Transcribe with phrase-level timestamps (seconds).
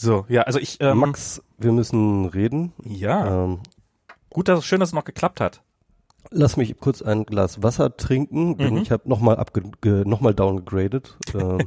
[0.00, 0.80] So, ja, also ich.
[0.80, 2.72] Ähm, Max, wir müssen reden.
[2.84, 3.44] Ja.
[3.44, 3.58] Ähm,
[4.30, 5.60] Gut, dass es schön, dass es noch geklappt hat.
[6.30, 8.82] Lass mich kurz ein Glas Wasser trinken, denn mhm.
[8.82, 9.44] ich habe nochmal
[10.04, 11.16] nochmal downgegradet.
[11.34, 11.58] ähm,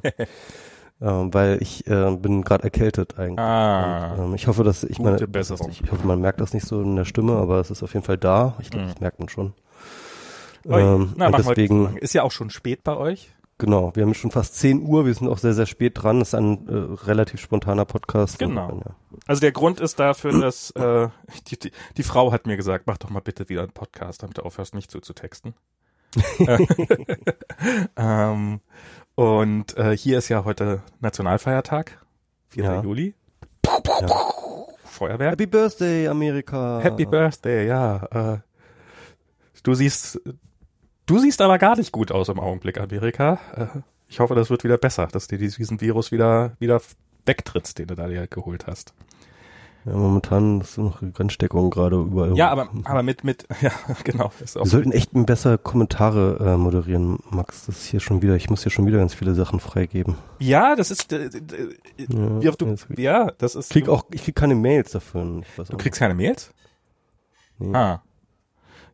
[1.02, 3.40] ähm, weil ich äh, bin gerade erkältet eigentlich.
[3.40, 6.66] Ah, Und, ähm, ich hoffe, dass ich meine, ich, ich hoffe, man merkt das nicht
[6.66, 8.56] so in der Stimme, aber es ist auf jeden Fall da.
[8.62, 8.92] Ich glaube, mhm.
[8.92, 9.54] das merkt man schon.
[10.70, 13.34] Ähm, Na, deswegen ist ja auch schon spät bei euch.
[13.62, 16.18] Genau, wir haben schon fast 10 Uhr, wir sind auch sehr, sehr spät dran.
[16.18, 18.40] Das ist ein äh, relativ spontaner Podcast.
[18.40, 18.82] Genau.
[18.84, 18.96] Ja.
[19.28, 21.10] Also der Grund ist dafür, dass äh,
[21.48, 24.40] die, die, die Frau hat mir gesagt, mach doch mal bitte wieder einen Podcast, damit
[24.40, 25.54] du aufhörst, mich zuzutexten.
[27.98, 28.62] ähm,
[29.14, 32.04] und äh, hier ist ja heute Nationalfeiertag,
[32.48, 32.64] 4.
[32.64, 32.82] Ja.
[32.82, 33.14] Juli.
[33.64, 34.08] Ja.
[34.86, 35.34] Feuerwerk.
[35.34, 36.80] Happy Birthday, Amerika.
[36.82, 38.34] Happy Birthday, ja.
[38.34, 38.38] Äh,
[39.62, 40.20] du siehst
[41.12, 43.38] Du siehst aber gar nicht gut aus im Augenblick, Amerika.
[43.54, 46.82] Äh, ich hoffe, das wird wieder besser, dass du diesen Virus wieder, wieder
[47.26, 48.94] wegtrittst, den du da dir geholt hast.
[49.84, 52.38] Ja, momentan ist noch Ansteckung gerade überall.
[52.38, 53.72] Ja, aber, aber mit, mit, ja,
[54.06, 54.32] genau.
[54.38, 57.66] Wir sollten echt besser Kommentare äh, moderieren, Max.
[57.66, 60.16] Das ist hier schon wieder, ich muss hier schon wieder ganz viele Sachen freigeben.
[60.40, 61.30] Ja, das ist, äh,
[61.98, 63.70] ja, wie oft du, ja, das ist.
[63.72, 65.42] Krieg auch, ich krieg keine Mails dafür.
[65.58, 66.54] du kriegst keine Mails?
[67.60, 67.76] Nee.
[67.76, 68.02] Ah.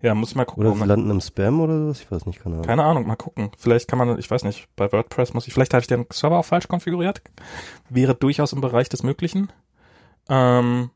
[0.01, 0.65] Ja, muss ich mal gucken.
[0.65, 2.01] Oder sie landen im Spam oder sowas?
[2.01, 2.67] Ich weiß nicht, keine Ahnung.
[2.67, 3.51] Keine Ahnung, mal gucken.
[3.57, 6.37] Vielleicht kann man, ich weiß nicht, bei WordPress muss ich, vielleicht habe ich den Server
[6.37, 7.21] auch falsch konfiguriert.
[7.89, 9.51] Wäre durchaus im Bereich des Möglichen.
[10.29, 10.91] Ähm,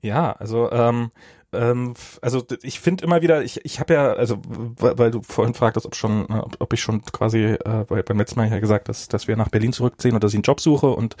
[0.00, 1.10] ja, also ähm,
[1.52, 5.86] ähm, also ich finde immer wieder, ich, ich habe ja, also weil, du vorhin fragtest,
[5.86, 9.08] ob schon, äh, ob, ob ich schon quasi äh, beim letzten Mal ja gesagt, dass,
[9.08, 11.16] dass wir nach Berlin zurückziehen und dass ich einen Job suche und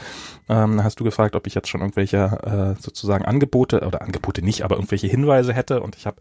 [0.48, 4.62] ähm, hast du gefragt, ob ich jetzt schon irgendwelche äh, sozusagen Angebote oder Angebote nicht,
[4.62, 6.20] aber irgendwelche Hinweise hätte und ich habe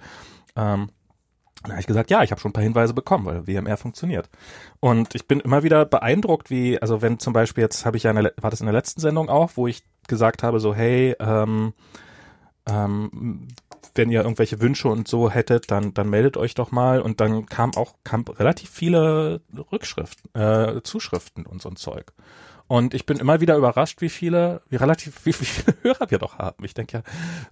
[0.57, 0.89] ähm,
[1.63, 4.29] dann habe ich gesagt, ja, ich habe schon ein paar Hinweise bekommen, weil WMR funktioniert.
[4.79, 8.11] Und ich bin immer wieder beeindruckt, wie, also wenn zum Beispiel jetzt habe ich ja,
[8.11, 11.73] eine, war das in der letzten Sendung auch, wo ich gesagt habe, so, hey, ähm,
[12.67, 13.47] ähm,
[13.95, 17.01] wenn ihr irgendwelche Wünsche und so hättet, dann, dann meldet euch doch mal.
[17.01, 19.41] Und dann kam auch, kam relativ viele
[19.71, 22.13] Rückschriften, äh, Zuschriften und so ein Zeug.
[22.67, 26.19] Und ich bin immer wieder überrascht, wie viele, wie relativ, wie, wie viele Hörer wir
[26.19, 26.63] doch haben.
[26.63, 27.03] Ich denke ja,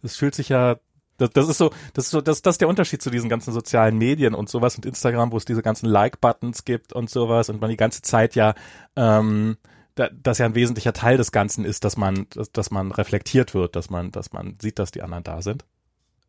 [0.03, 0.75] es fühlt sich ja
[1.17, 3.53] das, das ist so, das ist so, das, das ist der Unterschied zu diesen ganzen
[3.53, 7.61] sozialen Medien und sowas und Instagram, wo es diese ganzen Like-Buttons gibt und sowas und
[7.61, 8.53] man die ganze Zeit ja,
[8.95, 9.57] ähm,
[9.95, 13.53] da, das ja ein wesentlicher Teil des Ganzen ist, dass man, dass, dass man reflektiert
[13.53, 15.65] wird, dass man, dass man sieht, dass die anderen da sind.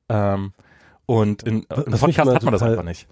[0.09, 0.53] Ähm,
[1.07, 3.09] und in, im Podcast hat man das einfach nicht.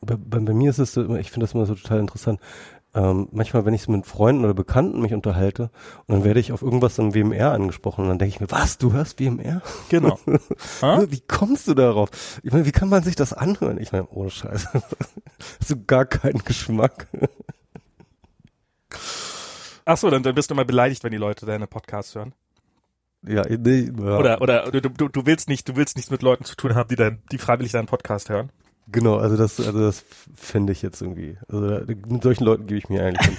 [0.00, 2.40] Bei, bei, bei mir ist es so, ich finde das immer so total interessant
[2.92, 5.70] ähm, manchmal, wenn ich mit Freunden oder Bekannten mich unterhalte
[6.06, 8.78] und dann werde ich auf irgendwas im WMR angesprochen und dann denke ich mir, was,
[8.78, 9.62] du hörst WMR?
[9.90, 10.18] Genau.
[10.26, 12.10] wie kommst du darauf?
[12.42, 13.78] Ich meine, wie kann man sich das anhören?
[13.80, 14.68] Ich meine, ohne Scheiße.
[15.60, 17.06] Hast du gar keinen Geschmack.
[19.84, 22.34] Ach so, dann, dann bist du mal beleidigt, wenn die Leute deine Podcasts hören.
[23.26, 24.18] Ja, nee, ja.
[24.18, 26.88] Oder, oder du, du, du willst nicht, du willst nichts mit Leuten zu tun haben,
[26.88, 28.50] die dein, die freiwillig deinen Podcast hören.
[28.92, 31.36] Genau, also das, also das finde ich jetzt irgendwie.
[31.48, 33.36] Also mit solchen Leuten gebe ich mir eigentlich.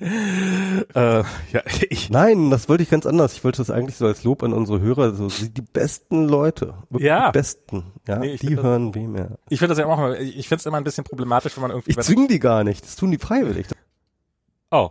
[0.94, 1.22] äh,
[1.52, 2.10] ja, ich.
[2.10, 3.34] Nein, das wollte ich ganz anders.
[3.34, 7.30] Ich wollte das eigentlich so als Lob an unsere Hörer, so die besten Leute, ja.
[7.30, 9.38] die besten, ja, nee, die hören das, mehr.
[9.48, 11.90] Ich finde das ja auch, ich finde es immer ein bisschen problematisch, wenn man irgendwie.
[11.90, 13.66] Ich zwinge die gar nicht, das tun die freiwillig.
[14.70, 14.90] Oh.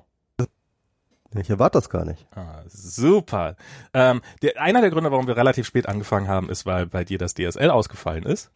[1.36, 2.28] Ich erwarte das gar nicht.
[2.36, 3.56] Ah, super.
[3.94, 7.18] Ähm, der, einer der Gründe, warum wir relativ spät angefangen haben, ist, weil bei dir
[7.18, 8.52] das DSL ausgefallen ist.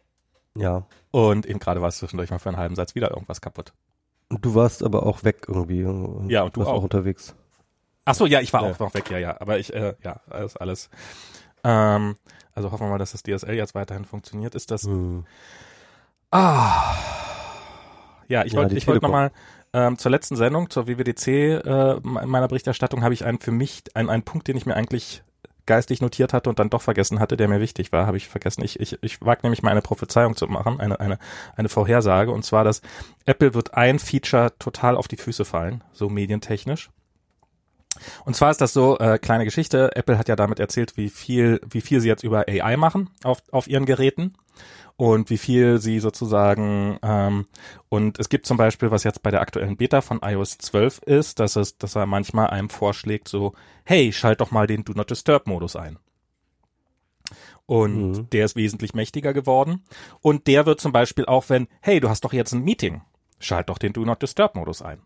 [0.59, 0.85] Ja.
[1.11, 3.73] Und eben gerade war es zwischendurch mal für einen halben Satz wieder irgendwas kaputt.
[4.29, 5.81] Und du warst aber auch weg irgendwie.
[6.31, 6.77] Ja, und du warst auch.
[6.77, 7.35] auch unterwegs.
[8.05, 8.71] Ach so, ja, ich war ja.
[8.71, 9.41] auch noch weg, ja, ja.
[9.41, 10.89] Aber ich, äh, ja, alles, alles.
[11.63, 12.15] Ähm,
[12.53, 14.55] also hoffen wir mal, dass das DSL jetzt weiterhin funktioniert.
[14.55, 14.83] Ist das.
[14.83, 15.25] Hm.
[16.31, 16.95] Ah.
[18.27, 19.31] Ja, ich ja, wollte ich wollte nochmal
[19.73, 23.83] ähm, zur letzten Sendung, zur WWDC, äh, in meiner Berichterstattung habe ich einen für mich,
[23.93, 25.23] einen, einen Punkt, den ich mir eigentlich
[25.67, 28.63] geistig notiert hatte und dann doch vergessen hatte, der mir wichtig war, habe ich vergessen.
[28.63, 31.19] Ich, ich, ich wage nämlich mal eine Prophezeiung zu machen, eine, eine,
[31.55, 32.81] eine Vorhersage, und zwar, dass
[33.25, 36.89] Apple wird ein Feature total auf die Füße fallen, so medientechnisch.
[38.25, 41.59] Und zwar ist das so, äh, kleine Geschichte, Apple hat ja damit erzählt, wie viel,
[41.67, 44.33] wie viel sie jetzt über AI machen auf, auf ihren Geräten
[44.97, 47.47] und wie viel sie sozusagen ähm,
[47.89, 51.39] und es gibt zum Beispiel, was jetzt bei der aktuellen Beta von iOS 12 ist,
[51.39, 53.53] dass es, dass er manchmal einem vorschlägt, so,
[53.83, 55.97] hey, schalt doch mal den Do Not Disturb Modus ein.
[57.65, 58.29] Und mhm.
[58.29, 59.83] der ist wesentlich mächtiger geworden.
[60.21, 63.01] Und der wird zum Beispiel auch, wenn, hey, du hast doch jetzt ein Meeting,
[63.39, 64.99] schalt doch den Do Not Disturb Modus ein.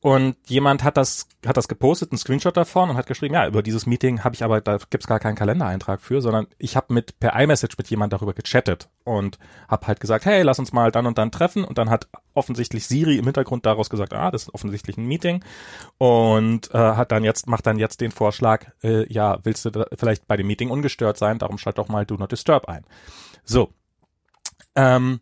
[0.00, 3.62] Und jemand hat das, hat das gepostet, einen Screenshot davon und hat geschrieben, ja, über
[3.62, 7.18] dieses Meeting habe ich aber, da gibt's gar keinen Kalendereintrag für, sondern ich habe mit
[7.18, 11.06] per iMessage mit jemand darüber gechattet und habe halt gesagt, hey, lass uns mal dann
[11.06, 11.64] und dann treffen.
[11.64, 15.44] Und dann hat offensichtlich Siri im Hintergrund daraus gesagt, ah, das ist offensichtlich ein Meeting
[15.98, 20.28] und äh, hat dann jetzt, macht dann jetzt den Vorschlag, äh, ja, willst du vielleicht
[20.28, 22.84] bei dem Meeting ungestört sein, darum schalt doch mal Do Not Disturb ein.
[23.42, 23.72] So.
[24.76, 25.20] Ähm,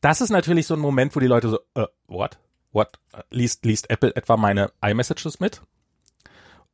[0.00, 2.38] das ist natürlich so ein Moment, wo die Leute so, äh, what?
[2.72, 2.98] What?
[3.30, 5.62] Liest, liest Apple etwa meine iMessages mit?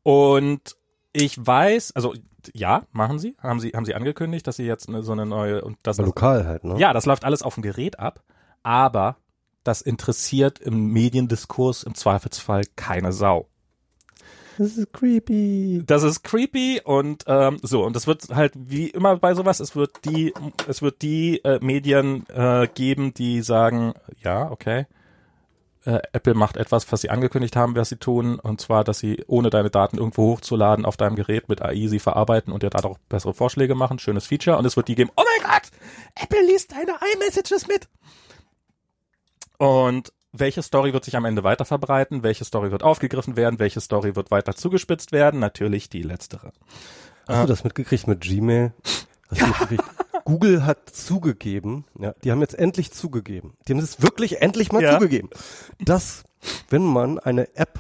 [0.03, 0.77] Und
[1.13, 2.15] ich weiß, also
[2.53, 5.63] ja, machen sie, haben sie, haben sie angekündigt, dass sie jetzt eine, so eine neue
[5.63, 6.79] und das lokal halt, ne?
[6.79, 8.23] ja, das läuft alles auf dem Gerät ab,
[8.63, 9.17] aber
[9.65, 13.49] das interessiert im Mediendiskurs im Zweifelsfall keine Sau.
[14.59, 15.83] Das ist creepy.
[15.85, 19.77] Das ist creepy und ähm, so und das wird halt wie immer bei sowas, es
[19.77, 20.33] wird die
[20.67, 24.87] es wird die äh, Medien äh, geben, die sagen, ja, okay.
[25.87, 29.23] Äh, Apple macht etwas, was sie angekündigt haben, was sie tun, und zwar, dass sie
[29.29, 32.87] ohne deine Daten irgendwo hochzuladen auf deinem Gerät mit AI sie verarbeiten und dir da
[32.87, 34.01] auch bessere Vorschläge machen.
[34.01, 34.59] Schönes Feature.
[34.59, 35.71] Und es wird die geben, oh mein Gott,
[36.21, 37.89] Apple liest deine iMessages mit.
[39.59, 42.25] Und welche Story wird sich am Ende weiter verbreiten?
[42.25, 43.61] Welche Story wird aufgegriffen werden?
[43.61, 45.39] Welche Story wird weiter zugespitzt werden?
[45.39, 46.53] Natürlich die letztere.
[47.29, 48.73] Hast du das mitgekriegt mit Gmail?
[49.31, 49.85] Hast du mitgekriegt?
[50.27, 54.83] Google hat zugegeben, ja, die haben jetzt endlich zugegeben, die haben es wirklich endlich mal
[54.83, 54.93] Ja.
[54.95, 55.31] zugegeben,
[55.79, 56.25] dass
[56.69, 57.79] wenn man eine App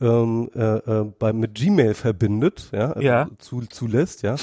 [0.00, 3.28] ähm, äh, äh, bei, mit Gmail verbindet, ja, also Ja.
[3.38, 4.34] Zu, zulässt, ja,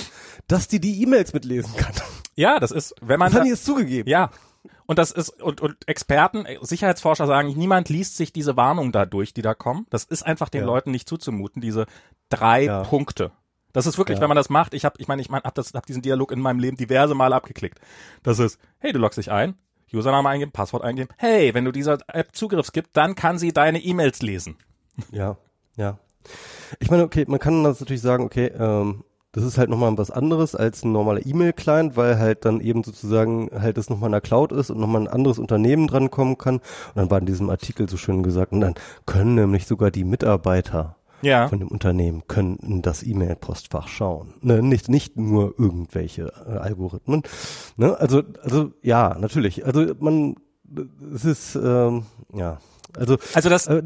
[0.48, 1.94] dass die die E-Mails mitlesen kann.
[2.36, 4.10] Ja, das ist, wenn man Das haben da, die jetzt zugegeben.
[4.10, 4.30] ja.
[4.86, 9.06] Und das ist, und, und Experten, äh, Sicherheitsforscher sagen, niemand liest sich diese Warnung da
[9.06, 9.86] durch, die da kommen.
[9.90, 10.68] Das ist einfach den Ja.
[10.68, 11.86] Leuten nicht zuzumuten, diese
[12.30, 12.84] drei Ja.
[12.84, 13.32] Punkte.
[13.74, 14.22] Das ist wirklich, Ja.
[14.22, 16.32] wenn man das macht, ich habe, ich meine, ich mein, hab das, hab diesen Dialog
[16.32, 17.80] in meinem Leben diverse Male abgeklickt.
[18.24, 19.56] Das ist, hey, du loggst dich ein,
[19.94, 21.10] Username eingeben, Passwort eingeben.
[21.18, 24.58] Hey, wenn du dieser App Zugriffs gibst, dann kann sie deine E-Mails lesen.
[25.12, 25.38] Ja,
[25.78, 25.98] ja.
[26.80, 29.04] Ich meine, okay, man kann das natürlich sagen, okay, ähm,
[29.34, 33.50] das ist halt nochmal was anderes als ein normaler E-Mail-Client, weil halt dann eben sozusagen
[33.54, 36.56] halt das nochmal in der Cloud ist und nochmal ein anderes Unternehmen drankommen kann.
[36.58, 36.64] Und
[36.96, 38.76] dann war in diesem Artikel so schön gesagt, und dann
[39.06, 41.48] können nämlich sogar die Mitarbeiter Ja.
[41.48, 44.34] von dem Unternehmen können in das E-Mail-Postfach schauen.
[44.42, 47.24] Ne, nicht, nicht nur irgendwelche äh, Algorithmen.
[47.78, 49.66] Ne, also, also ja, natürlich.
[49.66, 50.36] Also man,
[51.14, 52.04] es ist, ähm,
[52.34, 52.60] ja.
[52.98, 53.82] Also, Also das, äh,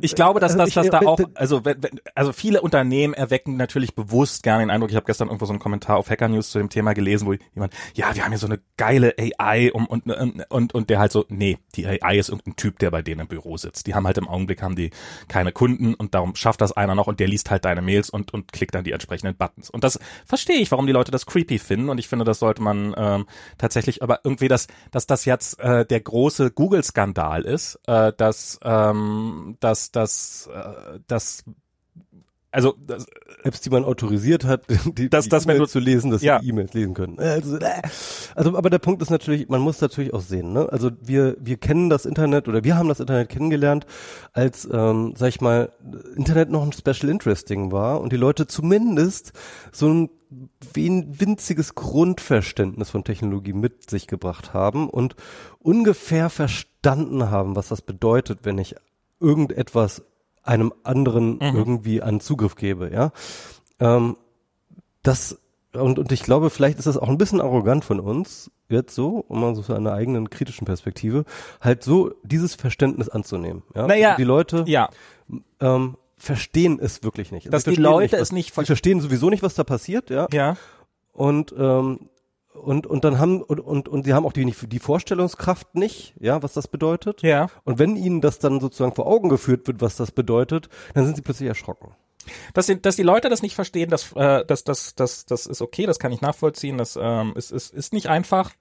[0.00, 2.60] Ich glaube, dass also das, ich- dass da äh, auch, also wenn, wenn, also viele
[2.62, 4.90] Unternehmen erwecken natürlich bewusst gerne den Eindruck.
[4.90, 7.34] Ich habe gestern irgendwo so einen Kommentar auf Hacker News zu dem Thema gelesen, wo
[7.54, 10.98] jemand, ja, wir haben hier so eine geile AI um, und, und und und der
[10.98, 13.86] halt so, nee, die AI ist irgendein Typ, der bei denen im Büro sitzt.
[13.86, 14.90] Die haben halt im Augenblick haben die
[15.28, 18.32] keine Kunden und darum schafft das einer noch und der liest halt deine Mails und
[18.34, 19.70] und klickt dann die entsprechenden Buttons.
[19.70, 22.62] Und das verstehe ich, warum die Leute das creepy finden und ich finde, das sollte
[22.62, 23.26] man ähm,
[23.58, 29.56] tatsächlich, aber irgendwie, dass dass das jetzt äh, der große Google-Skandal ist, äh, dass ähm,
[29.60, 31.44] dass dass äh, dass
[32.50, 33.06] also das,
[33.42, 34.62] Apps, die man autorisiert hat,
[34.96, 36.40] die, Das- die das, du- zu lesen, dass Ja.
[36.40, 37.18] sie E-Mails lesen können.
[37.18, 37.82] Also, äh,
[38.34, 40.66] also, aber der Punkt ist natürlich, man muss natürlich auch sehen, ne?
[40.72, 43.86] Also wir, wir kennen das Internet oder wir haben das Internet kennengelernt,
[44.32, 45.72] als, ähm, sag ich mal,
[46.16, 49.32] Internet noch ein Special Interesting war und die Leute zumindest
[49.72, 50.10] so ein
[50.74, 55.16] winziges Grundverständnis von Technologie mit sich gebracht haben und
[55.58, 58.74] ungefähr verstanden haben, was das bedeutet, wenn ich
[59.20, 60.02] irgendetwas
[60.42, 63.12] einem anderen irgendwie an Zugriff gebe, ja.
[63.80, 64.16] Ähm,
[65.02, 65.38] das
[65.74, 69.24] und, und ich glaube, vielleicht ist das auch ein bisschen arrogant von uns, jetzt so,
[69.28, 71.24] um mal so zu einer eigenen kritischen Perspektive,
[71.60, 73.62] halt so dieses Verständnis anzunehmen.
[73.74, 73.86] Ja?
[73.86, 74.88] Naja, Also die Leute ja,
[75.60, 77.52] ähm, verstehen es wirklich nicht.
[77.52, 79.62] Dass Sie die verstehen Leute was, es nicht ver- Sie verstehen sowieso nicht, was da
[79.62, 80.26] passiert, ja.
[80.32, 80.56] ja,
[81.12, 82.00] Und ähm,
[82.62, 86.42] und und dann haben und und und sie haben auch die die Vorstellungskraft nicht, ja,
[86.42, 87.22] was das bedeutet.
[87.22, 87.48] ja.
[87.64, 91.16] Und wenn ihnen das dann sozusagen vor Augen geführt wird, was das bedeutet, dann sind
[91.16, 91.94] sie plötzlich erschrocken.
[92.54, 95.62] Dass die, dass die Leute das nicht verstehen, das, äh, das, das, das, das ist
[95.62, 98.52] okay, das kann ich nachvollziehen, das ähm, ist, ist, ist nicht einfach.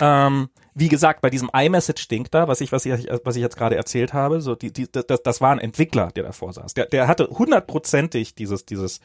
[0.00, 3.74] Ähm, wie gesagt, bei diesem iMessage-Ding da, was ich, was ich, was ich jetzt gerade
[3.74, 6.74] erzählt habe, so die, die, das, das war ein Entwickler, der davor saß.
[6.74, 9.00] Der, der hatte hundertprozentig dieses, dieses,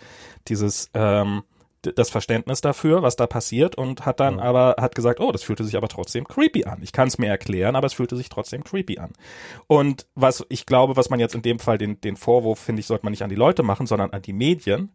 [0.47, 1.43] dieses, ähm,
[1.95, 5.63] das Verständnis dafür, was da passiert und hat dann aber hat gesagt, oh, das fühlte
[5.63, 6.79] sich aber trotzdem creepy an.
[6.81, 9.11] Ich kann es mir erklären, aber es fühlte sich trotzdem creepy an.
[9.67, 12.87] Und was ich glaube, was man jetzt in dem Fall den den Vorwurf finde ich,
[12.87, 14.91] sollte man nicht an die Leute machen, sondern an die Medien,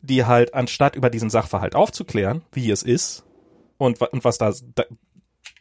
[0.00, 3.24] die halt anstatt über diesen Sachverhalt aufzuklären, wie es ist
[3.78, 4.84] und, und was da, da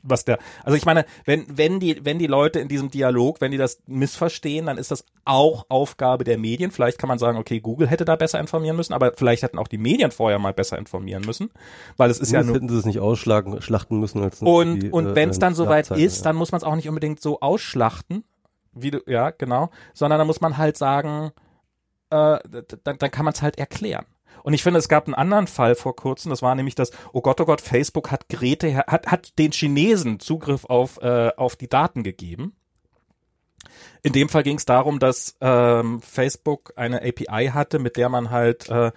[0.03, 3.51] was der, also ich meine, wenn, wenn die, wenn die Leute in diesem Dialog, wenn
[3.51, 6.71] die das missverstehen, dann ist das auch Aufgabe der Medien.
[6.71, 9.67] Vielleicht kann man sagen, okay, Google hätte da besser informieren müssen, aber vielleicht hätten auch
[9.67, 11.49] die Medien vorher mal besser informieren müssen,
[11.97, 14.23] weil es ist ja nur, hätten sie es nicht ausschlagen, schlachten müssen.
[14.23, 16.57] Als und, die, und äh, wenn es dann äh, soweit Schlagzeile, ist, dann muss man
[16.57, 18.23] es auch nicht unbedingt so ausschlachten,
[18.73, 21.31] wie du, ja, genau, sondern da muss man halt sagen,
[22.09, 22.39] äh,
[22.83, 24.05] dann, dann kann man es halt erklären.
[24.47, 27.19] Und ich finde, es gab einen anderen Fall vor kurzem, das war nämlich das, oh
[27.19, 31.67] Gott, oh Gott, Facebook hat Geräte, hat, hat den Chinesen Zugriff auf, äh, auf die
[31.67, 32.55] Daten gegeben.
[34.03, 38.29] In dem Fall ging es darum, dass ähm, Facebook eine API hatte, mit der man
[38.29, 38.93] halt äh,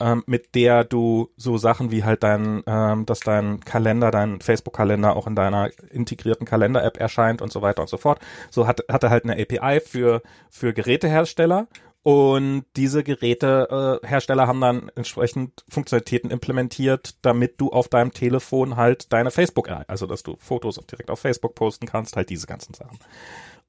[0.00, 5.16] ähm, mit der du so Sachen wie halt dein, ähm, dass dein Kalender, dein Facebook-Kalender
[5.16, 8.20] auch in deiner integrierten Kalender-App erscheint und so weiter und so fort.
[8.50, 11.66] So hat, hat er halt eine API für, für Gerätehersteller
[12.06, 19.12] und diese Gerätehersteller äh, haben dann entsprechend Funktionalitäten implementiert, damit du auf deinem Telefon halt
[19.12, 23.00] deine Facebook, also dass du Fotos direkt auf Facebook posten kannst, halt diese ganzen Sachen.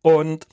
[0.03, 0.45] Und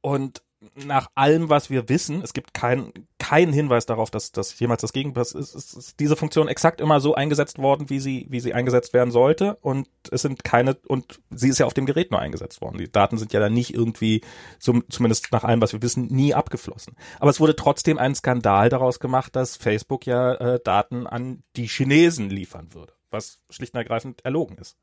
[0.00, 0.43] und
[0.74, 2.92] nach allem, was wir wissen, es gibt keinen
[3.24, 7.00] keinen Hinweis darauf, dass, dass jemals das Gegenteil ist, ist, ist diese Funktion exakt immer
[7.00, 9.56] so eingesetzt worden, wie sie, wie sie eingesetzt werden sollte.
[9.62, 12.76] Und es sind keine, und sie ist ja auf dem Gerät nur eingesetzt worden.
[12.76, 14.20] Die Daten sind ja dann nicht irgendwie,
[14.58, 16.96] so, zumindest nach allem, was wir wissen, nie abgeflossen.
[17.18, 21.66] Aber es wurde trotzdem ein Skandal daraus gemacht, dass Facebook ja äh, Daten an die
[21.66, 24.76] Chinesen liefern würde, was schlicht und ergreifend erlogen ist.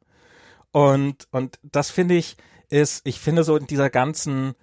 [0.72, 2.38] Und, und das finde ich,
[2.70, 4.56] ist, ich finde so in dieser ganzen,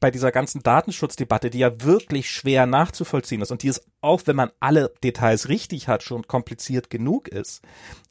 [0.00, 4.36] bei dieser ganzen Datenschutzdebatte, die ja wirklich schwer nachzuvollziehen ist und die ist auch, wenn
[4.36, 7.62] man alle Details richtig hat, schon kompliziert genug ist.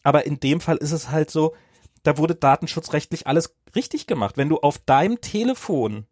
[0.04, 1.54] Aber in dem Fall ist es halt so,
[2.04, 4.38] da wurde datenschutzrechtlich alles richtig gemacht.
[4.38, 6.06] Wenn du auf deinem Telefon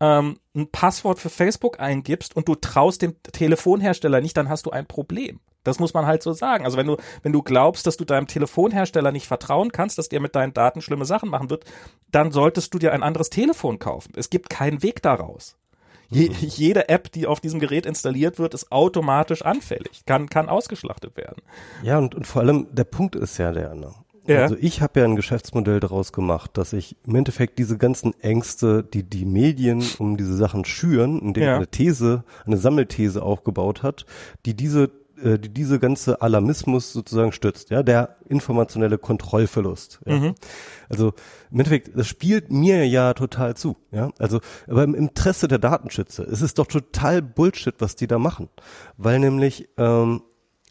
[0.00, 4.70] ähm, ein Passwort für Facebook eingibst und du traust dem Telefonhersteller nicht, dann hast du
[4.70, 5.40] ein Problem.
[5.64, 6.64] Das muss man halt so sagen.
[6.64, 10.20] Also wenn du, wenn du glaubst, dass du deinem Telefonhersteller nicht vertrauen kannst, dass der
[10.20, 11.64] mit deinen Daten schlimme Sachen machen wird,
[12.10, 14.12] dann solltest du dir ein anderes Telefon kaufen.
[14.16, 15.56] Es gibt keinen Weg daraus.
[16.08, 16.34] Je, mhm.
[16.40, 21.42] jede App, die auf diesem Gerät installiert wird, ist automatisch anfällig, kann, kann ausgeschlachtet werden.
[21.82, 23.92] Ja, und, und vor allem der Punkt ist ja der, ne?
[24.26, 24.42] Ja.
[24.42, 28.84] Also ich habe ja ein Geschäftsmodell daraus gemacht, dass ich im Endeffekt diese ganzen Ängste,
[28.84, 31.56] die die Medien um diese Sachen schüren, indem ja.
[31.56, 34.04] eine These, eine Sammelthese aufgebaut hat,
[34.46, 34.90] die diese
[35.22, 40.00] äh, die diese ganze Alarmismus sozusagen stützt, ja, der informationelle Kontrollverlust.
[40.06, 40.16] Ja.
[40.16, 40.34] Mhm.
[40.88, 41.14] Also
[41.50, 44.10] im Endeffekt, das spielt mir ja total zu, ja.
[44.18, 48.48] Also, aber im Interesse der Datenschützer ist es doch total Bullshit, was die da machen,
[48.96, 50.22] weil nämlich ähm,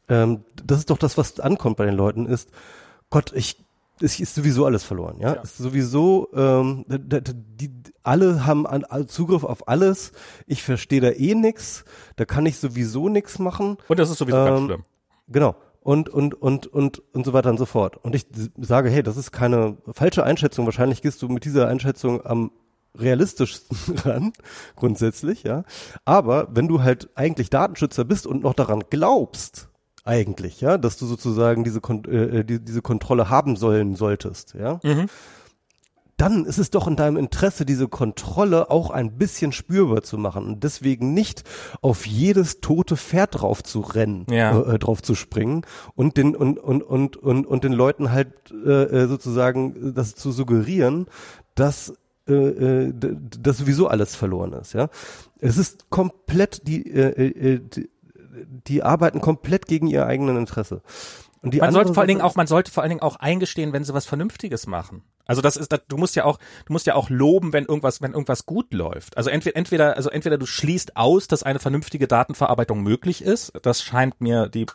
[0.10, 2.50] ähm, das ist doch das, was ankommt bei den Leuten, ist
[3.10, 3.58] Gott, ich
[4.02, 5.36] es ist sowieso alles verloren, ja.
[5.36, 5.42] ja.
[5.42, 7.72] Ist sowieso, ähm, die,
[8.04, 10.12] alle haben an, Zugriff auf alles.
[10.48, 11.84] Ich verstehe da eh nix.
[12.16, 13.78] Da kann ich sowieso nix machen.
[13.88, 14.84] Und das ist sowieso ähm, ganz schlimm.
[15.28, 15.56] Genau.
[15.82, 17.98] Und, und, und, und, und so weiter und so fort.
[17.98, 18.26] Und ich
[18.58, 20.66] sage, hey, das ist keine falsche Einschätzung.
[20.66, 22.52] Wahrscheinlich gehst du mit dieser Einschätzung am
[22.98, 24.34] realistischsten ran,
[24.76, 25.64] grundsätzlich, ja.
[26.06, 29.69] Aber wenn du halt eigentlich Datenschützer bist und noch daran glaubst,
[30.06, 34.54] eigentlich, ja, dass du sozusagen diese, Kon äh, äh, die, diese Kontrolle haben sollen solltest,
[34.54, 34.80] ja.
[34.84, 35.08] Mhm.
[36.18, 40.48] Dann ist es doch in deinem Interesse, diese Kontrolle auch ein bisschen spürbar zu machen
[40.48, 41.46] und deswegen nicht
[41.82, 44.60] auf jedes tote Pferd drauf zu rennen, ja.
[44.64, 45.66] äh, drauf zu springen
[45.96, 50.34] und den und und und und, und den Leuten halt äh, äh sozusagen das zu
[50.34, 51.06] suggerieren,
[51.56, 51.94] dass
[52.28, 52.94] äh, äh
[53.40, 54.90] dass sowieso alles verloren ist, ja.
[55.40, 57.90] Es ist komplett die, äh, äh, die
[58.68, 60.82] die arbeiten komplett gegen ihr eigenen Interesse.
[61.42, 63.72] Und die man sollte vor allen Dingen auch, man sollte vor allen Dingen auch eingestehen,
[63.72, 65.04] wenn sie was Vernünftiges machen.
[65.26, 68.02] Also das ist, das, du musst ja auch, du musst ja auch loben, wenn irgendwas,
[68.02, 69.16] wenn irgendwas gut läuft.
[69.16, 73.54] Also entweder, entweder, also entweder du schließt aus, dass eine vernünftige Datenverarbeitung möglich ist.
[73.62, 74.66] Das scheint mir die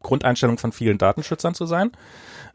[0.00, 1.92] Grundeinstellung von vielen Datenschützern zu sein,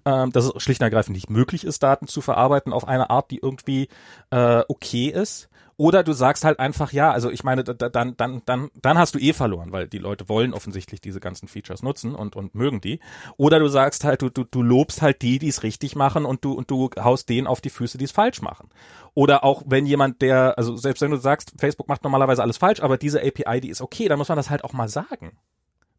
[0.06, 3.30] ähm, dass es schlicht und ergreifend nicht möglich ist, Daten zu verarbeiten auf eine Art,
[3.30, 3.90] die irgendwie
[4.32, 5.50] äh, okay ist.
[5.78, 9.20] Oder du sagst halt einfach, ja, also ich meine, dann, dann, dann, dann hast du
[9.20, 13.00] eh verloren, weil die Leute wollen offensichtlich diese ganzen Features nutzen und, und mögen die.
[13.38, 16.46] Oder du sagst halt, du, du, du lobst halt die, die es richtig machen und
[16.46, 18.70] du, und du haust denen auf die Füße, die es falsch machen.
[19.16, 22.82] Oder auch wenn jemand, der, also selbst wenn du sagst, Facebook macht normalerweise alles falsch,
[22.82, 25.38] aber diese API, die ist okay, dann muss man das halt auch mal sagen.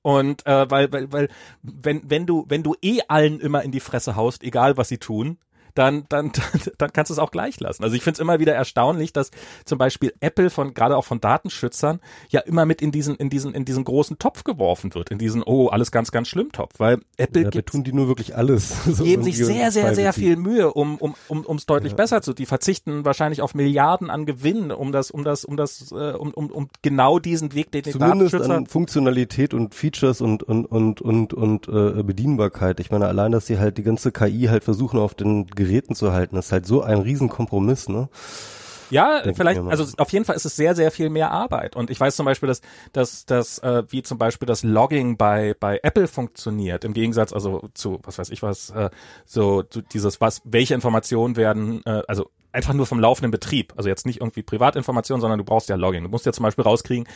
[0.03, 1.29] Und äh, weil, weil, weil,
[1.63, 4.99] wenn, wenn du, wenn du eh allen immer in die Fresse haust, egal was sie
[4.99, 5.39] tun,
[5.75, 6.33] dann, dann,
[6.79, 7.83] dann kannst du es auch gleich lassen.
[7.83, 9.31] Also ich finde es immer wieder erstaunlich, dass
[9.65, 12.01] zum Beispiel Apple von, gerade auch von Datenschützern,
[12.31, 15.43] ja immer mit in diesen, in diesen, in diesen großen Topf geworfen wird, in diesen,
[15.43, 18.85] oh, alles ganz, ganz schlimm Topf, weil Apple ja, gibt, tun die nur wirklich alles.
[18.87, 21.97] so geben sich sehr, sehr, sehr viel Mühe, um, um, um, um es deutlich ja.
[21.97, 25.93] besser zu, die verzichten wahrscheinlich auf Milliarden an Gewinn, um das, um das, um das,
[25.93, 30.43] äh, um, um, um genau diesen Weg, den die Zumindest an Funktionalität und Features und,
[30.43, 32.81] und, und, und, und, äh, Bedienbarkeit.
[32.81, 36.13] Ich meine, allein, dass sie halt die ganze KI halt versuchen auf den Geräten zu
[36.13, 36.37] halten.
[36.37, 38.09] Das ist halt so ein Riesenkompromiss, ne?
[38.91, 41.75] Ja, vielleicht, also auf jeden Fall ist es sehr, sehr viel mehr Arbeit.
[41.75, 42.61] Und ich weiß zum Beispiel, dass,
[42.93, 47.69] dass, dass äh, wie zum Beispiel das Logging bei, bei Apple funktioniert, im Gegensatz also
[47.75, 48.91] zu, was weiß ich was, äh,
[49.25, 53.89] so zu dieses, was, welche Informationen werden, äh, also einfach nur vom laufenden Betrieb, also
[53.89, 56.05] jetzt nicht irgendwie Privatinformationen, sondern du brauchst ja Logging.
[56.05, 57.09] Du musst ja zum Beispiel rauskriegen,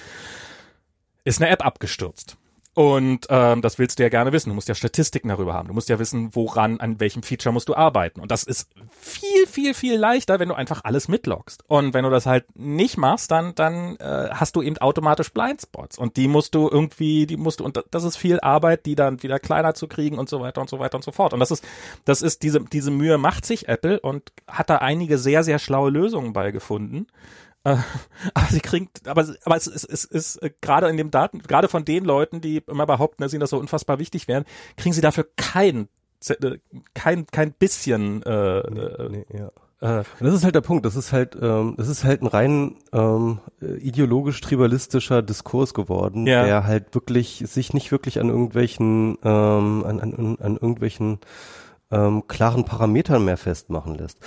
[1.24, 2.38] ist eine App abgestürzt
[2.78, 4.50] und ähm, das willst du ja gerne wissen.
[4.50, 5.66] Du musst ja Statistiken darüber haben.
[5.66, 8.20] Du musst ja wissen, woran, an welchem Feature musst du arbeiten.
[8.20, 8.70] Und das ist
[9.00, 11.64] viel, viel, viel leichter, wenn du einfach alles mitloggst.
[11.66, 15.98] Und wenn du das halt nicht machst, dann, dann äh, hast du eben automatisch Blindspots.
[15.98, 19.24] Und die musst du irgendwie, die musst du, und das ist viel Arbeit, die dann
[19.24, 21.32] wieder kleiner zu kriegen und so weiter und so weiter und so fort.
[21.32, 21.64] Und das ist,
[22.04, 25.90] das ist diese, diese Mühe macht sich Apple und hat da einige sehr, sehr schlaue
[25.90, 27.08] Lösungen bei gefunden
[27.64, 31.68] aber sie kriegt, aber, aber es, es, es ist äh, gerade in dem Daten, gerade
[31.68, 34.44] von den Leuten, die immer behaupten, dass ihnen das so unfassbar wichtig wäre,
[34.76, 35.88] kriegen sie dafür kein,
[36.28, 36.58] äh,
[36.94, 39.50] kein, kein bisschen, äh, nee, nee, ja.
[39.80, 40.84] Äh, das ist halt der Punkt.
[40.86, 46.44] Das ist halt, ähm, das ist halt ein rein ähm, ideologisch tribalistischer Diskurs geworden, ja.
[46.44, 51.20] der halt wirklich sich nicht wirklich an irgendwelchen, ähm, an, an, an irgendwelchen
[51.90, 54.18] ähm, klaren Parametern mehr festmachen lässt.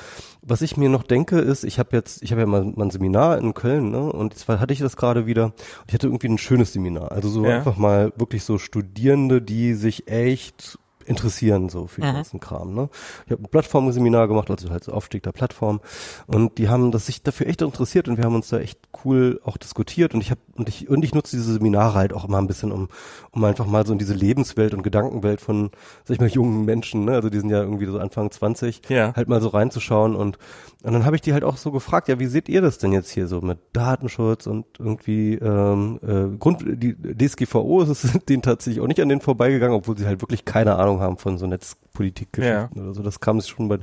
[0.42, 2.90] Was ich mir noch denke, ist, ich habe jetzt, ich habe ja mal, mal ein
[2.92, 4.12] Seminar in Köln, ne?
[4.12, 5.54] Und zwar hatte ich das gerade wieder und
[5.88, 7.12] ich hatte irgendwie ein schönes Seminar.
[7.12, 7.58] Also so ja.
[7.58, 12.16] einfach mal wirklich so Studierende, die sich echt interessieren so für den mhm.
[12.16, 12.74] ganzen Kram.
[12.74, 12.90] Ne?
[13.26, 15.82] Ich habe ein Plattformseminar gemacht, also halt so Aufstieg der Plattform
[16.28, 19.40] und die haben das sich dafür echt interessiert und wir haben uns da echt cool
[19.44, 22.38] auch diskutiert und ich habe und ich und ich nutze diese Seminare halt auch immer
[22.38, 22.90] ein bisschen um
[23.32, 25.72] um einfach mal so in diese Lebenswelt und Gedankenwelt von
[26.04, 27.14] sag ich mal jungen Menschen, ne?
[27.14, 29.14] also die sind ja irgendwie so Anfang 20, ja.
[29.16, 30.38] halt mal so reinzuschauen und
[30.84, 32.92] und dann habe ich die halt auch so gefragt, ja, wie seht ihr das denn
[32.92, 38.42] jetzt hier so mit Datenschutz und irgendwie ähm, äh, Grund die DSGVO ist es denen
[38.42, 41.48] tatsächlich auch nicht an denen vorbeigegangen, obwohl sie halt wirklich keine Ahnung haben von so
[41.48, 42.84] Netzpolitikgeschichten ja.
[42.84, 43.04] oder so.
[43.04, 43.80] Das kam sich schon bei,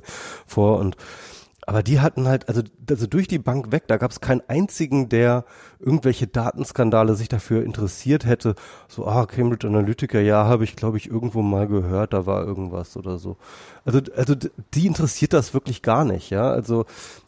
[0.46, 0.96] vor und
[1.68, 5.10] aber die hatten halt, also, also durch die Bank weg, da gab es keinen einzigen,
[5.10, 5.44] der
[5.78, 8.54] irgendwelche Datenskandale sich dafür interessiert hätte.
[8.88, 12.96] So, ah, Cambridge Analytica, ja, habe ich, glaube ich, irgendwo mal gehört, da war irgendwas
[12.96, 13.36] oder so.
[13.84, 14.34] Also, also
[14.72, 16.48] die interessiert das wirklich gar nicht, ja.
[16.50, 16.86] Also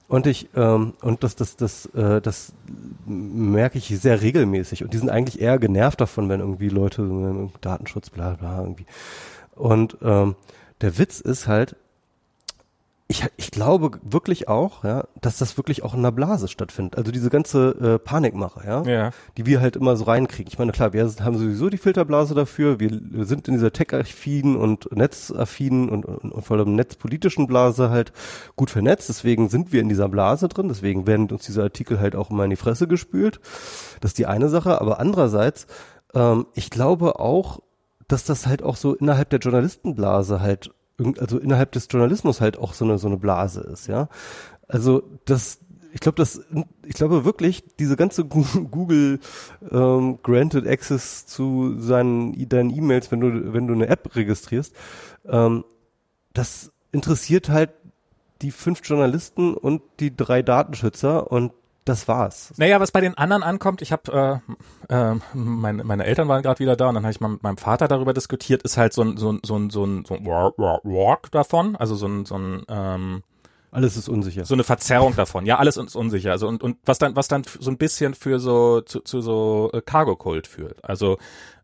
[0.08, 2.54] und ich ähm, und das das das äh, das
[3.06, 7.52] merke ich sehr regelmäßig und die sind eigentlich eher genervt davon, wenn irgendwie Leute so,
[7.60, 8.86] Datenschutz bla bla irgendwie
[9.60, 10.36] und ähm,
[10.80, 11.76] der Witz ist halt,
[13.10, 16.96] ich, ich glaube wirklich auch, ja, dass das wirklich auch in der Blase stattfindet.
[16.96, 20.46] Also diese ganze äh, Panikmache, ja, ja, die wir halt immer so reinkriegen.
[20.50, 22.78] Ich meine, klar, wir haben sowieso die Filterblase dafür.
[22.78, 27.90] Wir, wir sind in dieser tech-affinen und netzaffinen und, und, und vor allem netzpolitischen Blase
[27.90, 28.12] halt
[28.54, 29.08] gut vernetzt.
[29.08, 30.68] Deswegen sind wir in dieser Blase drin.
[30.68, 33.40] Deswegen werden uns diese Artikel halt auch immer in die Fresse gespült.
[34.00, 34.80] Das ist die eine Sache.
[34.80, 35.66] Aber andererseits,
[36.14, 37.58] ähm, ich glaube auch,
[38.10, 40.72] dass das halt auch so innerhalb der Journalistenblase halt,
[41.18, 44.08] also innerhalb des Journalismus halt auch so eine, so eine Blase ist, ja.
[44.66, 45.60] Also das,
[45.92, 46.40] ich glaube, das,
[46.84, 49.20] ich glaube wirklich, diese ganze Google
[49.70, 54.74] ähm, Granted Access zu seinen deinen E-Mails, wenn du wenn du eine App registrierst,
[55.26, 55.64] ähm,
[56.32, 57.70] das interessiert halt
[58.42, 61.52] die fünf Journalisten und die drei Datenschützer und
[61.84, 62.52] das war's.
[62.56, 64.40] Naja, was bei den anderen ankommt, ich habe,
[64.88, 67.42] äh, äh, meine, meine Eltern waren gerade wieder da und dann habe ich mal mit
[67.42, 70.14] meinem Vater darüber diskutiert, ist halt so ein, so ein, so ein, so ein, so
[70.14, 73.22] ein Walk davon, also so ein, so ein ähm,
[73.72, 74.44] alles ist unsicher.
[74.44, 75.46] So eine Verzerrung davon.
[75.46, 76.32] Ja, alles ist unsicher.
[76.32, 79.70] Also und, und was dann, was dann so ein bisschen für so zu, zu so
[79.72, 80.84] äh, Cargo-Kult führt.
[80.84, 81.18] Also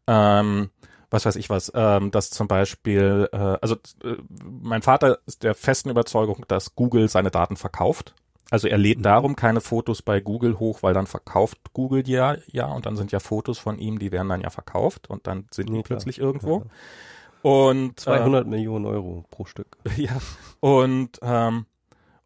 [0.07, 0.70] ähm,
[1.11, 3.74] was weiß ich was, ähm, dass zum Beispiel, äh, also
[4.05, 8.14] äh, mein Vater ist der festen Überzeugung, dass Google seine Daten verkauft
[8.50, 12.66] also er lädt darum keine Fotos bei Google hoch, weil dann verkauft Google ja, ja,
[12.66, 15.70] und dann sind ja Fotos von ihm, die werden dann ja verkauft und dann sind
[15.70, 16.59] die plötzlich irgendwo.
[16.61, 16.64] Ja.
[17.42, 19.76] Und 200 äh, Millionen Euro pro Stück.
[19.96, 20.16] Ja.
[20.61, 21.66] Und ähm,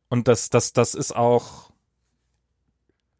[0.08, 1.70] und das das das ist auch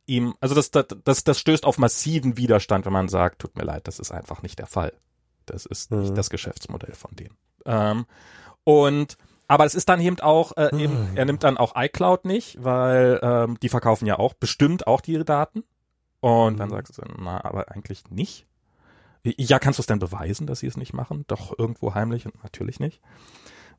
[0.07, 3.65] ihm, also das das das, das stößt auf massiven Widerstand, wenn man sagt, tut mir
[3.65, 4.93] leid, das ist einfach nicht der Fall.
[5.47, 6.01] Das ist mhm.
[6.01, 7.37] nicht das Geschäftsmodell von denen.
[7.65, 8.07] Ähm,
[8.65, 9.17] und
[9.51, 11.17] aber es ist dann eben auch, äh, eben, hm.
[11.17, 15.25] er nimmt dann auch iCloud nicht, weil ähm, die verkaufen ja auch bestimmt auch die
[15.25, 15.65] Daten.
[16.21, 16.77] Und dann hm.
[16.77, 18.47] sagst du, na, aber eigentlich nicht.
[19.25, 21.25] Ja, kannst du es denn beweisen, dass sie es nicht machen?
[21.27, 23.01] Doch irgendwo heimlich und natürlich nicht.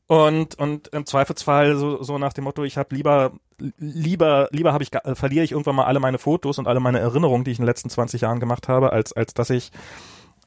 [0.06, 3.32] Und und im Zweifelsfall so, so nach dem Motto, ich habe lieber
[3.78, 6.98] lieber lieber habe ich äh, verliere ich irgendwann mal alle meine Fotos und alle meine
[6.98, 9.72] Erinnerungen, die ich in den letzten 20 Jahren gemacht habe, als als dass ich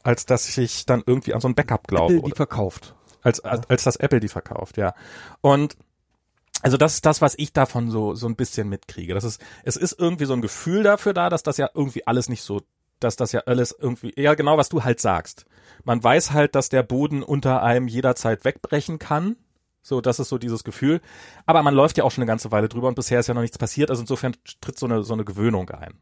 [0.03, 2.13] als dass ich dann irgendwie an so ein Backup glaube.
[2.13, 2.93] Apple die verkauft
[3.25, 4.93] als, als, als das Apple die verkauft, ja.
[5.41, 5.75] Und
[6.61, 9.13] also das ist das, was ich davon so so ein bisschen mitkriege.
[9.13, 12.29] Das ist es ist irgendwie so ein Gefühl dafür da, dass das ja irgendwie alles
[12.29, 12.61] nicht so,
[12.99, 15.45] dass das ja alles irgendwie ja genau was du halt sagst.
[15.83, 19.35] Man weiß halt, dass der Boden unter einem jederzeit wegbrechen kann.
[19.81, 21.01] So, das ist so dieses Gefühl.
[21.45, 23.41] Aber man läuft ja auch schon eine ganze Weile drüber und bisher ist ja noch
[23.41, 23.91] nichts passiert.
[23.91, 25.93] Also insofern tritt so eine, so eine Gewöhnung ein.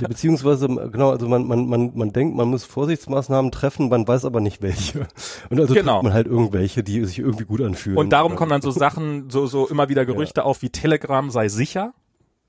[0.00, 4.24] Ja, beziehungsweise, genau, also man, man, man, man denkt, man muss Vorsichtsmaßnahmen treffen, man weiß
[4.24, 5.06] aber nicht welche.
[5.50, 6.02] Und also Genau.
[6.02, 7.98] man halt irgendwelche, die sich irgendwie gut anfühlen.
[7.98, 11.48] Und darum kommen dann so Sachen, so, so immer wieder Gerüchte auf, wie Telegram sei
[11.48, 11.94] sicher,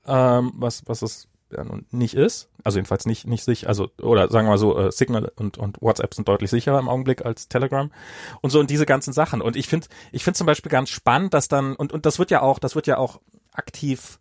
[0.06, 2.48] ähm, was, was es ja nun nicht ist.
[2.62, 5.80] Also jedenfalls nicht, nicht sicher, also, oder sagen wir mal so, äh, Signal und, und
[5.80, 7.90] WhatsApp sind deutlich sicherer im Augenblick als Telegram.
[8.40, 9.40] Und so und diese ganzen Sachen.
[9.40, 12.30] Und ich finde, ich finde zum Beispiel ganz spannend, dass dann, und, und das wird
[12.30, 13.20] ja auch, das wird ja auch
[13.52, 14.20] aktiv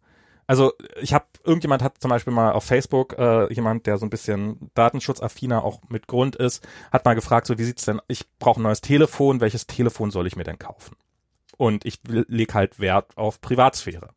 [0.50, 4.10] also ich habe irgendjemand hat zum Beispiel mal auf Facebook äh, jemand, der so ein
[4.10, 8.02] bisschen datenschutzaffiner auch mit Grund ist, hat mal gefragt, so wie sieht's denn?
[8.08, 9.42] Ich brauche ein neues Telefon.
[9.42, 10.96] Welches Telefon soll ich mir denn kaufen?
[11.58, 14.10] Und ich leg halt Wert auf Privatsphäre.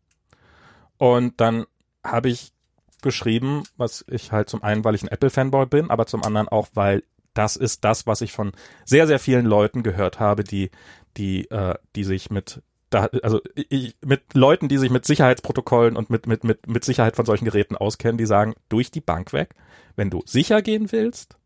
[0.96, 1.66] Und dann
[2.02, 2.54] habe ich
[3.02, 6.68] geschrieben, was ich halt zum einen, weil ich ein Apple-Fanboy bin, aber zum anderen auch,
[6.72, 7.02] weil
[7.34, 8.52] das ist das, was ich von
[8.86, 10.70] sehr, sehr vielen Leuten gehört habe, die,
[11.18, 12.62] die, äh, die sich mit
[12.94, 17.16] da, also ich, mit Leuten, die sich mit Sicherheitsprotokollen und mit, mit, mit, mit Sicherheit
[17.16, 19.54] von solchen Geräten auskennen, die sagen, durch die Bank weg,
[19.96, 21.36] wenn du sicher gehen willst,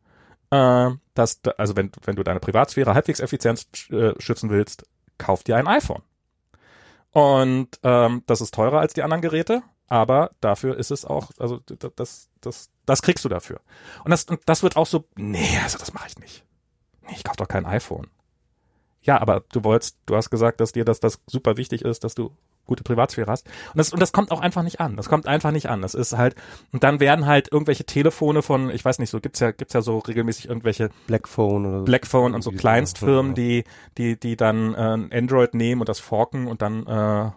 [0.51, 4.85] äh, dass, da- also wenn, wenn du deine Privatsphäre halbwegs effizient äh, schützen willst,
[5.19, 6.03] kauf dir ein iPhone.
[7.11, 11.61] Und ähm, das ist teurer als die anderen Geräte, aber dafür ist es auch, also
[11.61, 13.61] das, das, das kriegst du dafür.
[14.05, 16.45] Und das, und das wird auch so, nee, also das mache ich nicht.
[17.03, 18.09] Nee, ich kauf doch kein iPhone.
[19.07, 22.15] Ja, aber du wolltest, du hast gesagt, dass dir das, das super wichtig ist, dass
[22.15, 22.33] du
[22.67, 23.47] gute Privatsphäre hast.
[23.47, 24.97] Und das, und das kommt auch einfach nicht an.
[24.97, 25.83] Das kommt einfach nicht an.
[25.83, 26.35] Das ist halt,
[26.73, 29.83] und dann werden halt irgendwelche Telefone von, ich weiß nicht, so gibt's ja, gibt's ja
[29.83, 31.85] so regelmäßig irgendwelche Blackphone oder so.
[31.85, 33.65] Blackphone und so Kleinstfirmen, die,
[33.97, 37.31] die, die dann äh, Android nehmen und das forken und dann äh,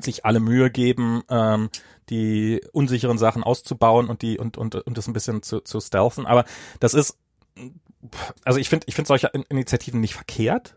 [0.00, 1.70] sich alle Mühe geben, ähm,
[2.08, 6.24] die unsicheren Sachen auszubauen und die und und und das ein bisschen zu, zu stealthen.
[6.24, 6.44] Aber
[6.80, 7.18] das ist,
[8.44, 10.76] also ich finde, ich finde solche In Initiativen nicht verkehrt.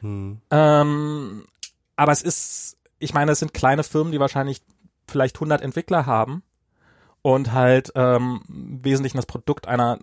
[0.00, 0.40] Hm.
[0.50, 1.44] Ähm,
[1.96, 4.62] aber es ist, ich meine, es sind kleine Firmen, die wahrscheinlich
[5.08, 6.42] vielleicht 100 Entwickler haben
[7.26, 9.98] und halt ähm, im Wesentlichen das Produkt einer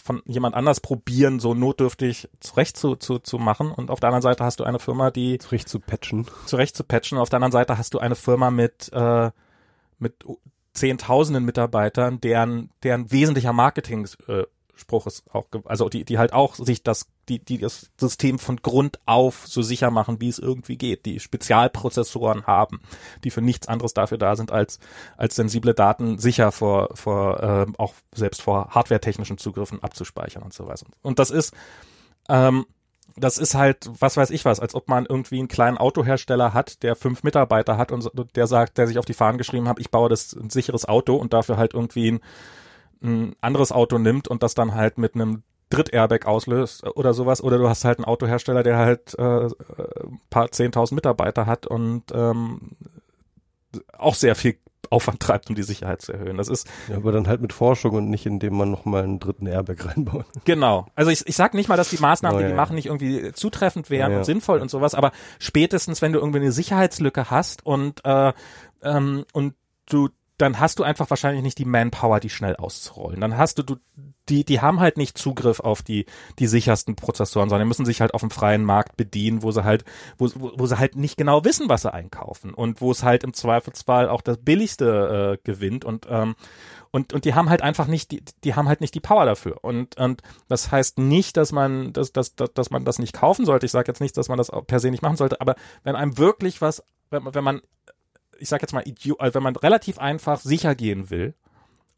[0.00, 3.72] von jemand anders probieren, so notdürftig zurecht zu, zu, zu machen.
[3.72, 6.26] Und auf der anderen Seite hast du eine Firma, die Zurecht zu patchen.
[6.46, 7.18] zurecht zu patchen.
[7.18, 9.30] Auf der anderen Seite hast du eine Firma mit äh,
[9.98, 10.24] mit
[10.72, 14.44] zehntausenden Mitarbeitern, deren deren wesentlicher Marketing äh,
[14.78, 18.56] Spruch ist auch, also die, die halt auch sich das, die, die das System von
[18.56, 22.80] Grund auf so sicher machen, wie es irgendwie geht, die Spezialprozessoren haben,
[23.24, 24.78] die für nichts anderes dafür da sind, als,
[25.16, 30.66] als sensible Daten sicher vor, vor ähm, auch selbst vor hardwaretechnischen Zugriffen abzuspeichern und so
[30.66, 30.86] weiter.
[31.02, 31.54] Und das ist,
[32.28, 32.66] ähm,
[33.16, 36.82] das ist halt, was weiß ich was, als ob man irgendwie einen kleinen Autohersteller hat,
[36.82, 39.90] der fünf Mitarbeiter hat und der sagt, der sich auf die Fahnen geschrieben hat, ich
[39.90, 42.20] baue das ein sicheres Auto und dafür halt irgendwie ein,
[43.02, 47.42] ein anderes Auto nimmt und das dann halt mit einem Dritt-Airbag auslöst oder sowas.
[47.42, 49.50] Oder du hast halt einen Autohersteller, der halt äh, äh,
[50.04, 52.76] ein paar zehntausend Mitarbeiter hat und ähm,
[53.92, 54.58] auch sehr viel
[54.90, 56.38] Aufwand treibt, um die Sicherheit zu erhöhen.
[56.38, 59.46] Das ist Ja, aber dann halt mit Forschung und nicht, indem man nochmal einen dritten
[59.46, 60.26] Airbag reinbaut.
[60.44, 60.86] Genau.
[60.94, 62.56] Also ich, ich sag nicht mal, dass die Maßnahmen, Oh, die ja, die ja.
[62.56, 64.18] machen, nicht irgendwie zutreffend wären ja.
[64.18, 68.32] und sinnvoll und sowas, aber spätestens, wenn du irgendwie eine Sicherheitslücke hast und äh,
[68.82, 69.54] ähm, und
[69.90, 70.08] du
[70.38, 73.20] dann hast du einfach wahrscheinlich nicht die Manpower, die schnell auszurollen.
[73.20, 73.76] Dann hast du, du
[74.28, 76.06] die, die haben halt nicht Zugriff auf die,
[76.38, 79.84] die sichersten Prozessoren, sondern müssen sich halt auf dem freien Markt bedienen, wo sie halt,
[80.16, 83.24] wo, wo, wo sie halt nicht genau wissen, was sie einkaufen und wo es halt
[83.24, 86.36] im Zweifelsfall auch das billigste äh, gewinnt und ähm,
[86.90, 89.62] und und die haben halt einfach nicht die die haben halt nicht die Power dafür
[89.62, 93.44] und und das heißt nicht, dass man dass dass dass, dass man das nicht kaufen
[93.44, 93.66] sollte.
[93.66, 96.16] Ich sage jetzt nicht, dass man das per se nicht machen sollte, aber wenn einem
[96.16, 97.60] wirklich was wenn, wenn man
[98.38, 98.84] ich sag jetzt mal
[99.18, 101.34] also wenn man relativ einfach sicher gehen will,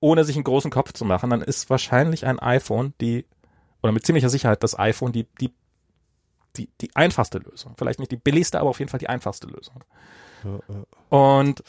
[0.01, 3.27] ohne sich einen großen Kopf zu machen, dann ist wahrscheinlich ein iPhone die
[3.83, 5.53] oder mit ziemlicher Sicherheit das iPhone die die
[6.57, 7.75] die die einfachste Lösung.
[7.77, 9.85] Vielleicht nicht die billigste, aber auf jeden Fall die einfachste Lösung.
[11.11, 11.67] Und Ja,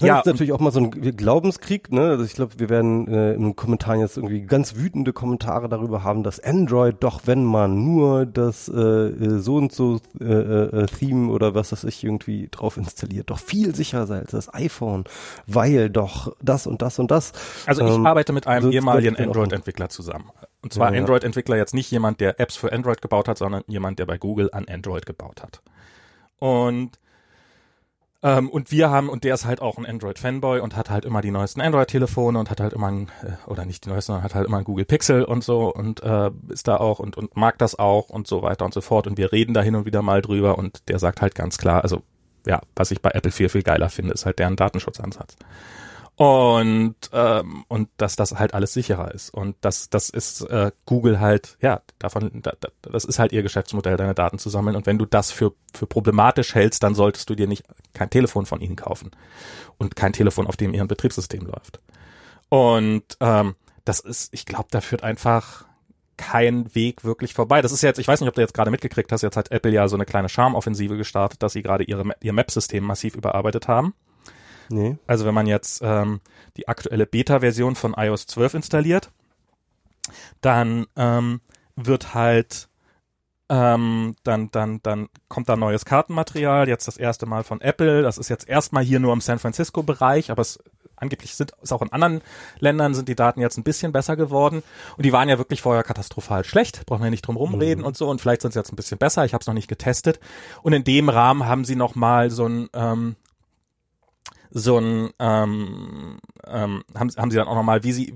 [0.00, 2.02] das ist natürlich auch mal so ein Glaubenskrieg, ne?
[2.08, 6.02] Also ich glaube, wir werden äh, in den Kommentaren jetzt irgendwie ganz wütende Kommentare darüber
[6.02, 10.86] haben, dass Android doch, wenn man nur das äh, äh, so und so äh, äh,
[10.86, 15.04] Theme oder was das ich irgendwie drauf installiert, doch viel sicherer sei als das iPhone,
[15.46, 17.32] weil doch das und das und das.
[17.66, 20.30] Also ich Ähm, arbeite mit einem so ehemaligen Android-Entwickler zusammen.
[20.62, 21.00] Und zwar Ja, ja.
[21.00, 24.48] Android-Entwickler jetzt nicht jemand, der Apps für Android gebaut hat, sondern jemand, der bei Google
[24.52, 25.62] an Android gebaut hat.
[26.38, 26.98] Und
[28.24, 31.20] ähm, und wir haben, und der ist halt auch ein Android-Fanboy und hat halt immer
[31.20, 34.34] die neuesten Android-Telefone und hat halt immer ein, äh, oder nicht die neuesten, sondern hat
[34.34, 37.58] halt immer ein Google Pixel und so und äh, ist da auch und, und mag
[37.58, 39.06] das auch und so weiter und so fort.
[39.06, 41.82] Und wir reden da hin und wieder mal drüber und der sagt halt ganz klar,
[41.82, 42.02] also
[42.46, 45.36] ja, was ich bei Apple viel, viel geiler finde, ist halt deren Datenschutzansatz.
[46.16, 51.18] Und ähm, und dass das halt alles sicherer ist und das das ist äh, Google
[51.18, 54.98] halt ja davon da, das ist halt ihr Geschäftsmodell deine Daten zu sammeln und wenn
[54.98, 58.76] du das für für problematisch hältst dann solltest du dir nicht kein Telefon von ihnen
[58.76, 59.10] kaufen
[59.76, 61.80] und kein Telefon auf dem ihr Betriebssystem läuft
[62.48, 65.64] und ähm, das ist ich glaube da führt einfach
[66.16, 67.60] kein Weg wirklich vorbei.
[67.60, 69.72] Das ist jetzt, ich weiß nicht, ob du jetzt gerade mitgekriegt hast, jetzt hat Apple
[69.72, 73.94] ja so eine kleine Charmoffensive gestartet, dass sie gerade ihre, ihr Map-System massiv überarbeitet haben.
[74.68, 74.96] Nee.
[75.06, 76.20] Also wenn man jetzt ähm,
[76.56, 79.10] die aktuelle Beta-Version von iOS 12 installiert,
[80.40, 81.40] dann ähm,
[81.76, 82.68] wird halt
[83.50, 88.02] ähm, dann, dann, dann kommt da neues Kartenmaterial, jetzt das erste Mal von Apple.
[88.02, 90.58] Das ist jetzt erstmal hier nur im San Francisco-Bereich, aber es
[90.96, 92.22] angeblich sind ist auch in anderen
[92.60, 94.62] Ländern sind die Daten jetzt ein bisschen besser geworden
[94.96, 97.86] und die waren ja wirklich vorher katastrophal schlecht, brauchen wir nicht drum rumreden mhm.
[97.86, 99.68] und so und vielleicht sind sie jetzt ein bisschen besser, ich habe es noch nicht
[99.68, 100.20] getestet
[100.62, 103.16] und in dem Rahmen haben sie noch mal so ein ähm,
[104.56, 108.14] so ein ähm, ähm, haben, haben sie dann auch nochmal, wie sie,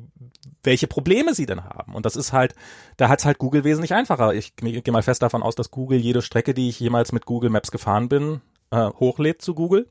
[0.62, 1.94] welche Probleme sie denn haben.
[1.94, 2.54] Und das ist halt,
[2.96, 4.32] da hat's halt Google wesentlich einfacher.
[4.32, 7.26] Ich, ich gehe mal fest davon aus, dass Google jede Strecke, die ich jemals mit
[7.26, 9.90] Google Maps gefahren bin, äh, hochlädt zu Google.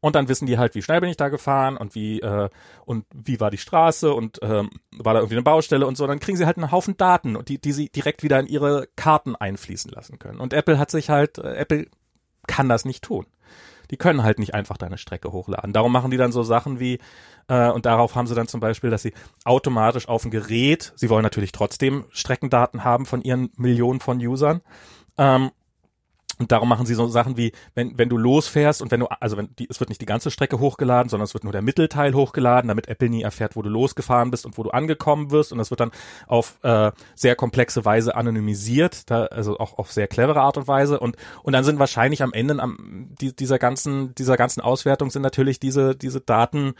[0.00, 2.50] Und dann wissen die halt, wie schnell bin ich da gefahren und wie äh,
[2.84, 6.06] und wie war die Straße und ähm, war da irgendwie eine Baustelle und so.
[6.06, 9.34] Dann kriegen sie halt einen Haufen Daten die, die sie direkt wieder in ihre Karten
[9.34, 10.38] einfließen lassen können.
[10.38, 11.86] Und Apple hat sich halt, äh, Apple
[12.46, 13.26] kann das nicht tun
[13.90, 15.72] die können halt nicht einfach deine Strecke hochladen.
[15.72, 16.98] Darum machen die dann so Sachen wie,
[17.48, 21.10] äh, und darauf haben sie dann zum Beispiel, dass sie automatisch auf ein Gerät, sie
[21.10, 24.60] wollen natürlich trotzdem Streckendaten haben von ihren Millionen von Usern,
[25.16, 25.50] ähm,
[26.38, 29.36] und darum machen sie so Sachen wie, wenn, wenn du losfährst und wenn du, also
[29.36, 32.14] wenn die, es wird nicht die ganze Strecke hochgeladen, sondern es wird nur der Mittelteil
[32.14, 35.50] hochgeladen, damit Apple nie erfährt, wo du losgefahren bist und wo du angekommen wirst.
[35.50, 35.90] Und das wird dann
[36.28, 41.00] auf äh, sehr komplexe Weise anonymisiert, da, also auch auf sehr clevere Art und Weise.
[41.00, 45.22] Und, und dann sind wahrscheinlich am Ende am, die, dieser ganzen, dieser ganzen Auswertung sind
[45.22, 46.74] natürlich diese, diese Daten,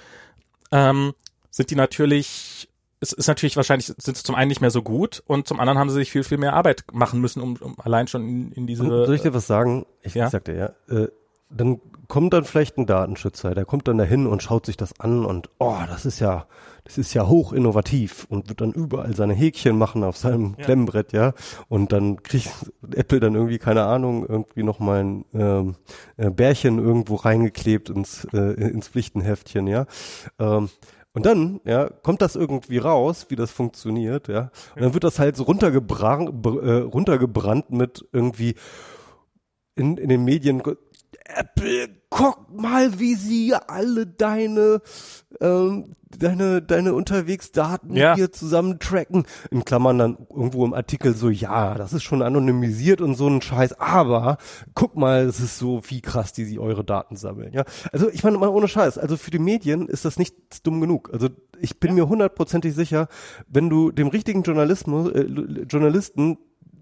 [0.70, 1.14] ähm,
[1.50, 2.67] sind die natürlich
[3.00, 5.78] es ist natürlich wahrscheinlich sind es zum einen nicht mehr so gut und zum anderen
[5.78, 8.66] haben sie sich viel viel mehr Arbeit machen müssen, um, um allein schon in, in
[8.66, 8.84] diese.
[8.84, 9.86] Soll ich dir was sagen?
[10.02, 10.30] Ich ja?
[10.30, 10.94] sagte ja.
[10.94, 11.08] Äh,
[11.50, 15.24] dann kommt dann vielleicht ein Datenschützer, der kommt dann dahin und schaut sich das an
[15.24, 16.46] und oh, das ist ja,
[16.84, 20.64] das ist ja hoch innovativ und wird dann überall seine Häkchen machen auf seinem ja.
[20.64, 21.34] Klemmbrett, ja.
[21.68, 22.50] Und dann kriegt
[22.94, 25.76] Apple dann irgendwie keine Ahnung irgendwie noch mal ein ähm,
[26.16, 29.86] äh, Bärchen irgendwo reingeklebt ins äh, ins Pflichtenheftchen, ja.
[30.38, 30.70] Ähm,
[31.18, 34.50] und dann, ja, kommt das irgendwie raus, wie das funktioniert, ja.
[34.76, 38.54] Und dann wird das halt so runtergebrannt, äh, runtergebrannt mit irgendwie
[39.74, 40.62] in, in den Medien
[41.24, 44.80] Apple, guck mal, wie sie alle deine,
[45.40, 48.14] ähm, deine, deine Unterwegsdaten ja.
[48.14, 49.26] hier zusammen tracken.
[49.50, 53.42] In Klammern dann irgendwo im Artikel so, ja, das ist schon anonymisiert und so ein
[53.42, 54.38] Scheiß, aber
[54.74, 57.64] guck mal, es ist so, wie krass, die sie eure Daten sammeln, ja.
[57.92, 60.34] Also ich meine mal ohne Scheiß, also für die Medien ist das nicht
[60.66, 61.10] dumm genug.
[61.12, 61.28] Also
[61.60, 61.96] ich bin ja.
[61.96, 63.08] mir hundertprozentig sicher,
[63.48, 65.26] wenn du dem richtigen Journalismus, äh,
[65.68, 66.38] Journalisten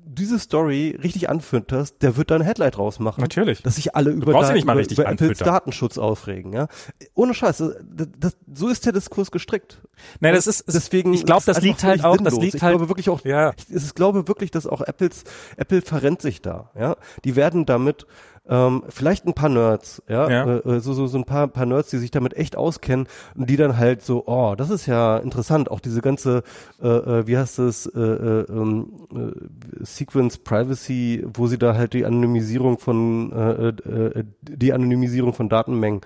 [0.09, 3.21] diese Story richtig anfütterst, der wird da ein Headlight rausmachen.
[3.21, 3.63] Natürlich.
[3.63, 6.69] Dass sich alle über, da, über, über Apples Datenschutz aufregen, ja.
[7.15, 9.83] Ohne Scheiß, das, das, so ist der Diskurs gestrickt.
[10.21, 12.35] Nein, das ist, deswegen, ich glaube, das liegt halt auch, sinnlos.
[12.35, 12.75] das liegt ich halt.
[12.75, 13.53] Ich glaube wirklich auch, ja.
[13.57, 15.25] ich, ich glaube wirklich, dass auch Apples,
[15.57, 16.97] Apple verrennt sich da, ja.
[17.25, 18.07] Die werden damit,
[18.49, 20.45] ähm, vielleicht ein paar Nerds, ja, ja.
[20.45, 23.51] Äh, äh, so, so, so ein paar, paar Nerds, die sich damit echt auskennen und
[23.51, 26.43] die dann halt so, oh, das ist ja interessant, auch diese ganze,
[26.81, 31.93] äh, äh, wie heißt das, äh, äh, ähm, äh, Sequence Privacy, wo sie da halt
[31.93, 36.03] die Anonymisierung von, äh, äh, die Anonymisierung von Datenmengen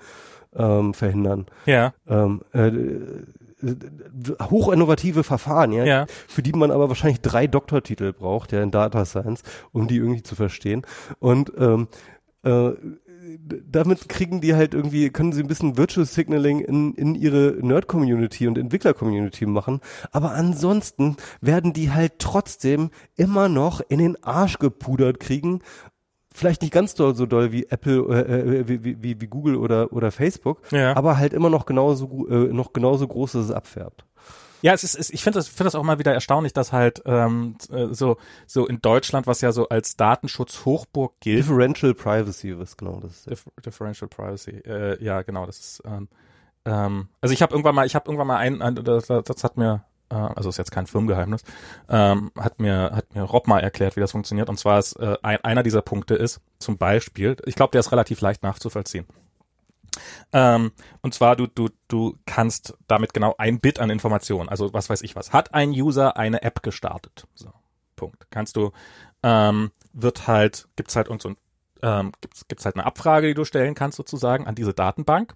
[0.55, 1.45] ähm, verhindern.
[1.65, 1.93] Ja.
[2.07, 2.71] Ähm, äh,
[4.41, 9.05] hochinnovative Verfahren, ja, ja, für die man aber wahrscheinlich drei Doktortitel braucht, ja, in Data
[9.05, 10.81] Science, um die irgendwie zu verstehen.
[11.19, 11.87] Und ähm,
[12.43, 12.71] äh,
[13.69, 18.47] damit kriegen die halt irgendwie, können sie ein bisschen Virtual Signaling in, in ihre Nerd-Community
[18.47, 19.79] und Entwickler-Community machen.
[20.11, 25.59] Aber ansonsten werden die halt trotzdem immer noch in den Arsch gepudert kriegen.
[26.33, 29.91] Vielleicht nicht ganz doll, so doll wie Apple, äh, äh wie, wie, wie Google oder,
[29.93, 30.95] oder Facebook, ja.
[30.95, 34.05] aber halt immer noch genauso, äh, noch genauso groß, dass es abfärbt.
[34.61, 37.01] Ja, es ist, es, ich finde das, finde das auch mal wieder erstaunlich, dass halt
[37.05, 41.39] ähm, äh, so so in Deutschland, was ja so als Datenschutz-Hochburg gilt.
[41.39, 43.29] Differential Privacy, was genau das ist.
[43.29, 45.83] Dif Differential Privacy, äh, ja genau, das ist.
[45.85, 46.07] Ähm,
[46.65, 49.57] ähm, also ich habe irgendwann mal, ich habe irgendwann mal ein, ein das, das hat
[49.57, 51.41] mir äh, also ist jetzt kein Firmengeheimnis,
[51.89, 54.49] ähm, hat mir hat mir Rob mal erklärt, wie das funktioniert.
[54.49, 57.91] Und zwar ist äh, ein, einer dieser Punkte ist zum Beispiel, ich glaube, der ist
[57.91, 59.07] relativ leicht nachzuvollziehen.
[60.33, 64.89] Ähm, und zwar, du, du, du kannst damit genau ein Bit an Informationen, also was
[64.89, 67.27] weiß ich was, hat ein User eine App gestartet.
[67.35, 67.51] So,
[67.95, 68.27] Punkt.
[68.31, 68.71] Kannst du,
[69.23, 71.33] ähm, wird halt, gibt's halt und so,
[71.81, 75.35] ähm, gibt's, gibt's halt eine Abfrage, die du stellen kannst sozusagen an diese Datenbank.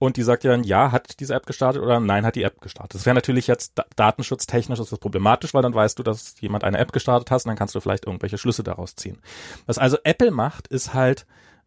[0.00, 2.62] und die sagt ja dann, ja, hat diese App gestartet oder nein, hat die App
[2.62, 2.94] gestartet.
[2.94, 6.64] Das wäre natürlich jetzt da datenschutztechnisch ist das problematisch, weil dann weißt du, dass jemand
[6.64, 9.18] eine App gestartet hat und dann kannst du vielleicht irgendwelche Schlüsse daraus ziehen.
[9.66, 11.26] Was also Apple macht, ist halt,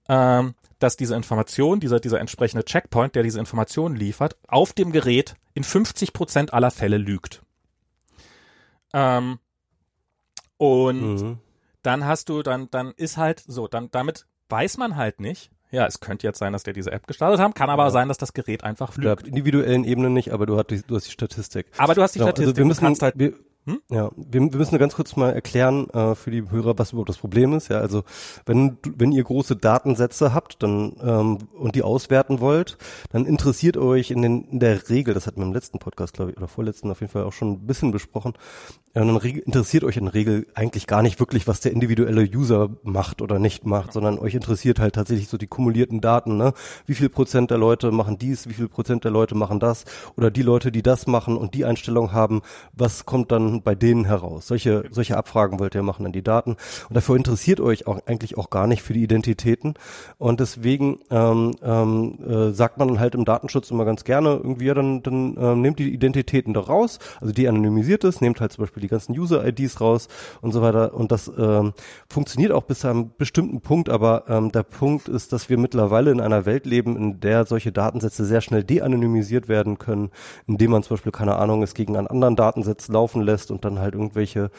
[0.10, 5.36] ähm, dass diese Information, dieser, dieser entsprechende Checkpoint, der diese Information liefert, auf dem Gerät
[5.54, 7.42] in 50 Prozent aller Fälle lügt.
[8.94, 9.40] Ähm,
[10.58, 11.38] und mhm.
[11.82, 15.88] dann hast du, dann, dann ist halt so, dann damit weiß man halt nicht, ja,
[15.88, 17.90] es könnte jetzt sein, dass der diese App gestartet haben, kann aber ja.
[17.90, 19.22] sein, dass das Gerät einfach lügt.
[19.22, 21.66] Ja, individuellen Ebene nicht, aber du hast die, du hast die Statistik.
[21.78, 22.50] Aber du hast die genau, Statistik.
[22.50, 23.34] Also wir müssen, halt, wir,
[23.66, 23.80] hm?
[23.90, 27.18] Ja, wir, wir müssen ganz kurz mal erklären äh, für die Hörer, was überhaupt das
[27.18, 27.70] Problem ist.
[27.70, 28.04] Ja, also
[28.46, 32.78] wenn wenn ihr große Datensätze habt, dann ähm, und die auswerten wollt,
[33.12, 36.32] dann interessiert euch in, den, in der Regel, das hatten wir im letzten Podcast, glaube
[36.32, 38.34] ich, oder vorletzten auf jeden Fall auch schon ein bisschen besprochen,
[38.96, 42.70] ja, dann interessiert euch in der Regel eigentlich gar nicht wirklich, was der individuelle User
[42.84, 46.38] macht oder nicht macht, sondern euch interessiert halt tatsächlich so die kumulierten Daten.
[46.38, 46.54] Ne?
[46.86, 50.30] Wie viel Prozent der Leute machen dies, wie viel Prozent der Leute machen das oder
[50.30, 54.48] die Leute, die das machen und die Einstellung haben, was kommt dann bei denen heraus?
[54.48, 56.52] Solche, solche Abfragen wollt ihr machen an die Daten.
[56.88, 59.74] Und dafür interessiert euch auch eigentlich auch gar nicht für die Identitäten.
[60.20, 64.76] Und deswegen ähm, ähm, äh, sagt man halt im Datenschutz immer ganz gerne irgendwie, ja,
[64.76, 68.66] dann, dann ähm, nehmt die Identitäten da raus, also die anonymisiert ist, nehmt halt zum
[68.66, 70.08] Beispiel die ganzen User-IDs raus
[70.42, 70.94] und so weiter.
[70.94, 71.74] Und das ähm,
[72.08, 76.12] funktioniert auch bis zu einem bestimmten Punkt, aber ähm, der Punkt ist, dass wir mittlerweile
[76.12, 80.12] in einer Welt leben, in der solche Datensätze sehr schnell de-anonymisiert werden können,
[80.48, 83.66] indem man zum Beispiel, keine Ahnung, es gegen einen anderen Datensatz laufen lässt lässt und
[83.66, 84.52] dann halt irgendwelche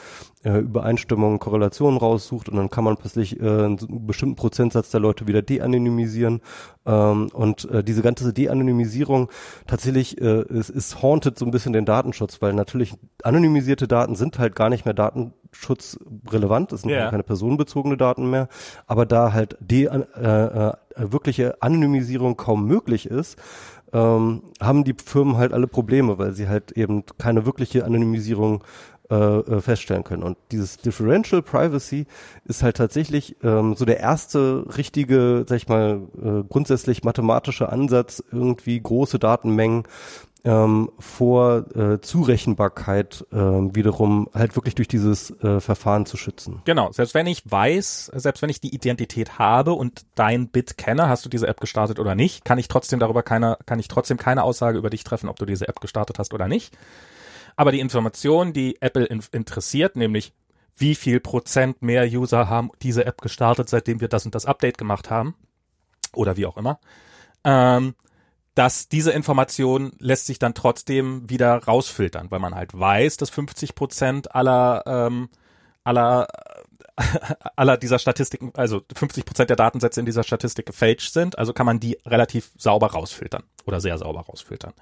[0.45, 5.27] äh, Übereinstimmungen, Korrelationen raussucht und dann kann man plötzlich äh, einen bestimmten Prozentsatz der Leute
[5.27, 6.41] wieder de-anonymisieren.
[6.85, 9.29] Ähm, und äh, diese ganze De-Anonymisierung
[9.65, 14.37] tatsächlich äh, ist, ist haunted so ein bisschen den Datenschutz, weil natürlich anonymisierte Daten sind
[14.37, 17.09] halt gar nicht mehr datenschutzrelevant, das sind yeah.
[17.09, 18.47] keine personenbezogene Daten mehr,
[18.85, 23.37] aber da halt de, äh, äh, wirkliche Anonymisierung kaum möglich ist,
[23.93, 28.63] ähm, haben die Firmen halt alle Probleme, weil sie halt eben keine wirkliche Anonymisierung
[29.09, 30.23] äh, feststellen können.
[30.23, 32.07] Und dieses Differential Privacy
[32.45, 38.23] ist halt tatsächlich ähm, so der erste richtige, sag ich mal, äh, grundsätzlich mathematische Ansatz,
[38.31, 39.83] irgendwie große Datenmengen
[40.45, 46.61] ähm, vor äh, Zurechenbarkeit äh, wiederum halt wirklich durch dieses äh, Verfahren zu schützen.
[46.65, 51.09] Genau, selbst wenn ich weiß, selbst wenn ich die Identität habe und dein Bit kenne,
[51.09, 54.17] hast du diese App gestartet oder nicht, kann ich trotzdem darüber keine, kann ich trotzdem
[54.17, 56.77] keine Aussage über dich treffen, ob du diese App gestartet hast oder nicht.
[57.55, 60.33] Aber die Information, die Apple in interessiert, nämlich
[60.77, 64.77] wie viel Prozent mehr User haben diese App gestartet, seitdem wir das und das Update
[64.77, 65.35] gemacht haben,
[66.13, 66.79] oder wie auch immer,
[67.43, 67.95] ähm,
[68.55, 73.75] dass diese Information lässt sich dann trotzdem wieder rausfiltern, weil man halt weiß, dass 50
[73.75, 75.29] Prozent aller ähm,
[75.83, 76.27] aller
[77.57, 81.65] aller dieser Statistiken, also 50 Prozent der Datensätze in dieser Statistik gefälscht sind, also kann
[81.65, 84.73] man die relativ sauber rausfiltern oder sehr sauber rausfiltern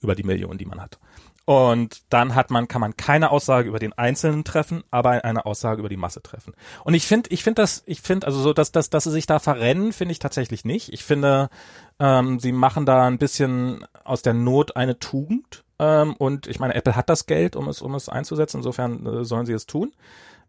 [0.00, 0.98] über die Millionen, die man hat.
[1.46, 5.80] Und dann hat man, kann man keine Aussage über den Einzelnen treffen, aber eine Aussage
[5.80, 6.54] über die Masse treffen.
[6.84, 9.26] Und ich finde, ich finde das, ich finde, also so, dass, dass, dass sie sich
[9.26, 10.92] da verrennen, finde ich tatsächlich nicht.
[10.92, 11.50] Ich finde,
[11.98, 15.64] ähm, sie machen da ein bisschen aus der Not eine Tugend.
[15.78, 18.58] Ähm, und ich meine, Apple hat das Geld, um es, um es einzusetzen.
[18.58, 19.92] Insofern äh, sollen sie es tun.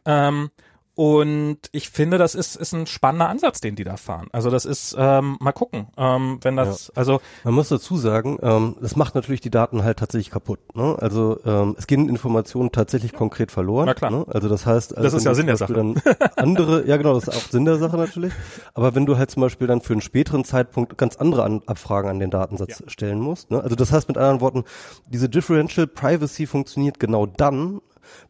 [0.06, 0.52] Ähm,
[0.96, 4.28] und ich finde, das ist, ist ein spannender Ansatz, den die da fahren.
[4.34, 6.94] Also das ist, ähm, mal gucken, ähm, wenn das, ja.
[6.96, 7.22] also.
[7.44, 10.60] Man muss dazu sagen, ähm, das macht natürlich die Daten halt tatsächlich kaputt.
[10.76, 10.98] Ne?
[11.00, 13.86] Also ähm, es gehen Informationen tatsächlich konkret verloren.
[13.86, 14.12] Na klar.
[14.12, 14.26] Ne?
[14.28, 15.74] Also das heißt, also das ist ja Sinn der Sache.
[15.74, 15.96] Dann
[16.36, 18.34] andere, ja genau, das ist auch Sinn der Sache natürlich.
[18.74, 22.10] Aber wenn du halt zum Beispiel dann für einen späteren Zeitpunkt ganz andere an Abfragen
[22.10, 22.90] an den Datensatz ja.
[22.90, 23.50] stellen musst.
[23.50, 23.62] Ne?
[23.64, 24.66] Also das heißt mit anderen Worten,
[25.08, 27.80] diese Differential Privacy funktioniert genau dann,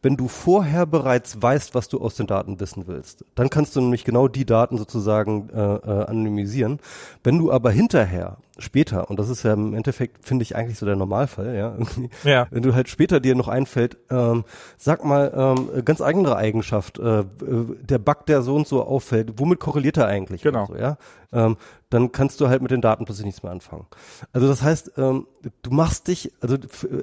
[0.02, 3.24] wenn du vorher bereits weißt, was du aus den Daten wissen willst.
[3.34, 6.78] Dann kannst du nämlich genau die Daten sozusagen äh, äh, anonymisieren.
[7.22, 10.86] Wenn du aber hinterher später, und das ist ja im Endeffekt, finde ich eigentlich so
[10.86, 11.76] der Normalfall, ja,
[12.24, 12.46] ja.
[12.50, 14.44] wenn du halt später dir noch einfällt, ähm,
[14.78, 19.60] sag mal, ähm, ganz andere Eigenschaft, äh, der Bug, der so und so auffällt, womit
[19.60, 20.42] korreliert er eigentlich?
[20.42, 20.66] Genau.
[20.66, 20.96] So, ja?
[21.32, 21.56] Ähm,
[21.90, 23.86] dann kannst du halt mit den Daten plötzlich nichts mehr anfangen.
[24.32, 25.26] Also das heißt, ähm,
[25.62, 26.56] du machst dich, also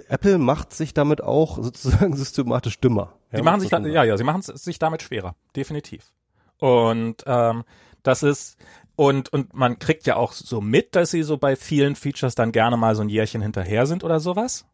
[0.08, 3.14] Apple macht sich damit auch sozusagen systematisch dümmer.
[3.32, 6.12] Sie ja, machen sich, da, ja, ja, sie machen es sich damit schwerer, definitiv.
[6.60, 7.64] Und ähm,
[8.04, 8.58] das ist,
[9.00, 12.52] und, und man kriegt ja auch so mit, dass sie so bei vielen Features dann
[12.52, 14.66] gerne mal so ein Jährchen hinterher sind oder sowas.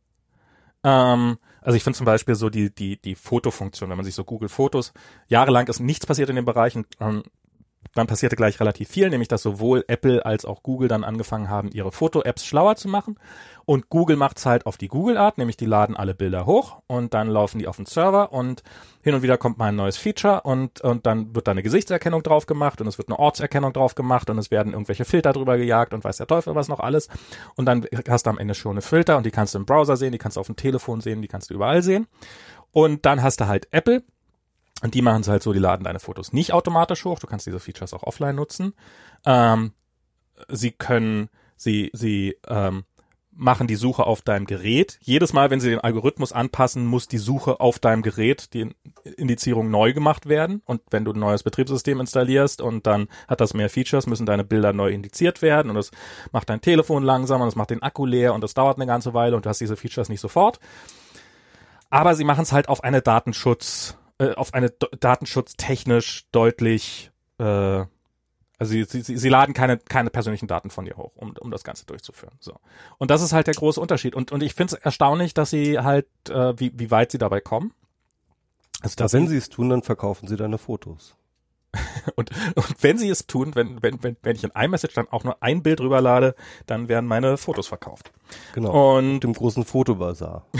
[0.84, 4.24] Ähm, also ich finde zum Beispiel so die, die, die Fotofunktion, wenn man sich so
[4.24, 4.94] Google Fotos,
[5.28, 7.22] jahrelang ist nichts passiert in dem Bereich und ähm,
[7.94, 11.70] dann passierte gleich relativ viel, nämlich dass sowohl Apple als auch Google dann angefangen haben,
[11.72, 13.18] ihre Foto-Apps schlauer zu machen.
[13.66, 17.28] Und Google macht's halt auf die Google-Art, nämlich die laden alle Bilder hoch und dann
[17.28, 18.62] laufen die auf den Server und
[19.02, 22.22] hin und wieder kommt mal ein neues Feature und, und dann wird da eine Gesichtserkennung
[22.22, 25.58] drauf gemacht und es wird eine Ortserkennung drauf gemacht und es werden irgendwelche Filter drüber
[25.58, 27.08] gejagt und weiß der Teufel was noch alles.
[27.56, 29.98] Und dann hast du am Ende schon eine Filter und die kannst du im Browser
[29.98, 32.08] sehen, die kannst du auf dem Telefon sehen, die kannst du überall sehen.
[32.72, 34.04] Und dann hast du halt Apple,
[34.86, 37.18] und die machen es halt so, die laden deine Fotos nicht automatisch hoch.
[37.18, 38.76] Du kannst diese Features auch offline nutzen.
[39.26, 39.74] Ähm,
[40.48, 42.84] sie können, sie, sie ähm,
[43.32, 45.00] machen die Suche auf deinem Gerät.
[45.02, 48.76] Jedes Mal, wenn sie den Algorithmus anpassen, muss die Suche auf deinem Gerät, die
[49.18, 50.62] Indizierung neu gemacht werden.
[50.66, 54.44] Und wenn du ein neues Betriebssystem installierst und dann hat das mehr Features, müssen deine
[54.44, 55.90] Bilder neu indiziert werden und das
[56.32, 59.16] macht dein Telefon langsamer und das macht den Akku leer und das dauert eine ganze
[59.16, 60.60] Weile und du hast diese Features nicht sofort.
[61.90, 67.86] Aber sie machen es halt auf eine Datenschutz, äh, auf eine datenschutztechnisch deutlich äh,
[68.58, 71.64] also sie, sie, sie laden keine, keine persönlichen Daten von dir hoch, um, um das
[71.64, 72.36] Ganze durchzuführen.
[72.40, 72.56] So.
[72.98, 74.16] Und das ist halt der große Unterschied.
[74.16, 77.42] Und, und ich finde es erstaunlich, dass sie halt, äh, wie, wie weit sie dabei
[77.42, 77.74] kommen.
[78.82, 81.18] Also, dass wenn sie es tun, dann verkaufen sie deine Fotos.
[82.16, 85.26] und, und wenn sie es tun, wenn, wenn, wenn, wenn ich in iMessage dann auch
[85.26, 86.36] nur ein Bild rüberlade,
[86.66, 88.12] dann werden meine Fotos verkauft.
[88.54, 88.98] Genau.
[88.98, 90.46] Und dem großen Fotobazar.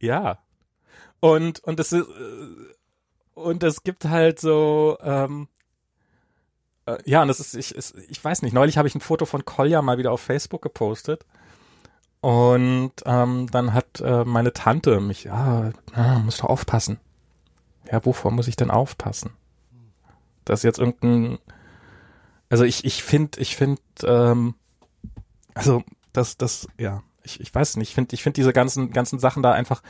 [0.00, 0.38] ja.
[1.20, 2.74] Und, und das ist, äh,
[3.34, 5.48] und es gibt halt so, ähm,
[6.86, 9.26] äh, ja, und das ist, ich, ist, ich weiß nicht, neulich habe ich ein Foto
[9.26, 11.24] von Kolja mal wieder auf Facebook gepostet.
[12.20, 16.98] Und ähm, dann hat äh, meine Tante mich, ja, ah, musst du aufpassen.
[17.90, 19.30] Ja, wovor muss ich denn aufpassen?
[20.44, 21.38] Das ist jetzt irgendein,
[22.48, 24.54] also ich, ich finde, ich finde, ähm,
[25.54, 29.18] also das, das, ja, ich, ich weiß nicht, ich finde, ich finde diese ganzen, ganzen
[29.18, 29.82] Sachen da einfach,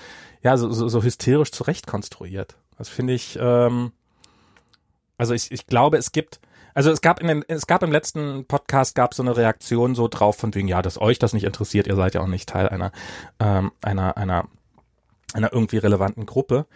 [0.43, 2.57] ja, so, so, so hysterisch zurechtkonstruiert.
[2.77, 3.93] Das finde ich, ähm,
[5.17, 6.41] also ich, ich glaube, es gibt,
[6.75, 10.09] also es gab in den, es gab im letzten Podcast gab so eine Reaktion so
[10.09, 12.69] drauf von wegen, ja, dass euch das nicht interessiert, ihr seid ja auch nicht Teil
[12.69, 12.93] einer,
[13.41, 14.47] ähm, einer, einer,
[15.33, 16.67] einer irgendwie relevanten Gruppe.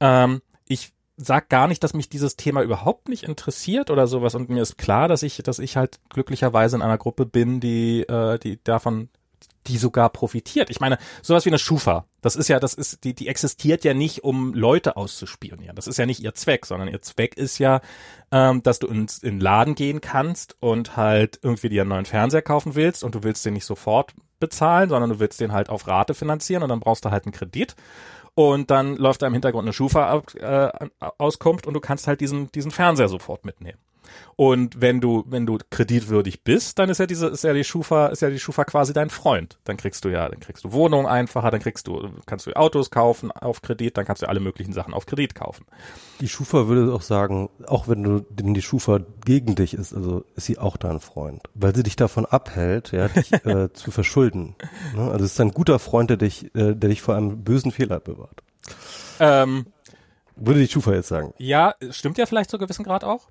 [0.00, 4.48] Ähm, ich sag gar nicht, dass mich dieses Thema überhaupt nicht interessiert oder sowas und
[4.48, 8.38] mir ist klar, dass ich, dass ich halt glücklicherweise in einer Gruppe bin, die, äh,
[8.38, 9.10] die davon
[9.66, 10.70] die sogar profitiert.
[10.70, 13.94] Ich meine, sowas wie eine Schufa, das ist ja, das ist, die, die existiert ja
[13.94, 15.76] nicht, um Leute auszuspionieren.
[15.76, 17.80] Das ist ja nicht ihr Zweck, sondern ihr Zweck ist ja,
[18.30, 22.06] ähm, dass du ins, in den Laden gehen kannst und halt irgendwie dir einen neuen
[22.06, 25.68] Fernseher kaufen willst und du willst den nicht sofort bezahlen, sondern du willst den halt
[25.68, 27.76] auf Rate finanzieren und dann brauchst du halt einen Kredit.
[28.34, 32.70] Und dann läuft da im Hintergrund eine Schufa-Auskunft äh, und du kannst halt diesen, diesen
[32.70, 33.78] Fernseher sofort mitnehmen.
[34.36, 38.08] Und wenn du, wenn du kreditwürdig bist, dann ist ja diese, ist ja die Schufa,
[38.08, 39.58] ist ja die Schufa quasi dein Freund.
[39.64, 42.90] Dann kriegst du ja, dann kriegst du Wohnungen einfacher, dann kriegst du, kannst du Autos
[42.90, 45.64] kaufen auf Kredit, dann kannst du alle möglichen Sachen auf Kredit kaufen.
[46.20, 50.24] Die Schufa würde auch sagen, auch wenn du, wenn die Schufa gegen dich ist, also
[50.34, 54.56] ist sie auch dein Freund, weil sie dich davon abhält, ja, dich äh, zu verschulden.
[54.94, 55.10] Ne?
[55.10, 58.00] Also es ist ein guter Freund, der dich, äh, der dich vor einem bösen Fehler
[58.00, 58.42] bewahrt.
[59.20, 59.66] Ähm,
[60.36, 61.34] würde die Schufa jetzt sagen.
[61.38, 63.28] Ja, stimmt ja vielleicht zu gewissen Grad auch.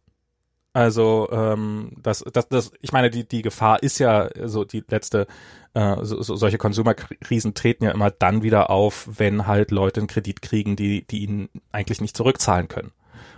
[0.73, 5.27] Also ähm, das, das, das, ich meine, die die Gefahr ist ja so die letzte.
[5.73, 10.07] Äh, so, so, solche Konsumerkrisen treten ja immer dann wieder auf, wenn halt Leute einen
[10.07, 12.91] Kredit kriegen, die die ihnen eigentlich nicht zurückzahlen können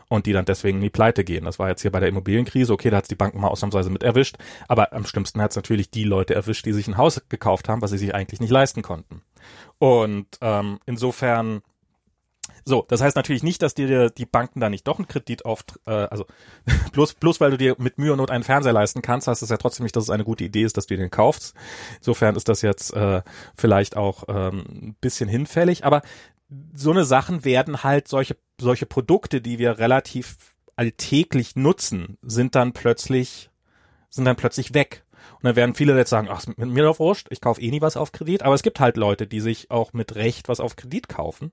[0.09, 1.45] und die dann deswegen in die Pleite gehen.
[1.45, 2.71] Das war jetzt hier bei der Immobilienkrise.
[2.71, 5.89] Okay, da hat die Banken mal ausnahmsweise mit erwischt, aber am schlimmsten hat es natürlich
[5.89, 8.83] die Leute erwischt, die sich ein Haus gekauft haben, was sie sich eigentlich nicht leisten
[8.83, 9.23] konnten.
[9.79, 11.61] Und ähm, insofern
[12.65, 15.63] so, das heißt natürlich nicht, dass dir die Banken da nicht doch einen Kredit auf,
[15.85, 16.25] äh, also
[16.93, 19.49] bloß, bloß weil du dir mit Mühe und Not einen Fernseher leisten kannst, heißt das
[19.49, 21.55] ja trotzdem nicht, dass es eine gute Idee ist, dass du den kaufst.
[21.97, 23.21] Insofern ist das jetzt äh,
[23.55, 26.01] vielleicht auch ähm, ein bisschen hinfällig, aber
[26.73, 30.37] so eine Sachen werden halt solche, solche Produkte, die wir relativ
[30.75, 33.49] alltäglich nutzen, sind dann plötzlich,
[34.09, 35.03] sind dann plötzlich weg.
[35.35, 37.81] Und dann werden viele jetzt sagen, ach, mit mir doch wurscht, ich kaufe eh nie
[37.81, 38.43] was auf Kredit.
[38.43, 41.51] Aber es gibt halt Leute, die sich auch mit Recht was auf Kredit kaufen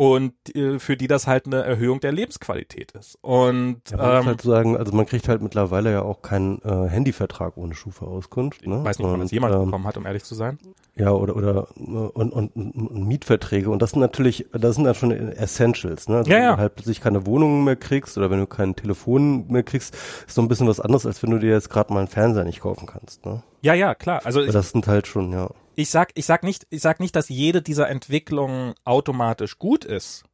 [0.00, 3.18] und äh, für die das halt eine Erhöhung der Lebensqualität ist.
[3.20, 6.88] Und ja, man ähm, halt sagen, also man kriegt halt mittlerweile ja auch keinen äh,
[6.88, 8.66] Handyvertrag ohne Schufa-Auskunft.
[8.66, 8.78] Ne?
[8.78, 10.58] Ich weiß nicht, ob man das jemand ähm, bekommen hat, um ehrlich zu sein.
[10.96, 15.10] Ja, oder oder und, und, und Mietverträge und das sind natürlich, das sind dann schon
[15.12, 16.16] Essentials, ne?
[16.16, 16.44] Also ja, ja.
[16.48, 19.94] Wenn du halt plötzlich keine Wohnung mehr kriegst oder wenn du kein Telefon mehr kriegst,
[19.94, 22.44] ist so ein bisschen was anderes, als wenn du dir jetzt gerade mal einen Fernseher
[22.44, 23.42] nicht kaufen kannst, ne?
[23.60, 24.22] Ja, ja, klar.
[24.24, 25.50] Also ich, das sind halt schon, ja.
[25.74, 30.24] Ich sag, ich sag nicht, ich sag nicht, dass jede dieser Entwicklungen automatisch gut ist.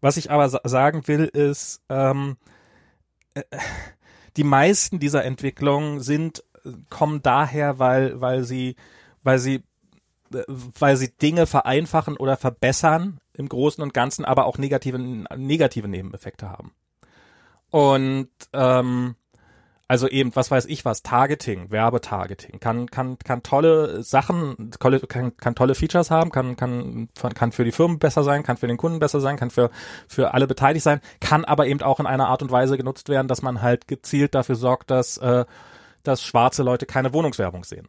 [0.00, 2.36] Was ich aber sa sagen will, ist, ähm,
[3.34, 3.42] äh,
[4.36, 6.44] die meisten dieser Entwicklungen sind,
[6.90, 8.76] kommen daher, weil, weil sie,
[9.22, 9.62] weil sie
[10.78, 16.50] weil sie Dinge vereinfachen oder verbessern im Großen und Ganzen, aber auch negative, negative Nebeneffekte
[16.50, 16.72] haben.
[17.70, 19.16] Und ähm,
[19.86, 25.36] also eben, was weiß ich was, Targeting, Werbetargeting, kann, kann, kann tolle Sachen, tolle, kann,
[25.36, 28.78] kann tolle Features haben, kann, kann, kann für die Firmen besser sein, kann für den
[28.78, 29.70] Kunden besser sein, kann für,
[30.08, 33.28] für alle beteiligt sein, kann aber eben auch in einer Art und Weise genutzt werden,
[33.28, 35.44] dass man halt gezielt dafür sorgt, dass, äh,
[36.02, 37.88] dass schwarze Leute keine Wohnungswerbung sehen.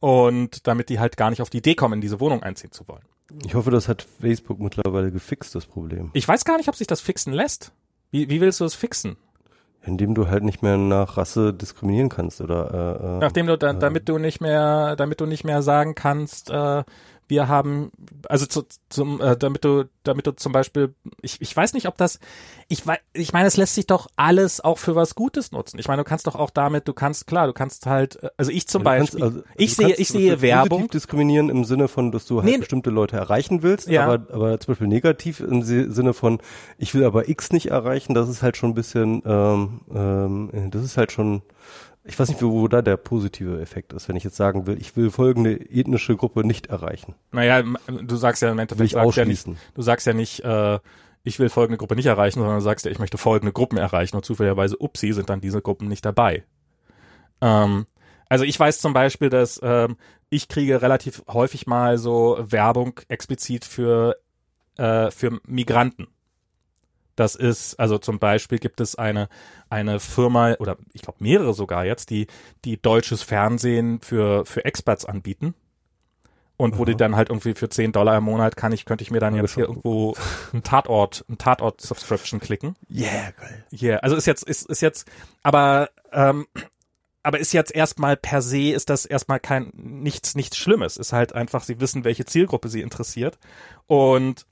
[0.00, 2.86] Und damit die halt gar nicht auf die Idee kommen, in diese Wohnung einziehen zu
[2.88, 3.04] wollen.
[3.44, 6.10] Ich hoffe, das hat Facebook mittlerweile gefixt, das Problem.
[6.12, 7.72] Ich weiß gar nicht, ob sich das fixen lässt.
[8.10, 9.16] Wie, wie willst du es fixen?
[9.86, 13.70] Indem du halt nicht mehr nach Rasse diskriminieren kannst oder äh, äh nachdem du da,
[13.70, 16.82] äh, damit du nicht mehr damit du nicht mehr sagen kannst äh,
[17.28, 17.90] wir haben,
[18.28, 21.96] also zu, zum, äh, damit du, damit du zum Beispiel, ich, ich weiß nicht, ob
[21.96, 22.20] das,
[22.68, 25.78] ich weiß, ich meine, es lässt sich doch alles auch für was Gutes nutzen.
[25.78, 28.50] Ich meine, du kannst doch auch damit, du kannst, klar, du kannst halt, äh, also
[28.50, 30.88] ich zum ja, Beispiel, kannst, also, ich sehe, ich sehe Werbung.
[30.88, 34.04] diskriminieren im Sinne von, dass du halt nee, bestimmte Leute erreichen willst, ja.
[34.04, 36.40] aber, aber zum Beispiel negativ im Sinne von,
[36.78, 40.84] ich will aber X nicht erreichen, das ist halt schon ein bisschen, ähm, ähm, das
[40.84, 41.42] ist halt schon,
[42.06, 44.80] ich weiß nicht, wo, wo da der positive Effekt ist, wenn ich jetzt sagen will,
[44.80, 47.14] ich will folgende ethnische Gruppe nicht erreichen.
[47.32, 50.78] Naja, du sagst ja im Endeffekt, will ich ja nicht, du sagst ja nicht, äh,
[51.22, 54.16] ich will folgende Gruppe nicht erreichen, sondern du sagst ja, ich möchte folgende Gruppen erreichen
[54.16, 56.44] und zufälligerweise, upsie, sind dann diese Gruppen nicht dabei.
[57.40, 57.86] Ähm,
[58.28, 59.96] also ich weiß zum Beispiel, dass ähm,
[60.30, 64.16] ich kriege relativ häufig mal so Werbung explizit für,
[64.76, 66.08] äh, für Migranten.
[67.16, 69.28] Das ist, also zum Beispiel gibt es eine,
[69.70, 72.26] eine Firma oder ich glaube mehrere sogar jetzt, die,
[72.64, 75.54] die deutsches Fernsehen für, für Experts anbieten.
[76.58, 79.10] Und wo die dann halt irgendwie für 10 Dollar im Monat kann ich, könnte ich
[79.10, 80.14] mir dann jetzt hier irgendwo
[80.54, 82.76] ein Tatort, ein Tatort-Subscription klicken.
[82.90, 83.64] Yeah, geil.
[83.72, 85.06] Yeah, also ist jetzt, ist, ist jetzt,
[85.42, 86.46] aber, ähm,
[87.22, 90.96] aber ist jetzt erstmal per se, ist das erstmal kein, nichts, nichts Schlimmes.
[90.96, 93.38] Ist halt einfach, sie wissen, welche Zielgruppe sie interessiert.
[93.86, 94.46] Und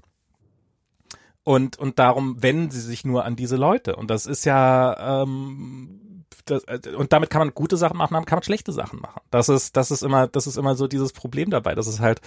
[1.45, 3.97] und, und darum wenden sie sich nur an diese Leute.
[3.97, 8.27] Und das ist ja, ähm, das, äh, und damit kann man gute Sachen machen, damit
[8.27, 9.21] kann man schlechte Sachen machen.
[9.31, 11.75] Das ist, das ist immer, das ist immer so dieses Problem dabei.
[11.75, 12.23] Das ist halt,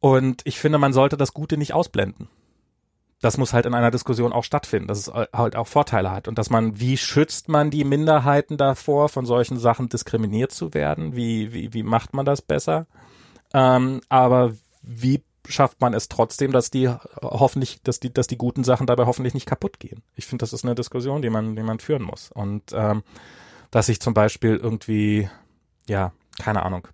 [0.00, 2.28] und ich finde, man sollte das Gute nicht ausblenden.
[3.20, 6.38] Das muss halt in einer Diskussion auch stattfinden, dass es halt auch Vorteile hat und
[6.38, 11.14] dass man, wie schützt man die Minderheiten davor, von solchen Sachen diskriminiert zu werden?
[11.14, 12.86] Wie, wie, wie macht man das besser?
[13.54, 15.22] Ähm, aber wie
[15.52, 16.88] schafft man es trotzdem, dass die
[17.22, 20.02] hoffentlich, dass die, dass die guten Sachen dabei hoffentlich nicht kaputt gehen.
[20.14, 22.30] Ich finde, das ist eine Diskussion, die man, die man führen muss.
[22.32, 23.02] Und ähm,
[23.70, 25.28] dass ich zum Beispiel irgendwie,
[25.86, 26.88] ja, keine Ahnung,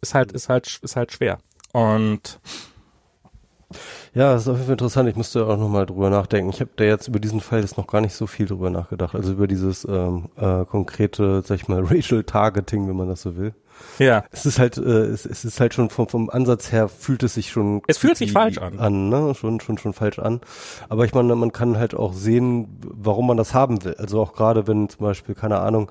[0.00, 1.38] ist halt, ist halt, ist halt schwer.
[1.72, 2.40] Und
[4.14, 5.08] ja, das ist auf jeden Fall interessant.
[5.08, 6.50] Ich musste auch nochmal drüber nachdenken.
[6.50, 9.14] Ich habe da jetzt über diesen Fall jetzt noch gar nicht so viel drüber nachgedacht.
[9.14, 13.36] Also über dieses ähm, äh, konkrete, sag ich mal, Racial Targeting, wenn man das so
[13.36, 13.54] will.
[13.98, 14.24] Ja.
[14.30, 17.34] Es ist halt, äh, es, es ist halt schon vom, vom Ansatz her fühlt es
[17.34, 17.82] sich schon.
[17.86, 18.78] Es fühlt sich falsch an.
[18.78, 19.34] an ne?
[19.34, 20.40] Schon, schon, schon falsch an.
[20.88, 23.94] Aber ich meine, man kann halt auch sehen, warum man das haben will.
[23.98, 25.90] Also auch gerade wenn zum Beispiel, keine Ahnung,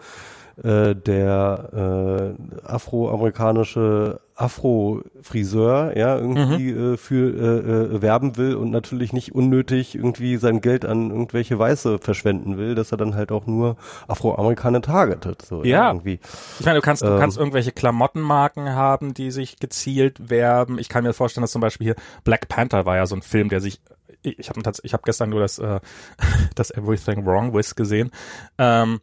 [0.63, 6.93] äh, der äh, afroamerikanische Afro-Friseur, ja, irgendwie mhm.
[6.93, 11.57] äh, für äh, äh, werben will und natürlich nicht unnötig irgendwie sein Geld an irgendwelche
[11.57, 13.77] Weiße verschwenden will, dass er dann halt auch nur
[14.07, 15.41] Afroamerikaner targetet.
[15.41, 16.19] So, ja, ja irgendwie.
[16.59, 20.77] Ich meine, du kannst, du ähm, kannst irgendwelche Klamottenmarken haben, die sich gezielt werben.
[20.77, 23.49] Ich kann mir vorstellen, dass zum Beispiel hier Black Panther war ja so ein Film,
[23.49, 23.81] der sich
[24.21, 25.79] ich habe ich hab gestern nur das, äh,
[26.55, 28.11] das Everything Wrong With gesehen.
[28.57, 28.99] Ähm,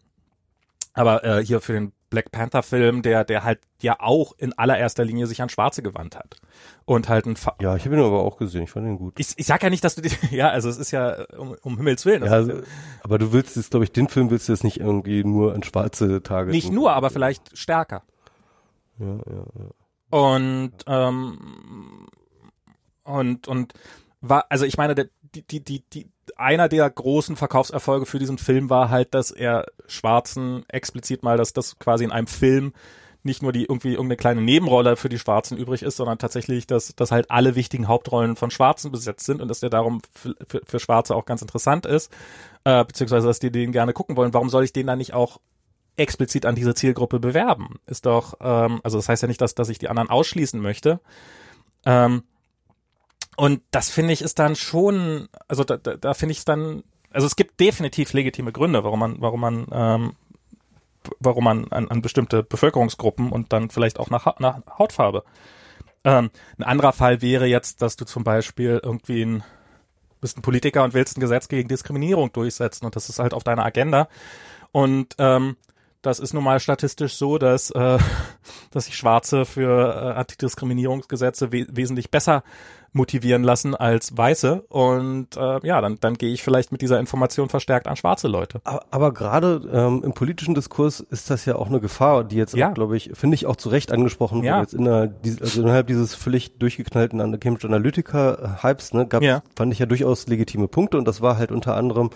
[0.95, 5.05] aber äh, hier für den Black Panther Film, der der halt ja auch in allererster
[5.05, 6.37] Linie sich an Schwarze gewandt hat.
[6.85, 9.19] Und halt ein Fa ja ich habe ihn aber auch gesehen ich fand ihn gut.
[9.19, 11.77] Ich, ich sag ja nicht dass du die, ja also es ist ja um, um
[11.77, 12.61] Himmels willen ja, also,
[13.03, 15.65] aber du willst jetzt glaube ich den Film willst du jetzt nicht irgendwie nur an
[15.65, 18.03] schwarze Tage nicht nur aber vielleicht stärker.
[18.99, 20.19] Ja ja ja.
[20.19, 22.07] Und ähm,
[23.03, 23.73] und und
[24.21, 28.71] war also ich meine die die die die einer der großen Verkaufserfolge für diesen Film
[28.71, 32.73] war halt, dass er Schwarzen explizit mal, dass das quasi in einem Film
[33.25, 36.95] nicht nur die irgendwie irgendeine kleine Nebenrolle für die Schwarzen übrig ist, sondern tatsächlich, dass,
[36.95, 40.61] dass halt alle wichtigen Hauptrollen von Schwarzen besetzt sind und dass der darum für, für,
[40.67, 42.13] für Schwarze auch ganz interessant ist,
[42.65, 44.35] äh, beziehungsweise dass die den gerne gucken wollen.
[44.35, 45.41] Warum soll ich den dann nicht auch
[45.97, 47.81] explizit an diese Zielgruppe bewerben?
[47.87, 51.01] Ist doch, ähm, also das heißt ja nicht, dass, dass ich die anderen ausschließen möchte.
[51.87, 52.25] Ähm,
[53.37, 56.85] und das finde ich ist dann schon, also da, da, da finde ich es dann,
[57.11, 60.13] also es gibt definitiv legitime Gründe, warum man, warum man, ähm,
[61.21, 65.25] warum man an, an bestimmte Bevölkerungsgruppen und dann vielleicht auch nach, nach Hautfarbe.
[66.05, 69.45] Ähm, ein anderer Fall wäre jetzt, dass du zum Beispiel irgendwie ein
[70.21, 73.45] bist ein Politiker und willst ein Gesetz gegen Diskriminierung durchsetzen und das ist halt auf
[73.45, 74.09] deiner Agenda
[74.73, 75.57] und ähm,
[76.07, 77.99] das ist nun mal statistisch so, dass, äh,
[78.71, 82.43] dass sich Schwarze für äh, Antidiskriminierungsgesetze we wesentlich besser
[82.97, 84.63] motivieren lassen als Weiße.
[84.69, 88.61] Und äh, ja, dann, dann gehe ich vielleicht mit dieser Information verstärkt an schwarze Leute.
[88.63, 92.55] Aber, aber gerade ähm, im politischen Diskurs ist das ja auch eine Gefahr, die jetzt,
[92.55, 92.71] Ja.
[92.71, 94.47] glaube ich, finde ich auch zu Recht angesprochen wurde.
[94.47, 94.61] Ja.
[94.61, 99.43] Jetzt in der, also innerhalb dieses völlig durchgeknallten Cambridge Analytica-Hypes, ne, gab, Ja.
[99.57, 102.11] fand ich ja durchaus legitime Punkte und das war halt unter anderem,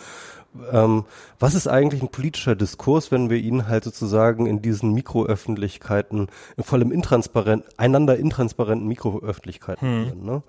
[0.73, 1.05] ähm,
[1.39, 6.29] was ist eigentlich ein politischer Diskurs, wenn wir ihn halt sozusagen in diesen Mikroöffentlichkeiten,
[6.59, 10.43] vor allem intransparent, einander intransparenten Mikroöffentlichkeiten führen, ne?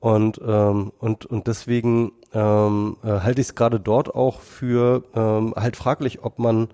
[0.00, 5.54] Und, ähm, und, und deswegen ähm, äh, halte ich es gerade dort auch für ähm,
[5.56, 6.68] halt fraglich, ob man,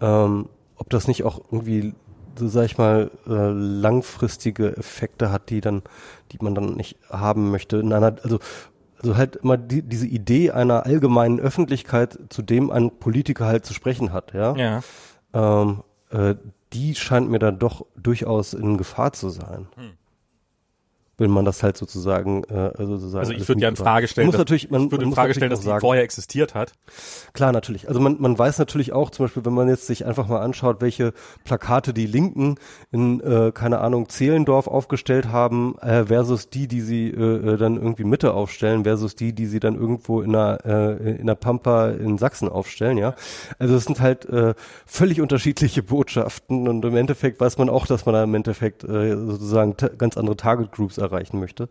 [0.00, 1.92] ähm, ob das nicht auch irgendwie,
[2.36, 5.82] so sag ich mal, äh, langfristige Effekte hat, die dann,
[6.30, 7.78] die man dann nicht haben möchte.
[7.78, 8.38] In einer, also,
[9.02, 13.74] also halt immer die, diese Idee einer allgemeinen Öffentlichkeit, zu dem ein Politiker halt zu
[13.74, 14.56] sprechen hat, ja.
[14.56, 14.80] Ja.
[15.32, 16.34] Ähm, äh,
[16.72, 19.66] die scheint mir dann doch durchaus in Gefahr zu sein.
[21.22, 23.20] Wenn man das halt sozusagen, äh, also sozusagen.
[23.20, 23.76] Also ich würde ja in.
[23.76, 26.02] Frage stellen, man muss dass- natürlich, man, ich würde in Frage stellen, dass die vorher
[26.02, 26.72] existiert hat.
[27.32, 27.86] Klar, natürlich.
[27.86, 30.80] Also man, man weiß natürlich auch, zum Beispiel, wenn man jetzt sich einfach mal anschaut,
[30.80, 31.12] welche
[31.44, 32.56] Plakate die Linken
[32.90, 37.76] in, äh, keine Ahnung, Zehlendorf aufgestellt haben, äh, versus die, die sie äh, äh, dann
[37.76, 41.90] irgendwie Mitte aufstellen, versus die, die sie dann irgendwo in der, äh, in der Pampa
[41.90, 43.14] in Sachsen aufstellen, ja.
[43.60, 44.54] Also es sind halt äh,
[44.86, 49.16] völlig unterschiedliche Botschaften und im Endeffekt weiß man auch, dass man da im Endeffekt äh,
[49.16, 51.68] sozusagen ganz andere Target Groups erreichen möchte.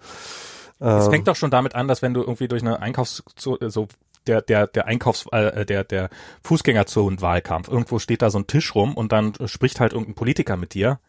[0.79, 3.57] Es Ähm, fängt doch schon damit an, dass wenn du irgendwie durch eine Einkaufs so
[4.27, 6.09] der der der Einkaufs äh, der der
[6.43, 10.73] Fußgängerzonenwahlkampf irgendwo steht da so ein Tisch rum und dann spricht halt irgendein Politiker mit
[10.73, 10.99] dir.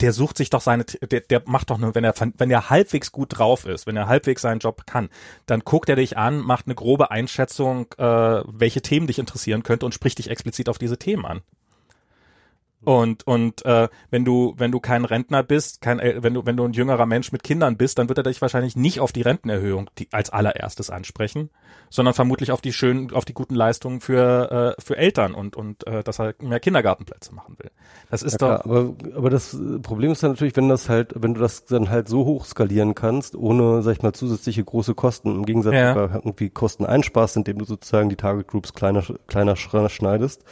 [0.00, 3.10] Der sucht sich doch seine der der macht doch nur wenn er wenn er halbwegs
[3.10, 5.08] gut drauf ist, wenn er halbwegs seinen Job kann,
[5.46, 8.04] dann guckt er dich an, macht eine grobe Einschätzung, äh,
[8.46, 11.42] welche Themen dich interessieren könnte und spricht dich explizit auf diese Themen an.
[12.84, 16.56] Und und äh, wenn du wenn du kein Rentner bist, kein El- wenn du wenn
[16.56, 19.22] du ein jüngerer Mensch mit Kindern bist, dann wird er dich wahrscheinlich nicht auf die
[19.22, 21.50] Rentenerhöhung die, als allererstes ansprechen,
[21.90, 25.86] sondern vermutlich auf die schönen auf die guten Leistungen für äh, für Eltern und und
[25.86, 27.70] äh, dass er mehr Kindergartenplätze machen will.
[28.10, 30.88] Das ist Ja, doch klar, aber, aber das äh, Problem ist dann natürlich, wenn das
[30.88, 34.64] halt, wenn du das dann halt so hoch skalieren kannst, ohne, sag ich mal, zusätzliche
[34.64, 35.94] große Kosten, im Gegensatz Ja.
[35.94, 40.44] irgendwie Kosten einsparst, indem du sozusagen die Target Groups kleiner, kleiner schneidest.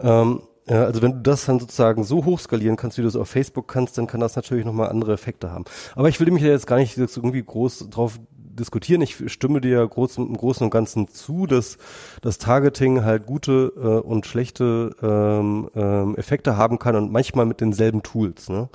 [0.00, 3.16] Ähm, ja, also wenn du das dann sozusagen so hoch skalieren kannst, wie du es
[3.16, 5.64] auf Facebook kannst, dann kann das natürlich nochmal andere Effekte haben.
[5.94, 8.18] Aber ich will mich ja jetzt gar nicht irgendwie groß drauf
[8.58, 9.00] diskutieren.
[9.00, 11.78] Ich stimme dir ja groß, im Großen und Ganzen zu, dass
[12.20, 17.60] das Targeting halt gute äh, und schlechte ähm, ähm, Effekte haben kann und manchmal mit
[17.60, 18.48] denselben Tools.
[18.48, 18.68] Ne?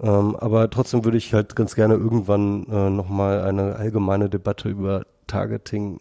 [0.00, 5.04] Ähm, aber trotzdem würde ich halt ganz gerne irgendwann äh, nochmal eine allgemeine Debatte über
[5.26, 6.00] Targeting.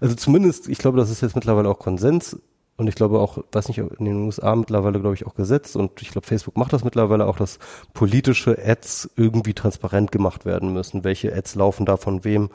[0.00, 2.38] Also zumindest, ich glaube, das ist jetzt mittlerweile auch Konsens
[2.78, 6.00] und ich glaube auch, weiß nicht, in den USA mittlerweile, glaube ich, auch Gesetz und
[6.00, 7.58] ich glaube, Facebook macht das mittlerweile auch, dass
[7.92, 11.02] politische Ads irgendwie transparent gemacht werden müssen.
[11.02, 12.50] Welche Ads laufen da von wem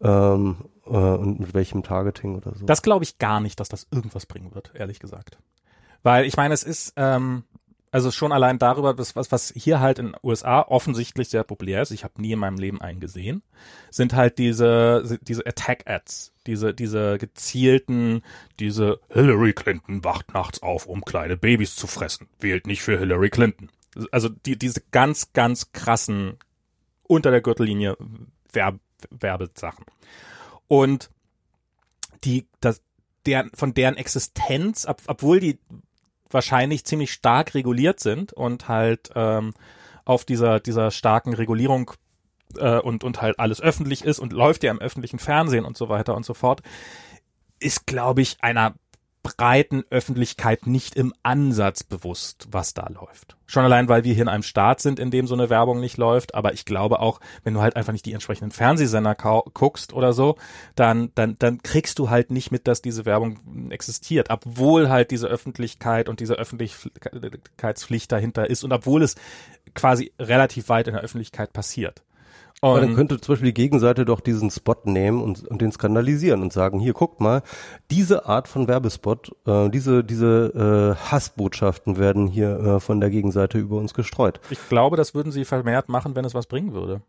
[0.00, 0.56] ähm,
[0.86, 2.64] äh, und mit welchem Targeting oder so.
[2.64, 5.36] Das glaube ich gar nicht, dass das irgendwas bringen wird, ehrlich gesagt.
[6.04, 7.42] Weil ich meine, es ist, ähm,
[7.96, 11.80] also schon allein darüber, was, was, was hier halt in den USA offensichtlich sehr populär
[11.80, 13.42] ist, ich habe nie in meinem Leben einen gesehen,
[13.90, 18.20] sind halt diese, diese Attack-Ads, diese, diese gezielten,
[18.60, 23.30] diese Hillary Clinton wacht nachts auf, um kleine Babys zu fressen, wählt nicht für Hillary
[23.30, 23.70] Clinton.
[24.10, 26.36] Also die, diese ganz, ganz krassen
[27.04, 27.96] unter der Gürtellinie
[28.52, 28.78] Werb
[29.08, 29.86] Werbesachen.
[30.68, 31.08] Und
[32.24, 32.82] die, das,
[33.24, 35.58] deren, von deren Existenz, ob, obwohl die
[36.36, 39.54] wahrscheinlich ziemlich stark reguliert sind und halt ähm,
[40.04, 41.92] auf dieser, dieser starken Regulierung
[42.58, 45.88] äh, und, und halt alles öffentlich ist und läuft ja im öffentlichen Fernsehen und so
[45.88, 46.60] weiter und so fort,
[47.58, 48.74] ist, glaube ich, einer
[49.34, 53.36] breiten Öffentlichkeit nicht im Ansatz bewusst, was da läuft.
[53.46, 55.96] Schon allein, weil wir hier in einem Staat sind, in dem so eine Werbung nicht
[55.96, 60.12] läuft, aber ich glaube auch, wenn du halt einfach nicht die entsprechenden Fernsehsender guckst oder
[60.12, 60.36] so,
[60.74, 65.28] dann, dann, dann kriegst du halt nicht mit, dass diese Werbung existiert, obwohl halt diese
[65.28, 69.14] Öffentlichkeit und diese Öffentlichkeitspflicht dahinter ist und obwohl es
[69.74, 72.02] quasi relativ weit in der Öffentlichkeit passiert.
[72.62, 76.40] Aber dann könnte zum Beispiel die Gegenseite doch diesen Spot nehmen und, und den skandalisieren
[76.40, 77.42] und sagen, hier, guckt mal,
[77.90, 83.58] diese Art von Werbespot, äh, diese, diese äh, Hassbotschaften werden hier äh, von der Gegenseite
[83.58, 84.40] über uns gestreut.
[84.48, 87.02] Ich glaube, das würden sie vermehrt machen, wenn es was bringen würde.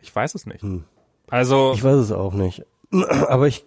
[0.00, 0.62] Ich weiß es nicht.
[0.62, 0.84] Hm.
[1.28, 2.64] Also, Ich weiß es auch nicht.
[2.92, 3.64] Aber ich,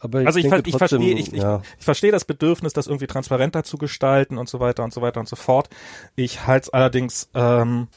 [0.00, 1.56] aber ich, also ich, ver ich verstehe, ich, ja.
[1.56, 5.02] ich, ich verstehe das Bedürfnis, das irgendwie transparenter zu gestalten und so weiter und so
[5.02, 5.68] weiter und so fort.
[6.14, 7.88] Ich halte es allerdings, ähm,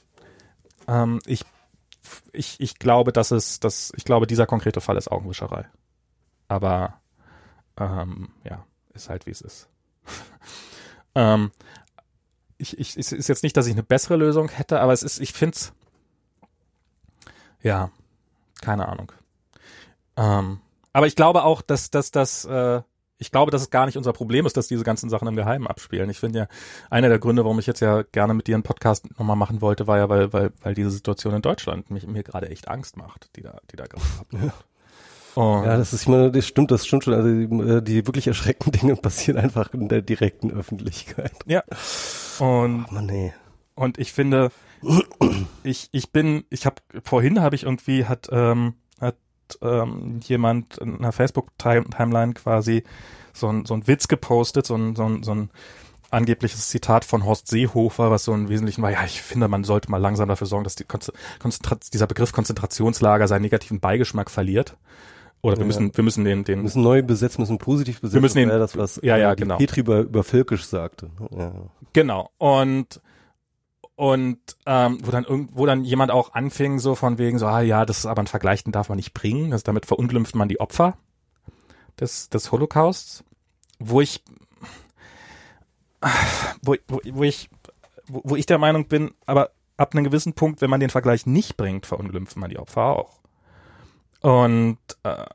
[0.92, 1.46] ähm, ich,
[2.34, 5.66] ich, ich glaube, dass es, dass, ich glaube, dieser konkrete Fall ist Augenwischerei.
[6.48, 7.00] Aber
[7.78, 9.70] ähm, ja, ist halt wie es ist.
[11.14, 11.52] Ähm,
[12.58, 15.20] ich, ich, es ist jetzt nicht, dass ich eine bessere Lösung hätte, aber es ist,
[15.20, 15.74] ich find's,
[17.62, 17.92] ja,
[18.62, 19.12] keine Ahnung.
[20.16, 20.62] Ähm,
[20.94, 22.82] aber ich glaube auch, dass, dass, dass, äh,
[23.22, 25.68] ich glaube, dass es gar nicht unser Problem ist, dass diese ganzen Sachen im Geheimen
[25.68, 26.10] abspielen.
[26.10, 26.48] Ich finde ja,
[26.90, 29.86] einer der Gründe, warum ich jetzt ja gerne mit dir einen Podcast nochmal machen wollte,
[29.86, 33.30] war ja, weil, weil, weil diese Situation in Deutschland mich, mir gerade echt Angst macht,
[33.36, 34.66] die da, die da gerade abläuft.
[35.36, 37.14] Und ja, das ist, ich meine, das stimmt, das stimmt schon.
[37.14, 41.34] Also die, äh, die wirklich erschreckenden Dinge passieren einfach in der direkten Öffentlichkeit.
[41.46, 41.64] Ja.
[42.40, 43.34] Und, oh Mann, nee.
[43.76, 44.52] und ich finde,
[45.64, 48.74] ich, ich bin, ich habe vorhin habe ich irgendwie hat, ähm,
[49.52, 52.84] hat ähm, jemand in einer Facebook-Timeline quasi
[53.34, 55.50] so ein, so ein Witz gepostet, so ein, so ein, so ein
[56.10, 59.90] angebliches Zitat von Horst Seehofer, was so im Wesentlichen war, ja, ich finde, man sollte
[59.90, 60.86] mal langsam dafür sorgen, dass die
[61.94, 64.76] dieser Begriff Konzentrationslager seinen negativen Beigeschmack verliert.
[65.44, 65.68] Oder wir ja.
[65.68, 66.60] müssen, wir müssen den, den.
[66.60, 68.14] Wir müssen neu besetzt, müssen positiv besetzt.
[68.14, 69.58] Wir müssen den, das, was ja, ja, genau.
[69.58, 71.10] Petri über, über Völkisch sagte.
[71.36, 71.54] Ja.
[71.94, 72.30] Genau.
[72.38, 73.02] Und,
[73.96, 77.86] und, ähm, wo dann irgendwo dann jemand auch anfing, so von wegen, so, ah, ja,
[77.86, 79.54] das ist aber ein Vergleich, den darf man nicht bringen.
[79.54, 80.98] Also damit verunglimpft man die Opfer
[82.00, 83.24] des, des Holocausts.
[83.80, 84.24] Wo ich,
[86.62, 87.50] wo, wo, wo ich,
[88.08, 91.26] wo, wo ich der Meinung bin, aber ab einem gewissen Punkt, wenn man den Vergleich
[91.26, 93.20] nicht bringt, verunglimpft man die Opfer auch.
[94.22, 95.26] Und äh,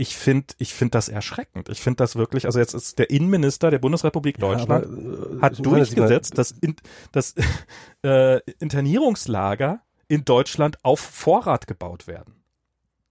[0.00, 1.68] ich finde ich finde das erschreckend.
[1.68, 5.42] Ich finde das wirklich, also jetzt ist der Innenminister der Bundesrepublik Deutschland ja, aber, äh,
[5.42, 6.74] hat durchgesetzt, dass, in,
[7.12, 7.34] dass
[8.02, 12.42] äh, Internierungslager in Deutschland auf Vorrat gebaut werden.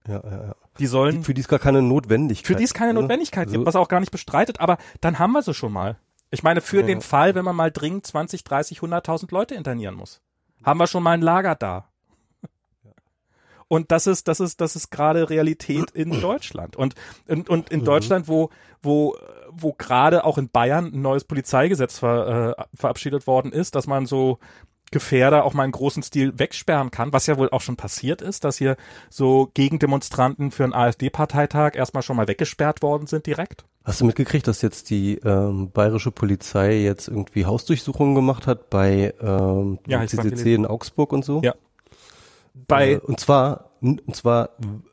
[0.08, 0.56] Ja, ja, ja.
[0.80, 1.22] Die sollen.
[1.22, 3.88] Für die es gar keine Notwendigkeit Für die es keine Notwendigkeit also, gibt, was auch
[3.88, 5.96] gar nicht bestreitet, aber dann haben wir sie schon mal.
[6.32, 6.86] Ich meine, für ja.
[6.86, 10.22] den Fall, wenn man mal dringend 20, 30, 100.000 Leute internieren muss,
[10.64, 11.89] haben wir schon mal ein Lager da.
[13.70, 16.74] Und das ist, das ist, das ist gerade Realität in Deutschland.
[16.74, 16.96] Und,
[17.28, 17.84] und, und in mhm.
[17.84, 18.50] Deutschland, wo,
[18.82, 19.16] wo,
[19.52, 24.06] wo gerade auch in Bayern ein neues Polizeigesetz ver, äh, verabschiedet worden ist, dass man
[24.06, 24.40] so
[24.90, 28.42] Gefährder auch mal in großen Stil wegsperren kann, was ja wohl auch schon passiert ist,
[28.42, 28.76] dass hier
[29.08, 33.64] so Gegendemonstranten für einen AfD-Parteitag erstmal schon mal weggesperrt worden sind direkt.
[33.84, 39.14] Hast du mitgekriegt, dass jetzt die ähm, bayerische Polizei jetzt irgendwie Hausdurchsuchungen gemacht hat bei
[39.22, 41.40] ähm, ja, CCC in Augsburg und so?
[41.44, 41.54] Ja,
[42.54, 44.50] bei äh, und zwar und zwar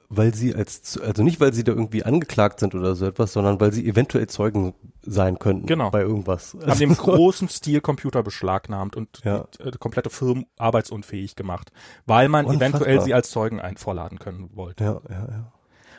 [0.10, 3.60] weil sie als also nicht weil sie da irgendwie angeklagt sind oder so etwas, sondern
[3.60, 5.90] weil sie eventuell Zeugen sein könnten genau.
[5.90, 6.56] bei irgendwas.
[6.66, 9.48] Haben dem großen Stil Computer beschlagnahmt und ja.
[9.60, 11.72] äh, komplette Firmen arbeitsunfähig gemacht,
[12.06, 12.70] weil man Unfassbar.
[12.70, 14.84] eventuell sie als Zeugen einvorladen können wollte.
[14.84, 15.54] Ja, ja, ja.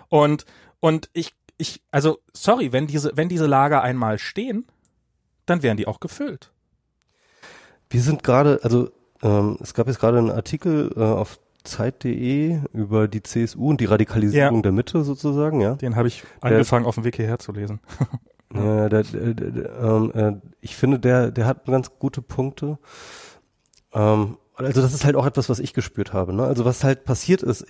[0.09, 0.47] Und
[0.81, 4.67] und ich ich also sorry, wenn diese wenn diese Lager einmal stehen,
[5.45, 6.53] dann werden die auch gefüllt.
[7.91, 8.91] Wir sind gerade, also
[9.23, 11.39] ähm, es gab jetzt gerade einen Artikel äh, auf
[11.69, 14.63] Zeit.de über die CSU und die Radikalisierung ja.
[14.63, 15.75] der Mitte sozusagen, ja.
[15.75, 17.81] Den habe ich angefangen der, auf dem Wiki herzulesen.
[18.55, 22.79] ja, der, der, der, ähm, äh, ich finde, der, der hat ganz gute Punkte.
[23.93, 26.33] Ähm, also das ist halt auch etwas, was ich gespürt habe.
[26.33, 26.45] Ne?
[26.45, 27.67] Also was halt passiert ist,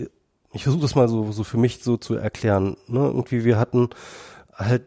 [0.53, 2.77] ich versuche das mal so, so für mich so zu erklären.
[2.87, 3.01] Ne?
[3.01, 3.91] Irgendwie wir hatten
[4.55, 4.85] halt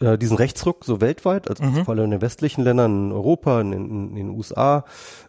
[0.00, 1.84] äh, diesen Rechtsruck so weltweit, also mhm.
[1.84, 4.84] vor allem in den westlichen Ländern, in Europa, in, in, in den USA.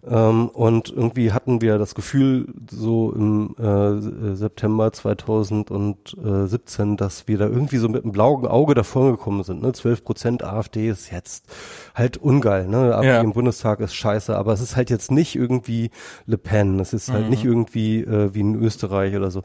[0.08, 7.48] Ähm, und irgendwie hatten wir das Gefühl, so im äh, September 2017, dass wir da
[7.48, 9.64] irgendwie so mit einem blauen Auge davon gekommen sind.
[9.64, 9.74] Ne?
[9.74, 11.48] 12 Prozent AfD ist jetzt
[11.96, 12.68] halt ungeil.
[12.68, 12.96] Ne?
[12.96, 13.22] AfD ja.
[13.22, 15.90] im Bundestag ist scheiße, aber es ist halt jetzt nicht irgendwie
[16.28, 17.32] Le Pen, es ist halt mhm.
[17.32, 19.42] nicht irgendwie äh, wie in Österreich oder so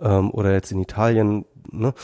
[0.00, 1.44] ähm, oder jetzt in Italien.
[1.70, 1.94] Ne?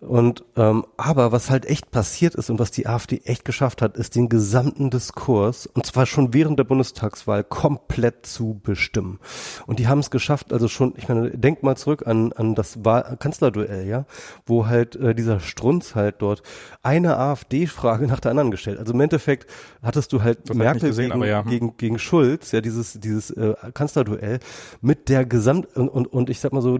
[0.00, 3.96] Und ähm, aber was halt echt passiert ist und was die AfD echt geschafft hat,
[3.96, 9.18] ist den gesamten Diskurs und zwar schon während der Bundestagswahl komplett zu bestimmen.
[9.66, 12.84] Und die haben es geschafft, also schon, ich meine, denk mal zurück an an das
[12.84, 14.04] Wahl Kanzlerduell, ja,
[14.44, 16.42] wo halt äh, dieser Strunz halt dort
[16.82, 18.78] eine AfD-Frage nach der anderen gestellt.
[18.78, 19.50] Also im Endeffekt
[19.82, 21.42] hattest du halt das Merkel gesehen, gegen, ja.
[21.42, 21.50] Hm.
[21.50, 24.40] gegen gegen Schulz, ja, dieses dieses äh, Kanzlerduell
[24.82, 26.78] mit der Gesamt und, und und ich sag mal so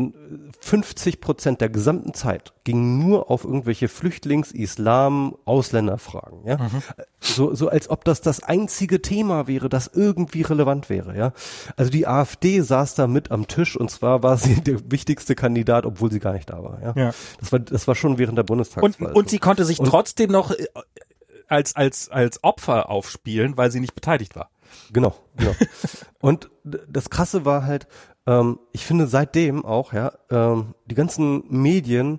[0.61, 6.45] 50 Prozent der gesamten Zeit ging nur auf irgendwelche Flüchtlings-, Islam-, Ausländerfragen.
[6.45, 6.59] Ja?
[6.59, 6.83] Mhm.
[7.21, 11.17] So, so als ob das das einzige Thema wäre, das irgendwie relevant wäre.
[11.17, 11.33] Ja?
[11.77, 15.87] Also die AfD saß da mit am Tisch und zwar war sie der wichtigste Kandidat,
[15.87, 16.81] obwohl sie gar nicht da war.
[16.83, 16.93] Ja?
[16.97, 17.15] ja.
[17.41, 19.09] Das war das war schon während der Bundestagswahl.
[19.09, 20.67] Und, und sie konnte sich und, trotzdem noch äh,
[21.49, 24.51] als als als Opfer aufspielen, weil sie nicht beteiligt war.
[24.93, 25.55] Genau, genau.
[26.21, 27.87] und das Krasse war halt,
[28.27, 32.19] ähm, ich finde seitdem auch, ja, ähm, die ganzen Medien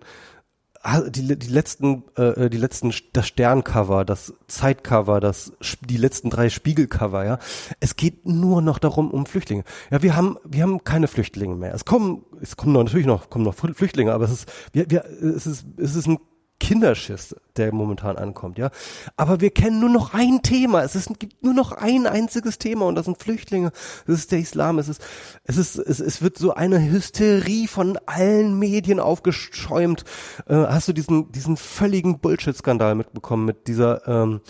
[1.09, 7.25] die, die letzten, äh, die letzten, das Sterncover, das Zeitcover, das, die letzten drei Spiegelcover,
[7.25, 7.39] ja.
[7.79, 9.63] Es geht nur noch darum, um Flüchtlinge.
[9.91, 11.73] Ja, wir haben, wir haben keine Flüchtlinge mehr.
[11.73, 15.05] Es kommen, es kommen noch, natürlich noch, kommen noch Flüchtlinge, aber es ist, wir, wir,
[15.05, 16.19] es ist, es ist ein
[16.60, 18.70] Kinderschiss, der momentan ankommt, ja.
[19.16, 20.84] Aber wir kennen nur noch ein Thema.
[20.84, 23.72] Es ist, gibt nur noch ein einziges Thema und das sind Flüchtlinge.
[24.05, 24.80] Das ist der Islam.
[24.80, 25.01] Es ist,
[25.43, 30.03] es ist, es, es wird so eine Hysterie von allen Medien aufgeschäumt.
[30.47, 34.41] Äh, hast du diesen, diesen völligen Bullshit-Skandal mitbekommen mit dieser, ähm,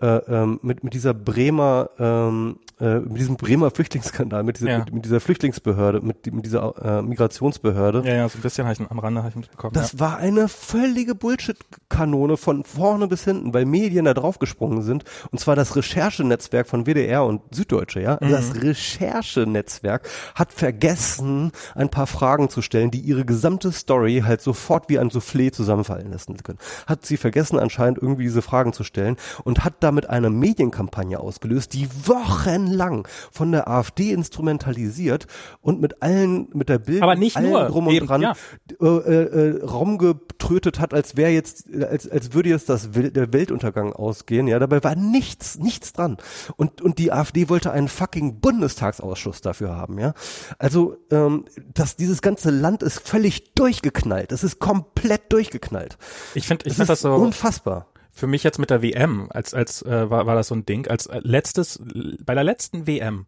[0.00, 4.78] äh, ähm, mit, mit dieser Bremer, ähm, äh, mit diesem Bremer Flüchtlingsskandal, mit dieser, Ja.
[4.80, 8.02] mit, mit dieser Flüchtlingsbehörde, mit, mit dieser äh, Migrationsbehörde.
[8.04, 9.72] Ja, ja, so ein bisschen habe ich am Rande hab ich mitbekommen.
[9.74, 15.04] Das war eine völlige Bullshit-Kanone von vorne bis hinten, weil Medien da draufgesprungen sind.
[15.30, 18.16] Und zwar das Recherchenetzwerk von WDR und Süddeutsche, ja.
[18.16, 24.40] Also Das Recherchenetzwerk hat vergessen, ein paar Fragen zu stellen, die ihre gesamte Story halt
[24.40, 26.58] sofort wie ein Soufflé zusammenfallen lassen können.
[26.86, 31.72] Hat sie vergessen, anscheinend irgendwie diese Fragen zu stellen und hat damit eine Medienkampagne ausgelöst,
[31.72, 35.26] die wochenlang von der AfD instrumentalisiert
[35.60, 38.34] und mit allen, mit der Bild, Aber nicht allen nur, drum und eben, dran ja.
[38.80, 43.32] äh, äh, Raum getrötet hat, als wäre jetzt, als, als würde jetzt das Wel der
[43.32, 44.48] Weltuntergang ausgehen.
[44.48, 46.16] Ja, dabei war nichts, nichts dran.
[46.56, 49.98] Und und die AfD wollte einen fucking Bundestagsausschuss dafür haben.
[49.98, 50.14] Ja,
[50.58, 54.32] also ähm, dass dieses ganze Land ist völlig durchgeknallt.
[54.32, 55.98] Es ist komplett durchgeknallt.
[56.34, 57.86] ich finde ich Es find das so unfassbar.
[58.16, 60.88] Für mich jetzt mit der WM, als als äh, war, war das so ein Ding,
[60.88, 61.80] als äh, letztes
[62.24, 63.26] bei der letzten WM.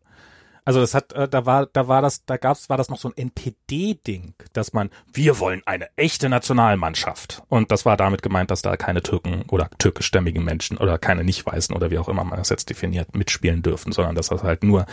[0.64, 3.09] Also das hat äh, da war da war das da gab's war das noch so
[3.09, 8.51] ein NPD Ding, dass man wir wollen eine echte Nationalmannschaft und das war damit gemeint,
[8.51, 12.24] dass da keine Türken oder türkischstämmigen Menschen oder keine nicht weißen oder wie auch immer
[12.24, 14.86] man das jetzt definiert mitspielen dürfen, sondern dass das halt nur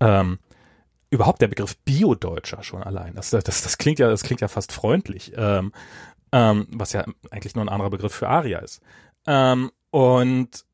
[0.00, 0.38] ähm,
[1.10, 3.14] überhaupt der Begriff Bio-Deutscher schon allein.
[3.14, 5.72] Das, das, das klingt ja, das klingt ja fast freundlich, ähm,
[6.32, 8.82] ähm, was ja eigentlich nur ein anderer Begriff für Aria ist.
[9.26, 10.64] Ähm, und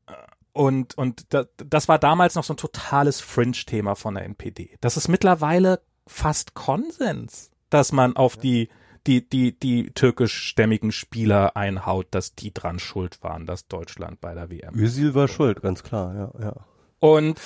[0.53, 4.77] und und da, das war damals noch so ein totales Fringe-Thema von der NPD.
[4.81, 8.69] Das ist mittlerweile fast Konsens, dass man auf die
[9.07, 14.49] die die die türkischstämmigen Spieler einhaut, dass die dran schuld waren, dass Deutschland bei der
[14.49, 16.13] WM Özil war schuld, ganz klar.
[16.15, 16.53] Ja, ja.
[16.99, 17.39] und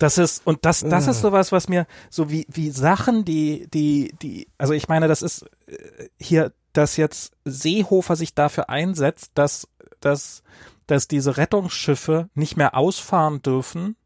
[0.00, 4.14] das ist, und das, das ist sowas, was mir, so wie, wie Sachen, die, die,
[4.22, 9.68] die, also ich meine, das ist äh, hier, dass jetzt Seehofer sich dafür einsetzt, dass,
[10.00, 10.42] dass,
[10.86, 13.96] dass diese Rettungsschiffe nicht mehr ausfahren dürfen,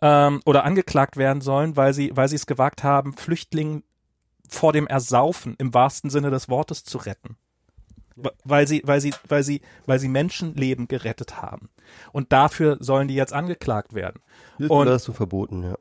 [0.00, 3.82] ähm, oder angeklagt werden sollen, weil sie, weil sie es gewagt haben, Flüchtlingen
[4.48, 7.36] vor dem Ersaufen im wahrsten Sinne des Wortes zu retten.
[8.44, 11.68] Weil sie, weil sie, weil sie, weil sie Menschenleben gerettet haben.
[12.12, 14.20] Und dafür sollen die jetzt angeklagt werden.
[14.58, 15.76] Und- Hilfeleistung verboten, ja.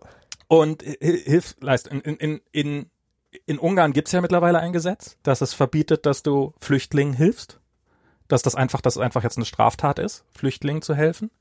[0.48, 2.02] Und Hi- Hilfsleistung.
[2.02, 2.90] In, in, in,
[3.46, 7.60] in Ungarn gibt's ja mittlerweile ein Gesetz, dass es verbietet, dass du Flüchtlingen hilfst.
[8.28, 11.32] Dass das einfach, dass einfach jetzt eine Straftat ist, Flüchtlingen zu helfen.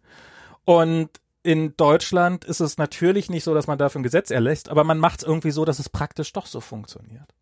[0.64, 1.10] Und
[1.42, 4.98] in Deutschland ist es natürlich nicht so, dass man dafür ein Gesetz erlässt, aber man
[4.98, 7.34] macht es irgendwie so, dass es praktisch doch so funktioniert.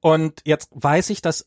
[0.00, 1.46] Und jetzt weiß ich, dass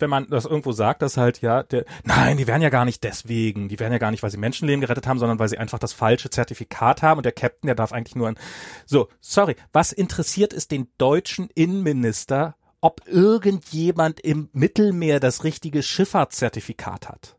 [0.00, 3.04] wenn man das irgendwo sagt, dass halt ja, der, nein, die werden ja gar nicht
[3.04, 5.78] deswegen, die werden ja gar nicht, weil sie Menschenleben gerettet haben, sondern weil sie einfach
[5.78, 8.38] das falsche Zertifikat haben und der Captain, der darf eigentlich nur ein,
[8.86, 17.08] so, sorry, was interessiert es den deutschen Innenminister, ob irgendjemand im Mittelmeer das richtige Schifffahrtszertifikat
[17.08, 17.36] hat?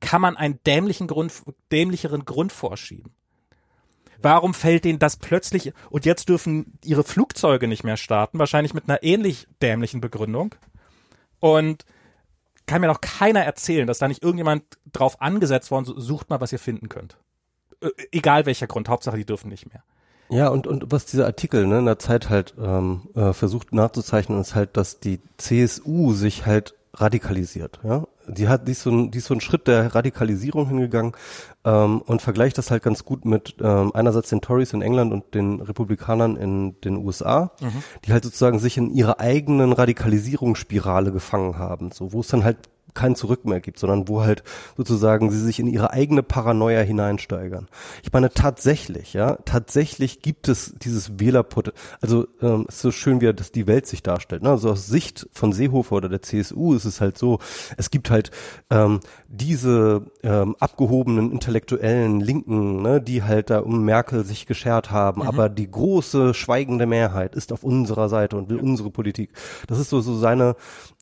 [0.00, 1.32] Kann man einen dämlichen Grund,
[1.70, 3.14] dämlicheren Grund vorschieben?
[4.20, 8.88] Warum fällt denen das plötzlich, und jetzt dürfen ihre Flugzeuge nicht mehr starten, wahrscheinlich mit
[8.88, 10.54] einer ähnlich dämlichen Begründung?
[11.40, 11.84] Und
[12.66, 16.52] kann mir doch keiner erzählen, dass da nicht irgendjemand drauf angesetzt worden, sucht mal, was
[16.52, 17.18] ihr finden könnt.
[17.80, 19.82] Äh, Egal welcher Grund, Hauptsache die dürfen nicht mehr.
[20.28, 24.40] Ja, und, und was dieser Artikel ne, in der Zeit halt ähm, äh, versucht nachzuzeichnen,
[24.40, 27.80] ist halt, dass die CSU sich halt radikalisiert.
[27.84, 31.12] Ja, die hat die ist so ein, die ist so ein Schritt der Radikalisierung hingegangen
[31.64, 35.34] ähm, und vergleicht das halt ganz gut mit ähm, einerseits den Tories in England und
[35.34, 37.52] den Republikanern in den USA,
[38.04, 42.58] die halt sozusagen sich in ihrer eigenen Radikalisierungsspirale gefangen haben, so wo es dann halt
[42.94, 44.42] kein Zurück mehr gibt, sondern wo halt
[44.76, 47.68] sozusagen sie sich in ihre eigene Paranoia hineinsteigern.
[48.02, 51.82] Ich meine tatsächlich, ja, tatsächlich gibt es dieses Wählerpotenzial.
[52.00, 54.42] Also ähm, es ist so schön, wie das die Welt sich darstellt.
[54.42, 54.50] Ne?
[54.50, 57.38] Also aus Sicht von Seehofer oder der CSU ist es halt so,
[57.76, 58.30] es gibt halt
[58.70, 65.22] ähm, diese ähm, abgehobenen intellektuellen Linken, ne, die halt da um Merkel sich geschert haben,
[65.22, 69.30] aber die große schweigende Mehrheit ist auf unserer Seite und will unsere Politik.
[69.66, 70.56] Das ist so so seine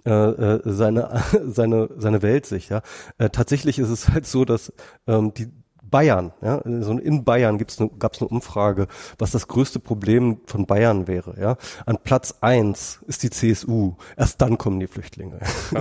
[0.05, 2.71] äh, äh, seine seine seine Weltsicht.
[2.71, 2.83] Ja,
[3.19, 4.73] äh, tatsächlich ist es halt so, dass
[5.07, 5.49] ähm, die
[5.83, 8.87] Bayern, ja, so in Bayern gibt's ne, gab's eine Umfrage,
[9.19, 11.35] was das größte Problem von Bayern wäre.
[11.41, 13.95] Ja, an Platz eins ist die CSU.
[14.17, 15.41] Erst dann kommen die Flüchtlinge.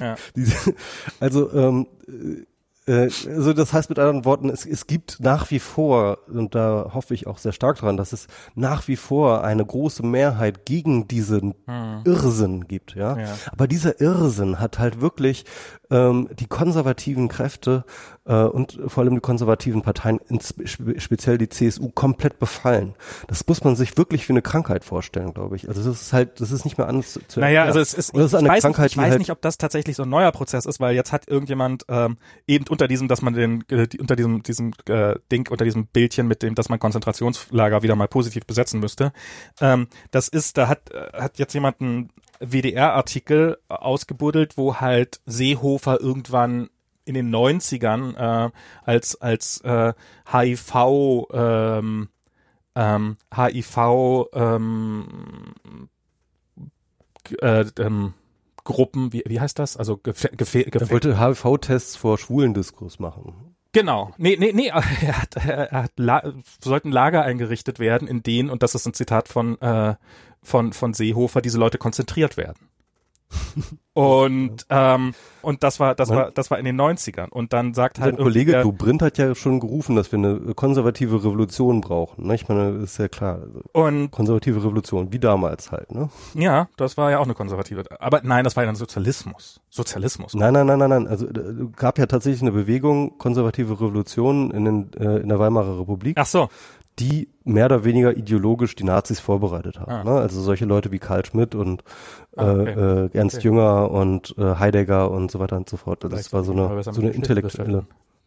[0.00, 0.16] Ja.
[0.34, 0.50] Die,
[1.18, 2.46] also ähm, äh, Äh,
[2.86, 7.14] also das heißt mit anderen Worten, es, es gibt nach wie vor, und da hoffe
[7.14, 11.54] ich auch sehr stark dran, dass es nach wie vor eine große Mehrheit gegen diesen
[11.66, 12.02] hm.
[12.04, 13.18] Irrsinn gibt, ja?
[13.18, 13.36] ja.
[13.52, 15.44] Aber dieser Irrsinn hat halt wirklich
[15.90, 17.84] ähm, die konservativen Kräfte
[18.26, 20.20] äh, und vor allem die konservativen Parteien,
[20.64, 22.94] speziell die CSU, komplett befallen.
[23.28, 25.68] Das muss man sich wirklich wie eine Krankheit vorstellen, glaube ich.
[25.68, 28.34] Also das ist halt, das ist nicht mehr anders zu Naja, also es ist, ist
[28.34, 30.32] eine ich weiß, Krankheit, nicht, ich weiß halt nicht, ob das tatsächlich so ein neuer
[30.32, 34.16] Prozess ist, weil jetzt hat irgendjemand ähm, eben unter diesem, dass man den, äh, unter
[34.16, 38.46] diesem, diesem äh, Ding, unter diesem Bildchen mit dem, dass man Konzentrationslager wieder mal positiv
[38.46, 39.12] besetzen müsste.
[39.60, 42.10] Ähm, das ist, da hat, äh, hat jetzt jemand einen
[42.40, 46.70] WDR-Artikel ausgebuddelt, wo halt Seehofer irgendwann
[47.04, 48.50] in den 90ern äh,
[48.84, 49.92] als als äh,
[50.30, 52.08] HIV ähm,
[52.74, 55.06] ähm, HIV ähm,
[57.40, 58.14] äh, ähm,
[58.64, 59.76] Gruppen, wie, wie heißt das?
[59.76, 63.56] Also gefähr, gefähr, Er wollte HIV-Tests vor Schwulendiskurs machen.
[63.72, 64.12] Genau.
[64.18, 66.32] Nee, nee, nee, er hat, er hat La
[66.62, 69.94] sollten Lager eingerichtet werden, in denen, und das ist ein Zitat von, äh,
[70.42, 72.68] von, von Seehofer, diese Leute konzentriert werden.
[73.92, 77.98] Und ähm, und das war das war das war in den 90ern und dann sagt
[77.98, 82.36] halt Kollege Dobrindt hat ja schon gerufen, dass wir eine konservative Revolution brauchen, ne?
[82.36, 83.40] Ich meine, ist ja klar.
[83.72, 86.08] Und konservative Revolution wie damals halt, ne?
[86.34, 89.60] Ja, das war ja auch eine konservative, aber nein, das war ja ein Sozialismus.
[89.70, 90.34] Sozialismus.
[90.34, 94.64] Nein, nein, nein, nein, nein, also äh, gab ja tatsächlich eine Bewegung konservative Revolution in
[94.64, 96.16] den äh, in der Weimarer Republik.
[96.16, 96.48] Ach so
[97.00, 99.90] die mehr oder weniger ideologisch die Nazis vorbereitet haben.
[99.90, 100.04] Ah.
[100.04, 100.12] Ne?
[100.12, 101.82] Also solche Leute wie Karl Schmidt und
[102.36, 102.70] ah, okay.
[102.70, 103.44] äh, Ernst okay.
[103.46, 106.04] Jünger und äh, Heidegger und so weiter und so fort.
[106.04, 107.86] Das Vielleicht war so eine, so eine intellektuelle.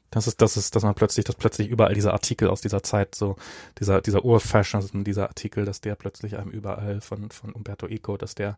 [0.09, 3.15] Das ist, das ist, dass man plötzlich, dass plötzlich überall diese Artikel aus dieser Zeit,
[3.15, 3.35] so
[3.79, 8.35] dieser, dieser Urfascism, dieser Artikel, dass der plötzlich einem überall von, von Umberto Eco, dass
[8.35, 8.57] der,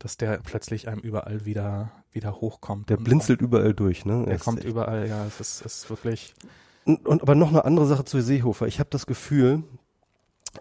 [0.00, 2.90] dass der plötzlich einem überall wieder, wieder hochkommt.
[2.90, 4.24] Der blinzelt überall durch, ne?
[4.26, 6.34] Der kommt überall, ja, es ist, ist wirklich.
[6.88, 8.66] Und, und aber noch eine andere Sache zu Seehofer.
[8.66, 9.62] Ich habe das Gefühl,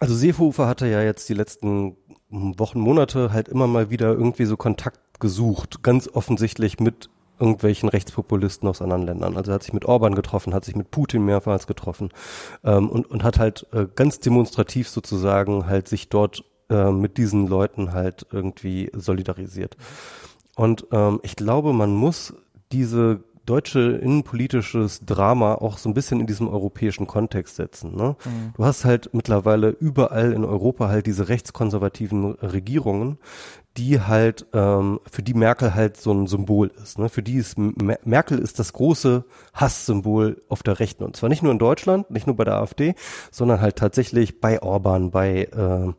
[0.01, 1.95] also Seehofer hatte ja jetzt die letzten
[2.29, 7.09] Wochen, Monate halt immer mal wieder irgendwie so Kontakt gesucht, ganz offensichtlich mit
[7.39, 9.37] irgendwelchen Rechtspopulisten aus anderen Ländern.
[9.37, 12.09] Also er hat sich mit Orban getroffen, hat sich mit Putin mehrmals getroffen
[12.65, 17.47] ähm, und, und hat halt äh, ganz demonstrativ sozusagen halt sich dort äh, mit diesen
[17.47, 19.77] Leuten halt irgendwie solidarisiert.
[20.57, 22.33] Und ähm, ich glaube, man muss
[22.73, 27.95] diese deutsche innenpolitisches Drama auch so ein bisschen in diesem europäischen Kontext setzen.
[27.95, 28.15] Ne?
[28.23, 28.53] Mhm.
[28.55, 33.17] Du hast halt mittlerweile überall in Europa halt diese rechtskonservativen Regierungen,
[33.77, 36.99] die halt ähm, für die Merkel halt so ein Symbol ist.
[36.99, 37.09] Ne?
[37.09, 39.23] Für die ist Merkel ist das große
[39.53, 42.95] Hasssymbol auf der Rechten und zwar nicht nur in Deutschland, nicht nur bei der AfD,
[43.31, 45.93] sondern halt tatsächlich bei Orban, bei äh,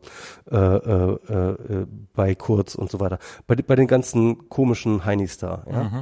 [0.51, 5.63] äh, äh, äh, bei Kurz und so weiter, bei, bei den ganzen komischen Heinis da.
[5.71, 5.83] Ja?
[5.83, 6.01] Mhm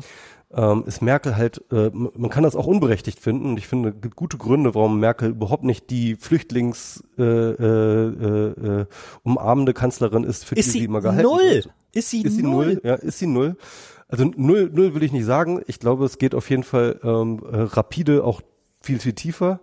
[0.54, 4.02] ähm, ist Merkel halt, äh, man kann das auch unberechtigt finden und ich finde, es
[4.02, 8.86] gibt gute Gründe, warum Merkel überhaupt nicht die Flüchtlings äh, äh, äh,
[9.24, 11.42] umarmende Kanzlerin ist, für ist die sie, immer gehalten null?
[11.42, 11.70] wird.
[11.94, 12.66] Ist sie, ist sie null?
[12.66, 12.82] null?
[12.84, 13.58] Ja, ist sie null.
[14.08, 15.62] Also null, null will ich nicht sagen.
[15.68, 18.42] Ich glaube, es geht auf jeden Fall ähm, äh, rapide auch
[18.82, 19.60] viel, viel tiefer.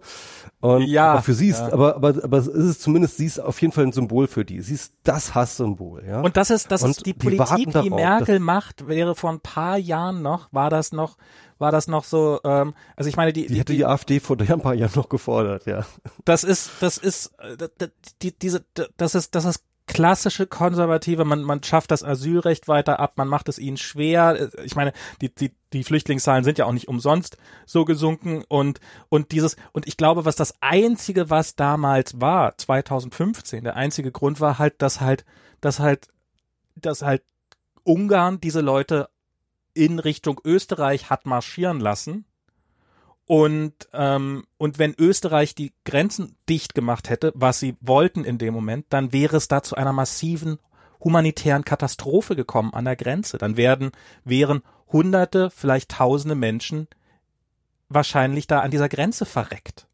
[0.65, 1.75] Und ja, aber für sie ist, ja.
[1.75, 4.63] aber, aber, aber es ist zumindest, sie ist auf jeden Fall ein Symbol für die.
[4.63, 6.23] Sie ist das Hasssymbol, ja.
[6.23, 9.41] Und das ist, das und ist die, die Politik, die Merkel macht, wäre vor ein
[9.41, 11.19] paar Jahren noch, war das noch,
[11.59, 14.21] war das noch so, ähm, also ich meine, die, die, die hätte die, die AfD
[14.21, 15.85] vor ein paar Jahren noch gefordert, ja.
[16.25, 17.69] Das ist, das ist, äh,
[18.23, 18.65] die, diese,
[18.97, 23.51] das ist, das ist klassische Konservative, man, man schafft das Asylrecht weiter ab, man macht
[23.51, 24.49] es ihnen schwer.
[24.65, 29.33] Ich meine, die, die, die Flüchtlingszahlen sind ja auch nicht umsonst so gesunken und, und
[29.33, 34.59] dieses, und ich glaube, was das einzige, was damals war, 2015, der einzige Grund war
[34.59, 35.25] halt, dass halt,
[35.61, 36.09] dass halt,
[36.77, 37.23] dass halt
[37.83, 39.09] Ungarn diese Leute
[39.75, 42.25] in Richtung Österreich hat marschieren lassen
[43.27, 48.53] und, ähm, und wenn Österreich die Grenzen dicht gemacht hätte, was sie wollten in dem
[48.53, 50.59] Moment, dann wäre es da zu einer massiven
[51.01, 53.39] humanitären Katastrophe gekommen an der Grenze.
[53.39, 53.93] Dann werden,
[54.25, 54.63] wären
[54.95, 56.89] hunderte, vielleicht tausende Menschen
[57.91, 59.87] wahrscheinlich da an dieser Grenze verreckt.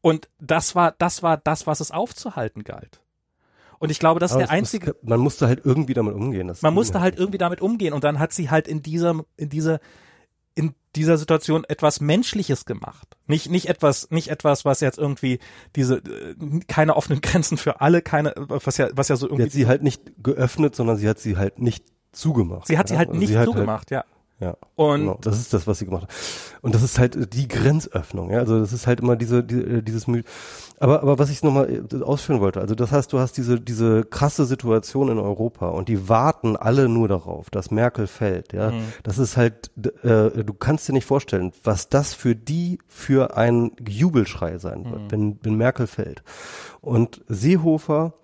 [0.00, 3.00] Und das war, das war das, was es aufzuhalten galt.
[3.80, 4.94] Und ich glaube, das ist der einzige.
[5.00, 6.52] Muss, man musste halt irgendwie damit umgehen.
[6.60, 7.94] man musste halt irgendwie damit umgehen.
[7.94, 9.80] Und dann hat sie halt in dieser, in dieser,
[10.54, 13.16] in dieser Situation etwas Menschliches gemacht.
[13.26, 15.38] Nicht, nicht etwas, nicht etwas, was jetzt irgendwie
[15.76, 16.34] diese, äh,
[16.66, 19.44] keine offenen Grenzen für alle, keine, was ja, was ja so irgendwie.
[19.44, 22.66] Sie hat sie halt nicht geöffnet, sondern sie hat sie halt nicht zugemacht.
[22.66, 24.18] Sie hat sie halt also nicht sie zugemacht, halt, ja.
[24.40, 24.56] Ja.
[24.76, 26.10] Und genau, das ist das, was sie gemacht hat.
[26.62, 28.38] Und das ist halt die Grenzöffnung, ja.
[28.38, 30.22] Also das ist halt immer diese, die, äh, dieses Mühe.
[30.78, 34.04] Aber, aber was ich nochmal äh, ausführen wollte, also das heißt, du hast diese, diese
[34.04, 38.70] krasse Situation in Europa und die warten alle nur darauf, dass Merkel fällt, ja.
[38.70, 38.84] Mhm.
[39.02, 39.72] Das ist halt,
[40.04, 45.02] äh, du kannst dir nicht vorstellen, was das für die für ein Jubelschrei sein wird,
[45.02, 45.10] mhm.
[45.10, 46.22] wenn, wenn Merkel fällt.
[46.80, 48.14] Und Seehofer,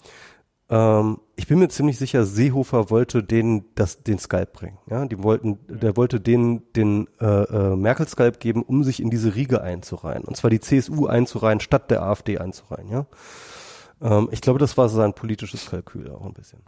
[0.71, 4.79] ähm, ich bin mir ziemlich sicher, Seehofer wollte den das den Skalp bringen.
[4.89, 9.11] Ja, die wollten, der wollte denen den äh, äh, Merkel Skalp geben, um sich in
[9.11, 10.25] diese Riege einzureihen.
[10.25, 12.89] Und zwar die CSU einzureihen statt der AfD einzureihen.
[12.91, 13.07] Ja,
[14.01, 16.61] ähm, ich glaube, das war sein politisches Kalkül auch ein bisschen.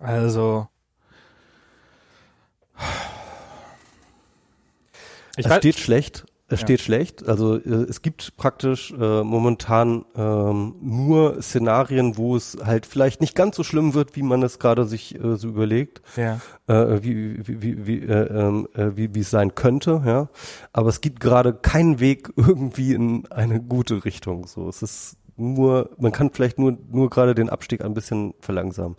[0.00, 0.68] Also
[5.36, 6.84] ich es steht schlecht es steht ja.
[6.84, 7.26] schlecht.
[7.26, 13.34] Also äh, es gibt praktisch äh, momentan ähm, nur Szenarien, wo es halt vielleicht nicht
[13.34, 16.40] ganz so schlimm wird, wie man es gerade sich äh, so überlegt, ja.
[16.66, 20.02] äh, wie, wie, wie, wie, äh, ähm, äh, wie, wie es sein könnte.
[20.04, 20.28] Ja,
[20.72, 24.46] aber es gibt gerade keinen Weg irgendwie in eine gute Richtung.
[24.46, 28.96] So, es ist nur, man kann vielleicht nur nur gerade den Abstieg ein bisschen verlangsamen.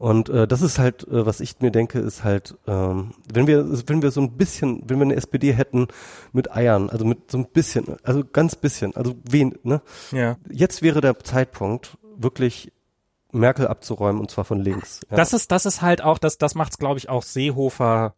[0.00, 3.86] Und äh, das ist halt, äh, was ich mir denke, ist halt, ähm, wenn wir,
[3.86, 5.88] wenn wir so ein bisschen, wenn wir eine SPD hätten
[6.32, 9.82] mit Eiern, also mit so ein bisschen, also ganz bisschen, also wen, ne?
[10.10, 10.38] Ja.
[10.50, 12.72] Jetzt wäre der Zeitpunkt, wirklich
[13.30, 15.00] Merkel abzuräumen und zwar von links.
[15.10, 15.18] Ja.
[15.18, 18.14] Das ist, das ist halt auch, das, das macht's, glaube ich, auch Seehofer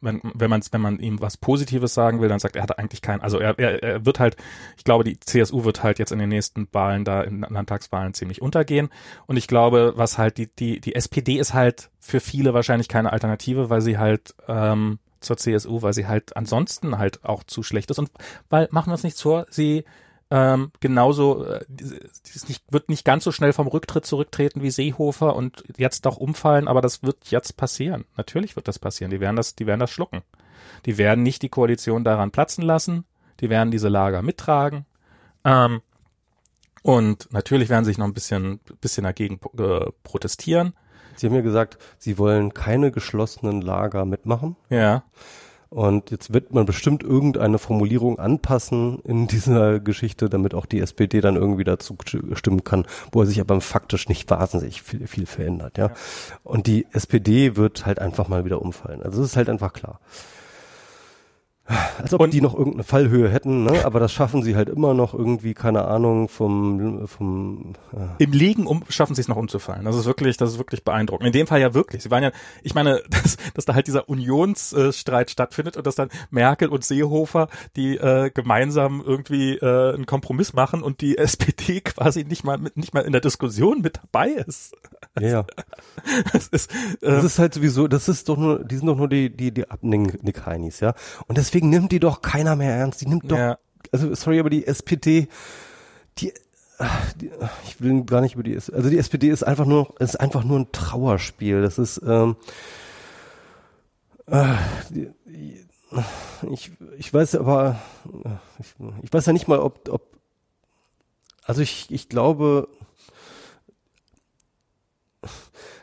[0.00, 2.78] wenn, wenn man wenn man ihm was Positives sagen will, dann sagt er, er hat
[2.78, 4.36] eigentlich keinen, also er, er, er wird halt,
[4.76, 8.42] ich glaube, die CSU wird halt jetzt in den nächsten Wahlen da in Landtagswahlen ziemlich
[8.42, 8.88] untergehen.
[9.26, 13.12] Und ich glaube, was halt die, die, die SPD ist halt für viele wahrscheinlich keine
[13.12, 17.90] Alternative, weil sie halt ähm, zur CSU, weil sie halt ansonsten halt auch zu schlecht
[17.90, 17.98] ist.
[17.98, 18.10] Und
[18.50, 19.84] weil, machen wir uns nichts vor, sie
[20.30, 21.64] ähm, genauso, äh,
[22.48, 26.68] nicht, wird nicht ganz so schnell vom Rücktritt zurücktreten wie Seehofer und jetzt doch umfallen,
[26.68, 28.04] aber das wird jetzt passieren.
[28.16, 29.10] Natürlich wird das passieren.
[29.10, 30.22] Die werden das, die werden das schlucken.
[30.84, 33.04] Die werden nicht die Koalition daran platzen lassen.
[33.40, 34.84] Die werden diese Lager mittragen.
[35.44, 35.80] Ähm,
[36.82, 40.74] und natürlich werden sie sich noch ein bisschen, bisschen dagegen äh, protestieren.
[41.16, 44.56] Sie haben ja gesagt, Sie wollen keine geschlossenen Lager mitmachen.
[44.68, 45.04] Ja.
[45.70, 51.20] Und jetzt wird man bestimmt irgendeine Formulierung anpassen in dieser Geschichte, damit auch die SPD
[51.20, 51.96] dann irgendwie dazu
[52.32, 55.88] stimmen kann, wo er sich aber faktisch nicht wahnsinnig viel, viel verändert, ja?
[55.88, 55.94] ja.
[56.42, 59.02] Und die SPD wird halt einfach mal wieder umfallen.
[59.02, 60.00] Also das ist halt einfach klar.
[61.98, 63.84] Als ob und die noch irgendeine Fallhöhe hätten, ne?
[63.84, 68.24] aber das schaffen sie halt immer noch irgendwie, keine Ahnung, vom, vom äh.
[68.24, 69.84] Im Liegen um, schaffen sie es noch umzufallen.
[69.84, 71.26] Das ist wirklich, das ist wirklich beeindruckend.
[71.26, 72.02] In dem Fall ja wirklich.
[72.02, 76.08] Sie waren ja, ich meine, dass, dass da halt dieser Unionsstreit stattfindet und dass dann
[76.30, 82.24] Merkel und Seehofer, die äh, gemeinsam irgendwie äh, einen Kompromiss machen und die SPD quasi
[82.24, 84.74] nicht mal mit, nicht mal in der Diskussion mit dabei ist.
[85.20, 85.44] Ja.
[86.32, 89.08] Das ist, äh, das ist halt sowieso, das ist doch nur, die sind doch nur
[89.08, 90.94] die, die, die Abnick-Heinis, ja.
[91.26, 93.00] Und deswegen deswegen nimmt die doch keiner mehr ernst.
[93.00, 93.58] Die nimmt doch, ja.
[93.90, 95.28] also sorry, aber die SPD,
[96.18, 96.32] die,
[97.16, 97.30] die,
[97.64, 100.60] ich will gar nicht über die, also die SPD ist einfach nur, ist einfach nur
[100.60, 101.60] ein Trauerspiel.
[101.62, 102.36] Das ist, ähm,
[104.26, 104.54] äh,
[104.90, 105.10] die,
[106.50, 107.80] ich, ich weiß aber,
[108.60, 110.02] ich, ich weiß ja nicht mal, ob, ob,
[111.44, 112.68] also ich, ich glaube,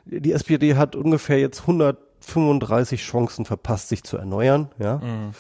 [0.05, 4.99] die SPD hat ungefähr jetzt 135 Chancen verpasst, sich zu erneuern, ja.
[4.99, 5.34] Mhm.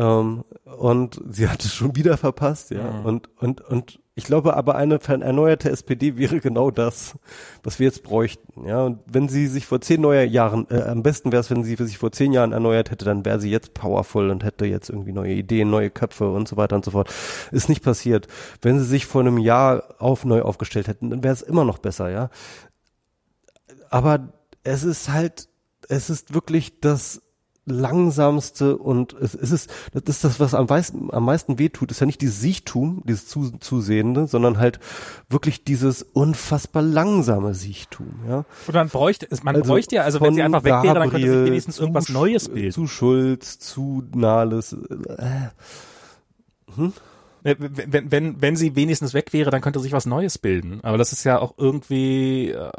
[0.00, 2.90] Ähm, und sie hat es schon wieder verpasst, ja.
[2.90, 3.04] Mhm.
[3.04, 7.18] Und, und, und ich glaube aber eine erneuerte SPD wäre genau das,
[7.62, 8.82] was wir jetzt bräuchten, ja.
[8.82, 11.76] Und wenn sie sich vor zehn neue Jahren, äh, am besten wäre es, wenn sie
[11.76, 15.12] sich vor zehn Jahren erneuert hätte, dann wäre sie jetzt powerful und hätte jetzt irgendwie
[15.12, 17.12] neue Ideen, neue Köpfe und so weiter und so fort.
[17.50, 18.26] Ist nicht passiert.
[18.62, 21.78] Wenn sie sich vor einem Jahr auf neu aufgestellt hätten, dann wäre es immer noch
[21.78, 22.30] besser, ja.
[23.90, 24.32] Aber
[24.62, 25.48] es ist halt,
[25.88, 27.20] es ist wirklich das
[27.66, 32.00] langsamste und es, es ist, das ist das, was am meisten, am meisten wehtut, ist
[32.00, 34.80] ja nicht dieses Siechtum, dieses zu, Zusehende, sondern halt
[35.28, 38.44] wirklich dieses unfassbar langsame Siechtum, ja.
[38.66, 41.28] Und man bräuchte, man also bräuchte ja, also wenn sie einfach weg wäre, dann könnte
[41.28, 42.72] sich wenigstens irgendwas Neues bilden.
[42.72, 45.48] Zu Schulz, zu Nahles, äh,
[46.74, 46.92] hm?
[47.42, 50.80] Wenn, wenn, wenn sie wenigstens weg wäre, dann könnte sich was Neues bilden.
[50.82, 52.70] Aber das ist ja auch irgendwie, äh,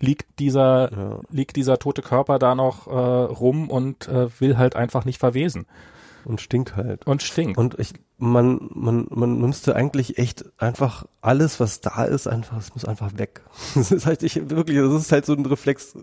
[0.00, 1.20] liegt dieser, ja.
[1.30, 5.66] liegt dieser tote Körper da noch äh, rum und äh, will halt einfach nicht verwesen.
[6.24, 7.06] Und stinkt halt.
[7.06, 7.56] Und stinkt.
[7.56, 12.74] Und ich, man, man, man müsste eigentlich echt einfach alles, was da ist, einfach, es
[12.74, 13.42] muss einfach weg.
[13.74, 15.94] Das ist halt, ich, wirklich, das ist halt so ein Reflex.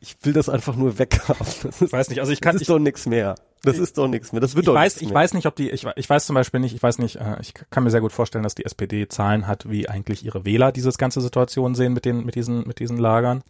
[0.00, 1.46] Ich will das einfach nur weghaben.
[1.46, 2.54] Ist, weiß nicht, also ich kann.
[2.54, 3.34] Das ist ich, doch nichts mehr.
[3.64, 4.40] Das ich, ist doch nichts mehr.
[4.40, 5.14] Das wird ich doch weiß, Ich mehr.
[5.16, 7.54] weiß nicht, ob die, ich, ich weiß zum Beispiel nicht, ich weiß nicht, äh, ich
[7.70, 10.96] kann mir sehr gut vorstellen, dass die SPD Zahlen hat, wie eigentlich ihre Wähler dieses
[10.98, 13.42] ganze Situation sehen mit den, mit diesen, mit diesen Lagern.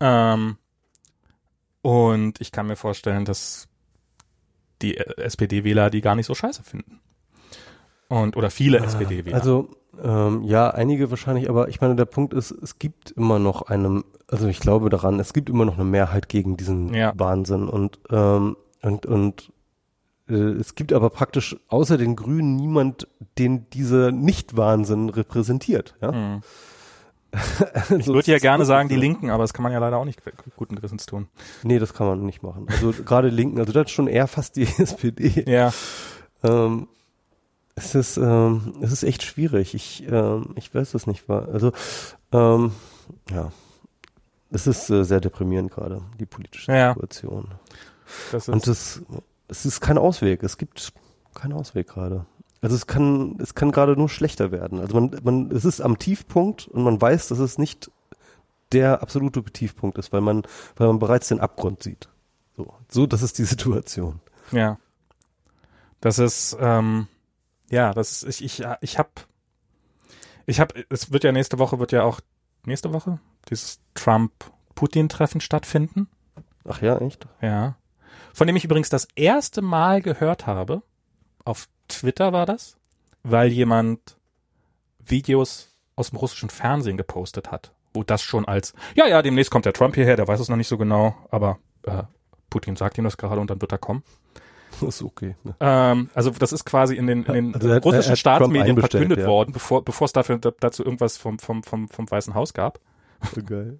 [0.00, 0.56] Ähm,
[1.82, 3.68] Und ich kann mir vorstellen, dass
[4.82, 7.00] die SPD-Wähler die gar nicht so scheiße finden.
[8.08, 9.36] Und, oder viele Ah, SPD-Wähler.
[9.36, 9.68] Also,
[10.02, 14.02] ähm, ja, einige wahrscheinlich, aber ich meine, der Punkt ist, es gibt immer noch eine,
[14.28, 17.12] also ich glaube daran, es gibt immer noch eine Mehrheit gegen diesen Ja.
[17.16, 19.52] Wahnsinn und, ähm, und, und
[20.28, 25.96] äh, es gibt aber praktisch außer den Grünen niemand, den dieser Nicht-Wahnsinn repräsentiert.
[26.00, 26.12] Ja?
[26.12, 26.40] Hm.
[27.90, 28.96] Also, Ich würde ja gerne sagen, die.
[28.96, 30.22] Linken, aber das kann man ja leider auch nicht
[30.56, 31.28] guten Gewissens tun.
[31.62, 32.66] Nee, das kann man nicht machen.
[32.70, 35.44] Also gerade Linken, also das ist schon eher fast die SPD.
[35.46, 35.70] Ja.
[36.42, 36.88] Ähm,
[37.74, 39.74] es ist, ähm, es ist echt schwierig.
[39.74, 41.28] Ich, ähm, ich weiß es nicht.
[41.28, 41.72] Also,
[42.32, 42.72] ähm,
[43.30, 43.52] ja,
[44.50, 46.94] es ist äh, sehr deprimierend gerade die politische Ja.
[46.94, 47.48] Situation.
[48.32, 49.02] Das Und es,
[49.48, 50.42] es ist kein Ausweg.
[50.42, 50.92] Es gibt
[51.34, 52.26] keinen Ausweg gerade.
[52.60, 54.80] Also es kann, es kann gerade nur schlechter werden.
[54.80, 57.90] Also man, man, es ist am Tiefpunkt und man weiß, dass es nicht
[58.72, 60.42] der absolute Tiefpunkt ist, weil man,
[60.76, 62.08] weil man bereits den Abgrund sieht.
[62.56, 64.20] So, so, das ist die Situation.
[64.50, 64.78] ja.
[66.00, 67.08] Das ist, ähm,
[67.70, 69.26] ja, das ist, ich, ich, ich hab,
[70.46, 72.20] ich hab, es wird ja nächste Woche, wird ja auch,
[72.64, 73.18] nächste Woche,
[73.50, 76.08] dieses Trump-Putin-Treffen stattfinden.
[76.64, 77.26] Ach ja, echt?
[77.40, 77.76] Ja.
[78.38, 80.84] Von dem ich übrigens das erste Mal gehört habe,
[81.44, 82.76] auf Twitter war das,
[83.24, 84.16] weil jemand
[85.04, 89.64] Videos aus dem russischen Fernsehen gepostet hat, wo das schon als, ja, ja, demnächst kommt
[89.64, 92.04] der Trump hierher, der weiß es noch nicht so genau, aber äh,
[92.48, 94.04] Putin sagt ihm das gerade und dann wird er kommen.
[94.70, 95.34] Das ist okay.
[95.42, 95.56] Ne?
[95.58, 99.26] Ähm, also das ist quasi in den, in den Also russischen hat Staatsmedien verkündet ja.
[99.26, 102.78] worden, bevor, bevor es dafür, dazu irgendwas vom, vom, vom, vom Weißen Haus gab.
[103.34, 103.78] So geil.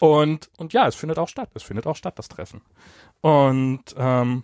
[0.00, 1.50] Und, und ja, es findet auch statt.
[1.54, 2.62] Es findet auch statt, das Treffen.
[3.20, 4.42] Und ähm,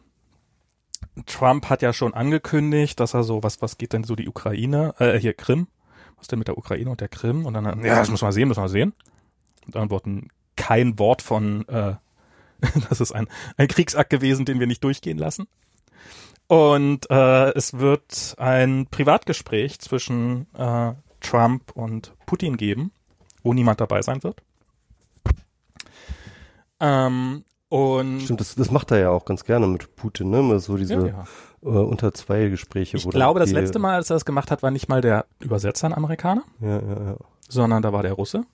[1.27, 4.95] Trump hat ja schon angekündigt, dass er so, was, was geht denn so die Ukraine,
[4.99, 5.67] äh, hier Krim,
[6.17, 7.47] was denn mit der Ukraine und der Krim?
[7.47, 8.95] Und dann, ja, das muss man sehen, muss man sehen.
[9.67, 11.95] Und dann wurden kein Wort von, äh,
[12.89, 15.49] das ist ein, ein Kriegsakt gewesen, den wir nicht durchgehen lassen.
[16.47, 22.91] Und äh, es wird ein Privatgespräch zwischen äh, Trump und Putin geben,
[23.43, 24.43] wo niemand dabei sein wird.
[26.81, 30.59] Ähm, und Stimmt, das, das macht er ja auch ganz gerne mit Putin, ne?
[30.61, 31.25] So diese ja, ja.
[31.63, 32.97] Äh, unter zwei Gespräche.
[32.97, 35.87] Ich glaube, das letzte Mal, als er das gemacht hat, war nicht mal der Übersetzer
[35.87, 37.17] ein Amerikaner, Ja, ja, ja.
[37.49, 38.45] sondern da war der Russe.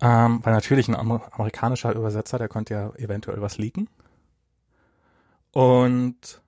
[0.00, 3.88] Ähm, weil natürlich ein Amer amerikanischer Übersetzer, der konnte ja eventuell was leaken.
[5.52, 6.40] Und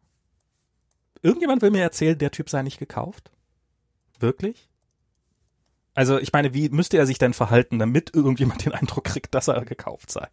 [1.21, 3.31] irgendjemand will mir erzählen, der Typ sei nicht gekauft.
[4.19, 4.71] Wirklich?
[5.95, 9.49] Also ich meine, wie müsste er sich denn verhalten, damit irgendjemand den Eindruck kriegt, dass
[9.49, 10.27] er gekauft sei?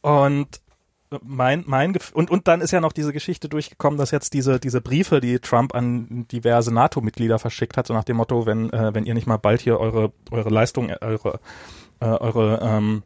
[0.00, 0.60] Und
[1.22, 4.80] mein, mein und, und dann ist ja noch diese Geschichte durchgekommen, dass jetzt diese, diese
[4.80, 9.06] Briefe, die Trump an diverse NATO-Mitglieder verschickt hat, so nach dem Motto, wenn, äh, wenn
[9.06, 11.40] ihr nicht mal bald hier eure, eure Leistung, äh, eure,
[12.00, 13.02] äh, eure ähm,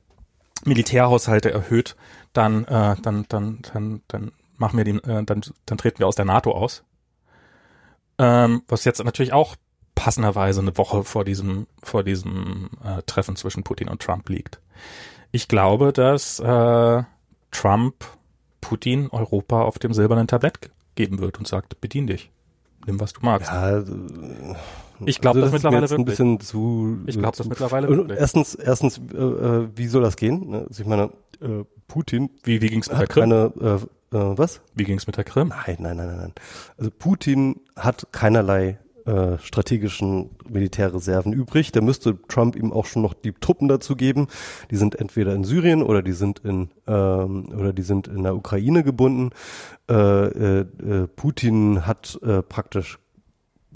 [0.64, 1.96] Militärhaushalte erhöht,
[2.34, 6.16] dann, äh, dann, dann, dann, dann machen wir den, äh, dann, dann treten wir aus
[6.16, 6.84] der NATO aus.
[8.18, 9.56] Ähm, was jetzt natürlich auch
[9.94, 14.60] passenderweise eine Woche vor diesem, vor diesem äh, Treffen zwischen Putin und Trump liegt.
[15.32, 17.02] Ich glaube, dass äh,
[17.50, 17.94] Trump
[18.60, 22.30] Putin Europa auf dem silbernen Tablett ge- geben wird und sagt, bedien dich.
[22.86, 23.50] Nimm, was du magst.
[23.50, 23.84] Ja, äh,
[25.06, 26.98] Ich glaub, das ist mittlerweile jetzt ein bisschen zu.
[27.06, 30.50] Ich glaube das mittlerweile Und erstens, erstens, äh, äh, wie soll das gehen?
[30.50, 30.66] Ne?
[30.68, 31.04] Also ich meine,
[31.40, 33.22] äh, Putin Wie, wie ging's mit der Krim?
[33.22, 33.52] keine,
[34.12, 34.60] äh, äh, was?
[34.74, 35.48] Wie ging's mit der Krim?
[35.48, 36.32] Nein, nein, nein, nein, nein.
[36.78, 41.72] Also Putin hat keinerlei äh, strategischen Militärreserven übrig.
[41.72, 44.28] Da müsste Trump ihm auch schon noch die Truppen dazu geben.
[44.70, 48.34] Die sind entweder in Syrien oder die sind in ähm, oder die sind in der
[48.34, 49.30] Ukraine gebunden.
[49.90, 52.98] Äh, äh, äh, Putin hat äh, praktisch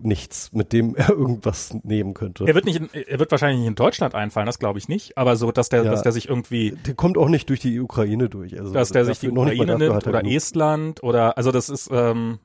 [0.01, 2.45] nichts, mit dem er irgendwas nehmen könnte.
[2.47, 5.19] Er wird nicht, in, er wird wahrscheinlich nicht in Deutschland einfallen, das glaube ich nicht.
[5.19, 5.91] Aber so, dass der, Ja.
[5.91, 8.59] dass der sich irgendwie, Der kommt auch nicht durch die Ukraine durch.
[8.59, 10.33] Also dass der sich die Ukraine nimmt er oder genug.
[10.35, 12.39] Estland oder, also das ist, ähm,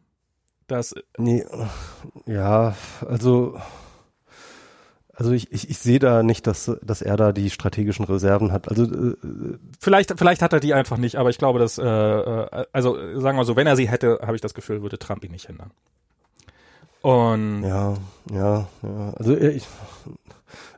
[0.67, 1.45] das, Nee,
[2.25, 2.75] ja,
[3.07, 3.59] also,
[5.13, 8.67] also ich, ich, ich sehe da nicht, dass, dass er da die strategischen Reserven hat.
[8.69, 9.15] Also, äh,
[9.79, 13.37] vielleicht, vielleicht hat er die einfach nicht, aber ich glaube, dass, äh, äh, also sagen
[13.37, 15.71] wir so, wenn er sie hätte, habe ich das Gefühl, würde Trump ihn nicht hindern.
[17.01, 17.95] Und ja,
[18.31, 19.13] ja, ja.
[19.17, 19.67] Also äh, ich,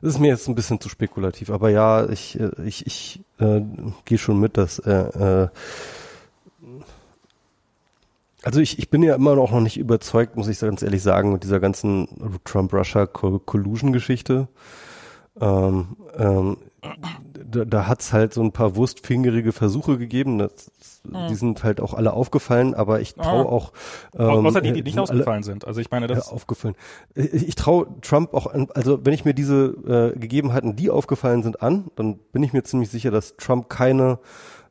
[0.02, 3.60] das ist mir jetzt ein bisschen zu spekulativ, aber ja, ich, äh, ich, ich äh,
[4.04, 5.48] gehe schon mit, dass äh, äh,
[8.46, 11.42] also ich, ich bin ja immer noch nicht überzeugt, muss ich ganz ehrlich sagen, mit
[11.42, 12.08] dieser ganzen
[12.44, 14.48] Trump-Russia-Collusion-Geschichte.
[15.40, 16.56] Ähm, ähm,
[17.44, 20.38] da, da hat's halt so ein paar wurstfingerige Versuche gegeben.
[20.38, 20.70] Das,
[21.10, 21.28] Hm.
[21.28, 23.48] Die sind halt auch alle aufgefallen, aber ich traue Ah.
[23.48, 23.72] auch.
[24.18, 25.64] Au- ähm, Außer die, die äh, nicht ausgefallen sind.
[25.64, 26.74] Also ich meine, das ja, aufgefallen.
[27.14, 31.44] Ich, ich traue Trump auch an, also wenn ich mir diese äh, Gegebenheiten, die aufgefallen
[31.44, 34.18] sind, an, dann bin ich mir ziemlich sicher, dass Trump keine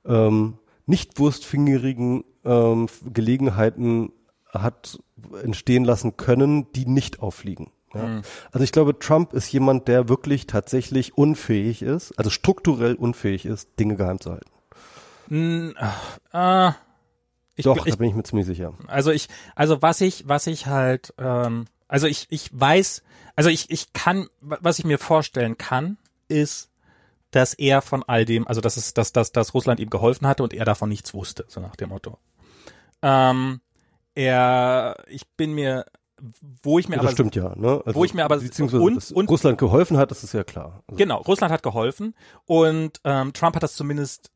[0.06, 4.12] ähm, nicht wurstfingerigen ähm, Gelegenheiten
[4.52, 5.00] hat
[5.44, 7.72] entstehen lassen können, die nicht auffliegen.
[7.94, 8.04] Ja.
[8.04, 8.22] Hm.
[8.52, 13.80] Also ich glaube, Trump ist jemand, der wirklich tatsächlich unfähig ist, also strukturell unfähig ist,
[13.80, 14.52] Dinge geheim zu halten.
[15.28, 15.74] Mh,
[16.34, 16.72] äh,
[17.56, 18.74] ich, Doch, ich, da bin ich mir ziemlich sicher.
[18.88, 23.02] Also ich, also was ich, was ich halt, ähm, also ich, ich weiß,
[23.36, 25.98] also ich, ich kann, was ich mir vorstellen kann,
[26.28, 26.70] ist,
[27.32, 30.44] dass er von all dem, also dass es, dass, dass, dass Russland ihm geholfen hatte
[30.44, 32.18] und er davon nichts wusste, so nach dem Motto.
[33.02, 33.62] Ähm,
[34.16, 35.86] er, ich bin mir,
[36.64, 37.54] wo ich mir Ja, aber das stimmt ja.
[37.56, 37.82] Ne?
[37.86, 40.84] Also, wo ich mir aber- beziehungsweise und- und- Russland geholfen hat, das ist ja klar.
[40.88, 42.16] Also, Genau, Russland hat geholfen
[42.46, 44.32] und ähm, Trump hat das zumindest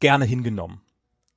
[0.00, 0.80] gerne hingenommen.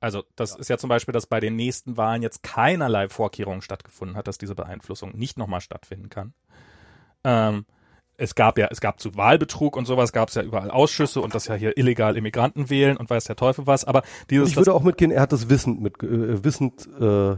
[0.00, 4.16] Also das ist ja zum Beispiel, dass bei den nächsten Wahlen jetzt keinerlei Vorkehrungen stattgefunden
[4.18, 6.34] hat, dass diese Beeinflussung nicht nochmal stattfinden kann.
[7.24, 7.64] Ähm,
[8.16, 11.34] es gab ja, es gab zu Wahlbetrug und sowas, gab es ja überall Ausschüsse und
[11.34, 14.72] das ja hier illegal Immigranten wählen und weiß der Teufel was, aber dieses, ich würde
[14.72, 17.36] auch mitgehen, er hat das wissend, mit, äh, wissend äh,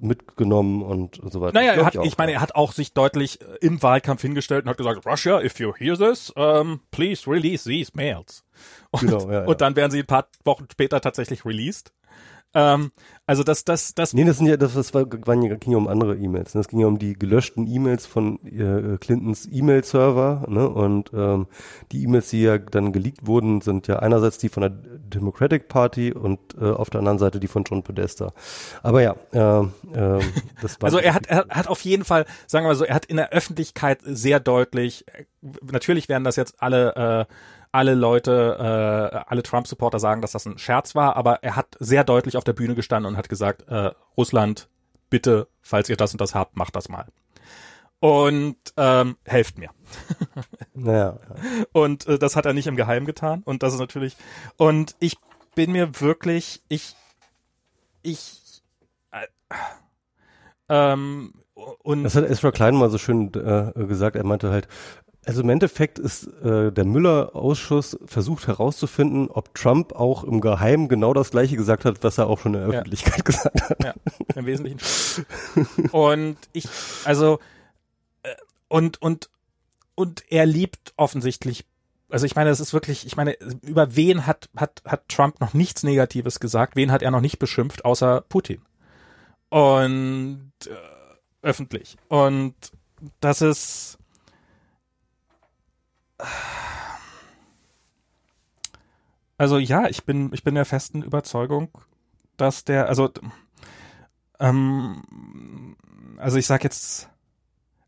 [0.00, 1.54] mitgenommen und so weiter.
[1.54, 4.64] Naja, er hat, auch, ich meine, er hat auch sich deutlich äh, im Wahlkampf hingestellt
[4.64, 8.44] und hat gesagt, Russia, if you hear this, um, please release these mails.
[8.90, 9.44] Und, Genau, ja, ja.
[9.44, 11.92] und dann werden sie ein paar Wochen später tatsächlich released.
[12.54, 12.92] Ähm,
[13.26, 15.78] also das, das, das, Nee, das sind ja, das, das war, waren ja, ging ja
[15.78, 16.52] um andere E-Mails.
[16.52, 20.68] Das ging ja um die gelöschten E-Mails von äh, Clintons E-Mail-Server, ne?
[20.68, 21.46] Und ähm,
[21.90, 26.12] die E-Mails, die ja dann geleakt wurden, sind ja einerseits die von der Democratic Party
[26.12, 28.32] und äh, auf der anderen Seite die von John Podesta.
[28.82, 30.22] Aber ja, äh, äh,
[30.60, 32.94] das war also er hat, er hat auf jeden Fall, sagen wir mal so, er
[32.94, 35.24] hat in der Öffentlichkeit sehr deutlich, äh,
[35.62, 37.34] natürlich werden das jetzt alle, äh,
[37.74, 38.56] alle Leute,
[39.12, 42.44] äh, alle Trump-Supporter sagen, dass das ein Scherz war, aber er hat sehr deutlich auf
[42.44, 44.68] der Bühne gestanden und hat gesagt, äh, Russland,
[45.10, 47.06] bitte, falls ihr das und das habt, macht das mal.
[47.98, 49.70] Und ähm, helft mir.
[50.74, 51.64] naja, ja.
[51.72, 53.42] Und äh, das hat er nicht im Geheimen getan.
[53.44, 54.16] Und das ist natürlich.
[54.56, 55.16] Und ich
[55.56, 56.94] bin mir wirklich, ich,
[58.02, 58.62] ich,
[59.10, 59.26] äh,
[60.68, 64.16] ähm, und Das hat Ezra Klein mal so schön äh, gesagt.
[64.16, 64.68] Er meinte halt,
[65.26, 71.14] also im Endeffekt ist äh, der Müller-Ausschuss versucht herauszufinden, ob Trump auch im Geheimen genau
[71.14, 72.78] das Gleiche gesagt hat, was er auch schon in der Ja.
[72.80, 73.84] Öffentlichkeit gesagt hat.
[73.84, 73.94] Ja,
[74.34, 74.78] im Wesentlichen.
[75.92, 76.68] und ich,
[77.04, 77.38] also,
[78.22, 78.34] äh,
[78.68, 79.30] und, und,
[79.94, 81.64] und er liebt offensichtlich,
[82.10, 83.32] also ich meine, es ist wirklich, ich meine,
[83.62, 86.76] über wen hat, hat, hat Trump noch nichts Negatives gesagt?
[86.76, 88.60] Wen hat er noch nicht beschimpft, außer Putin?
[89.48, 90.74] Und, äh,
[91.42, 91.96] öffentlich.
[92.08, 92.54] Und
[93.20, 93.98] das ist,
[99.36, 101.70] also ja, ich bin, ich bin der festen Überzeugung,
[102.36, 103.10] dass der, also,
[104.40, 105.76] ähm,
[106.18, 107.08] also ich sag jetzt,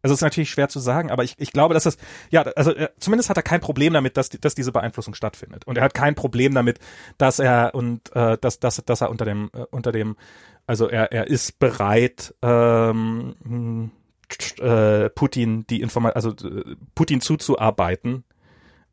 [0.03, 1.97] also es ist natürlich schwer zu sagen, aber ich, ich glaube, dass das,
[2.31, 5.67] ja, also äh, zumindest hat er kein Problem damit, dass, dass diese Beeinflussung stattfindet.
[5.67, 6.79] Und er hat kein Problem damit,
[7.19, 10.17] dass er und äh, dass, dass, dass er unter dem, äh, unter dem,
[10.67, 13.91] also er, er ist bereit, ähm,
[14.59, 18.25] äh, Putin die Informa also äh, Putin zuzuarbeiten.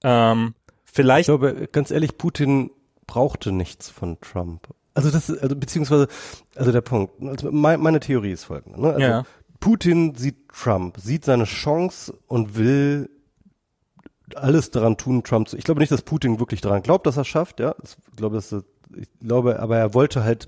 [0.04, 0.54] Ähm,
[0.86, 2.72] Ich vielleicht glaube, ganz ehrlich, Putin
[3.08, 4.68] brauchte nichts von Trump.
[4.94, 6.08] Also das, ist- also beziehungsweise,
[6.56, 7.14] also der Punkt.
[7.26, 8.80] Also mein, meine Theorie ist folgende.
[8.80, 8.88] Ne?
[8.90, 9.24] Also Ja.
[9.60, 13.10] Putin sieht Trump, sieht seine Chance und will
[14.36, 15.58] alles daran tun, Trump zu.
[15.58, 17.60] Ich glaube nicht, dass Putin wirklich daran glaubt, dass er es schafft.
[17.60, 18.64] Ja, ich glaube, dass er-
[18.96, 20.48] ich glaube, aber er wollte halt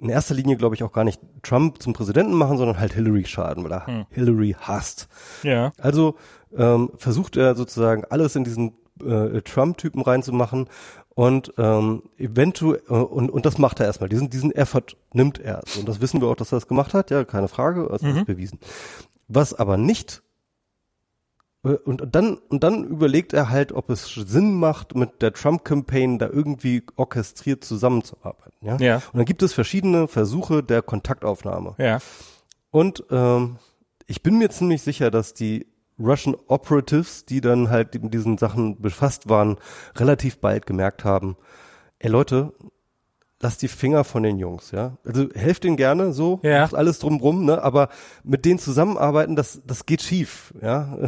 [0.00, 3.24] in erster Linie, glaube ich, auch gar nicht Trump zum Präsidenten machen, sondern halt Hillary
[3.24, 4.06] schaden, weil er Hm.
[4.10, 5.08] Hillary hasst.
[5.42, 6.16] ja Also
[6.56, 8.72] ähm, versucht er sozusagen alles in diesen
[9.04, 10.68] äh, Trump-Typen reinzumachen
[11.10, 14.08] und ähm, eventuell äh, und und das macht er erstmal.
[14.08, 15.62] Diesen diesen Effort nimmt er.
[15.78, 17.10] Und das wissen wir auch, dass er das gemacht hat.
[17.10, 18.20] Ja, keine Frage, also das Mhm.
[18.20, 18.58] ist bewiesen.
[19.28, 20.22] Was aber nicht
[21.62, 26.18] und und dann und dann überlegt er halt, ob es Sinn macht, mit der Trump-Campaign
[26.18, 28.66] da irgendwie orchestriert zusammenzuarbeiten.
[28.66, 28.76] Ja?
[28.78, 31.74] ja Und dann gibt es verschiedene Versuche der Kontaktaufnahme.
[31.78, 31.98] ja
[32.70, 33.58] Und ähm,
[34.06, 35.66] ich bin mir ziemlich sicher, dass die
[35.98, 39.56] Russian Operatives, die dann halt mit diesen Sachen befasst waren,
[39.96, 41.36] relativ bald gemerkt haben,
[41.98, 42.52] ey Leute,
[43.40, 44.96] lasst die Finger von den Jungs, ja.
[45.04, 46.62] Also helft ihnen gerne so, Ja.
[46.62, 47.62] macht alles drumrum, ne?
[47.62, 47.88] Aber
[48.24, 50.98] mit denen zusammenarbeiten, das, das geht schief, ja.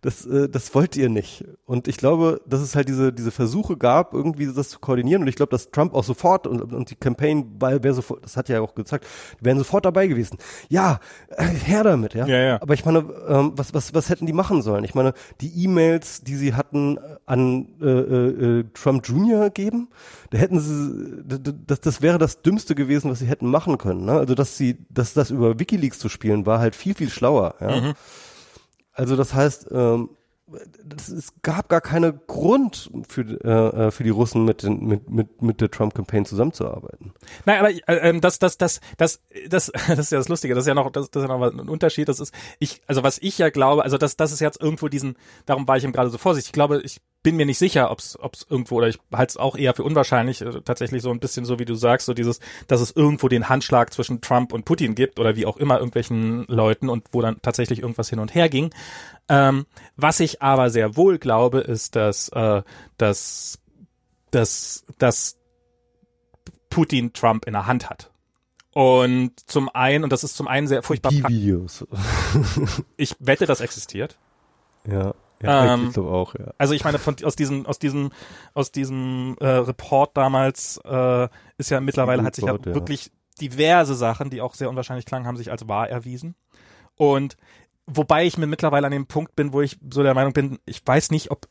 [0.00, 1.44] Das, äh, das wollt ihr nicht.
[1.64, 5.22] Und ich glaube, dass es halt diese, diese Versuche gab, irgendwie das zu koordinieren.
[5.22, 8.36] Und ich glaube, dass Trump auch sofort und, und die Campaign, weil wer sofort, das
[8.36, 9.06] hat ja auch gezeigt,
[9.40, 10.38] die wären sofort dabei gewesen.
[10.68, 11.00] Ja,
[11.30, 12.26] äh, her damit, ja.
[12.26, 12.62] Ja, ja.
[12.62, 12.98] Aber ich meine,
[13.28, 14.84] ähm, was, was, was hätten die machen sollen?
[14.84, 19.50] Ich meine, die E-Mails, die sie hatten an äh, äh, Trump Jr.
[19.50, 19.88] geben,
[20.30, 21.24] da hätten sie,
[21.66, 24.04] das, das wäre das Dümmste gewesen, was sie hätten machen können.
[24.04, 24.12] Ne?
[24.12, 27.54] Also, dass sie, dass das über WikiLeaks zu spielen, war halt viel, viel schlauer.
[27.60, 27.80] Ja?
[27.80, 27.94] Mhm.
[28.98, 30.10] Also das heißt, ähm,
[30.84, 35.08] das, es gab gar keinen Grund für, äh, äh, für die Russen mit, den, mit,
[35.08, 37.12] mit, mit der Trump-Campaign zusammenzuarbeiten.
[37.44, 40.54] Nein, aber äh, das, das, das, das, das, das ist ja das Lustige.
[40.54, 42.08] Das ist ja noch, das, das ist ja noch ein Unterschied.
[42.08, 45.16] Das ist, ich, also was ich ja glaube, also das, das ist jetzt irgendwo diesen,
[45.46, 46.48] darum war ich eben gerade so vorsichtig.
[46.48, 48.16] Ich glaube, ich bin mir nicht sicher, ob es
[48.48, 51.58] irgendwo, oder ich halte es auch eher für unwahrscheinlich, äh, tatsächlich so ein bisschen so,
[51.58, 55.18] wie du sagst, so dieses, dass es irgendwo den Handschlag zwischen Trump und Putin gibt
[55.18, 58.70] oder wie auch immer irgendwelchen Leuten und wo dann tatsächlich irgendwas hin und her ging.
[59.28, 59.66] Ähm,
[59.96, 62.62] was ich aber sehr wohl glaube, ist, dass, äh,
[62.96, 63.58] dass,
[64.30, 65.38] dass, dass
[66.70, 68.10] Putin Trump in der Hand hat.
[68.72, 71.10] Und zum einen, und das ist zum einen sehr furchtbar.
[71.10, 71.84] Die Videos.
[72.96, 74.16] ich wette, das existiert.
[74.86, 75.14] Ja.
[75.42, 76.52] Ja, Ähm, ich glaube auch, ja.
[76.58, 78.10] Also ich meine, von, aus diesem, aus diesem,
[78.54, 81.28] aus diesem äh, Report damals äh,
[81.58, 82.64] ist ja mittlerweile hat sich ja ja.
[82.74, 86.34] wirklich diverse Sachen, die auch sehr unwahrscheinlich klangen, haben sich als wahr erwiesen.
[86.96, 87.36] Und
[87.86, 90.84] wobei ich mir mittlerweile an dem Punkt bin, wo ich so der Meinung bin, ich
[90.84, 91.48] weiß nicht, ob,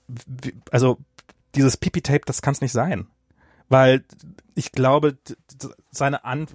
[0.72, 0.98] also
[1.56, 3.08] dieses Pipi-Tape, das kann es nicht sein.
[3.70, 4.04] Weil
[4.56, 5.18] ich glaube,
[5.92, 6.48] seine An...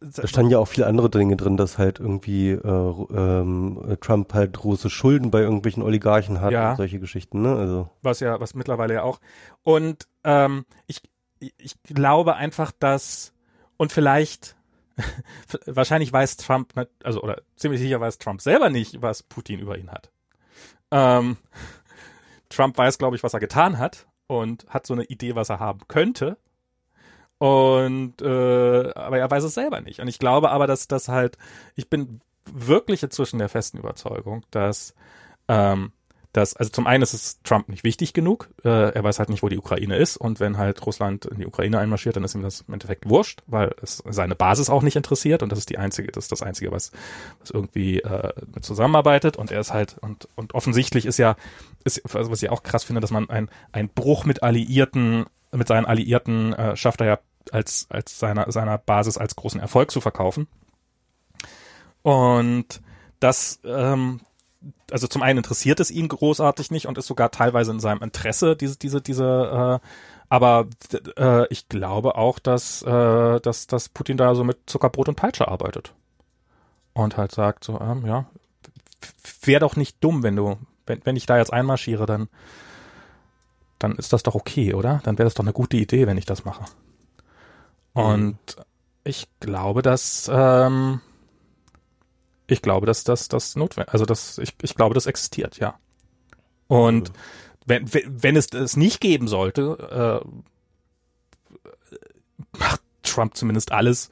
[0.00, 4.52] Da standen ja auch viele andere Dinge drin, dass halt irgendwie äh, ähm, Trump halt
[4.52, 6.70] große Schulden bei irgendwelchen Oligarchen hat Ja.
[6.72, 7.56] und solche Geschichten, ne?
[7.56, 9.20] Also was ja, was mittlerweile ja auch.
[9.62, 11.00] Und ähm, ich,
[11.40, 13.32] ich glaube einfach, dass
[13.78, 14.54] und vielleicht
[15.66, 19.90] wahrscheinlich weiß Trump, also oder ziemlich sicher weiß Trump selber nicht, was Putin über ihn
[19.90, 20.10] hat.
[20.90, 21.38] Ähm,
[22.50, 25.58] Trump weiß, glaube ich, was er getan hat und hat so eine Idee, was er
[25.58, 26.36] haben könnte.
[27.38, 30.00] Und äh, aber er weiß es selber nicht.
[30.00, 31.36] Und ich glaube aber, dass das halt,
[31.74, 34.94] ich bin wirklich inzwischen der festen Überzeugung, dass
[35.48, 35.92] ähm,
[36.36, 39.42] dass, also zum einen ist es Trump nicht wichtig genug, äh, er weiß halt nicht,
[39.42, 40.18] wo die Ukraine ist.
[40.18, 43.42] Und wenn halt Russland in die Ukraine einmarschiert, dann ist ihm das im Endeffekt wurscht,
[43.46, 45.42] weil es seine Basis auch nicht interessiert.
[45.42, 46.92] Und das ist die einzige, das ist das einzige, was,
[47.40, 49.38] was irgendwie äh, mit zusammenarbeitet.
[49.38, 51.36] Und er ist halt und und offensichtlich ist ja,
[51.84, 55.24] ist, also was ich auch krass finde, dass man ein ein Bruch mit Alliierten,
[55.56, 57.18] mit seinen Alliierten äh, schafft er ja
[57.52, 60.48] als als seiner seiner Basis als großen Erfolg zu verkaufen
[62.02, 62.80] und
[63.20, 64.20] das ähm,
[64.90, 68.56] also zum einen interessiert es ihn großartig nicht und ist sogar teilweise in seinem Interesse,
[68.56, 69.86] diese, diese, diese, äh,
[70.28, 70.68] aber
[71.16, 75.48] äh, ich glaube auch, dass, äh, dass, dass Putin da so mit Zuckerbrot und Peitsche
[75.48, 75.94] arbeitet.
[76.92, 78.26] Und halt sagt so, ähm, ja,
[79.42, 80.56] wäre doch nicht dumm, wenn du,
[80.86, 82.28] wenn, wenn ich da jetzt einmarschiere, dann,
[83.78, 85.00] dann ist das doch okay, oder?
[85.04, 86.64] Dann wäre das doch eine gute Idee, wenn ich das mache.
[87.92, 88.38] Und
[89.04, 91.00] ich glaube, dass, ähm,
[92.46, 95.78] ich glaube, dass das das notwendig, also das ich, ich glaube, das existiert, ja.
[96.68, 97.12] Und
[97.64, 100.28] wenn wenn wenn es es nicht geben sollte, äh,
[102.58, 104.10] macht Trump zumindest alles,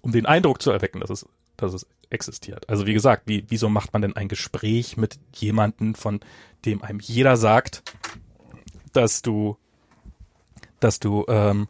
[0.00, 1.26] um den Eindruck zu erwecken, dass es
[1.56, 2.68] dass es existiert.
[2.68, 6.20] Also wie gesagt, wie wieso macht man denn ein Gespräch mit jemanden, von
[6.64, 7.82] dem einem jeder sagt,
[8.92, 9.56] dass du
[10.80, 11.68] dass du ähm,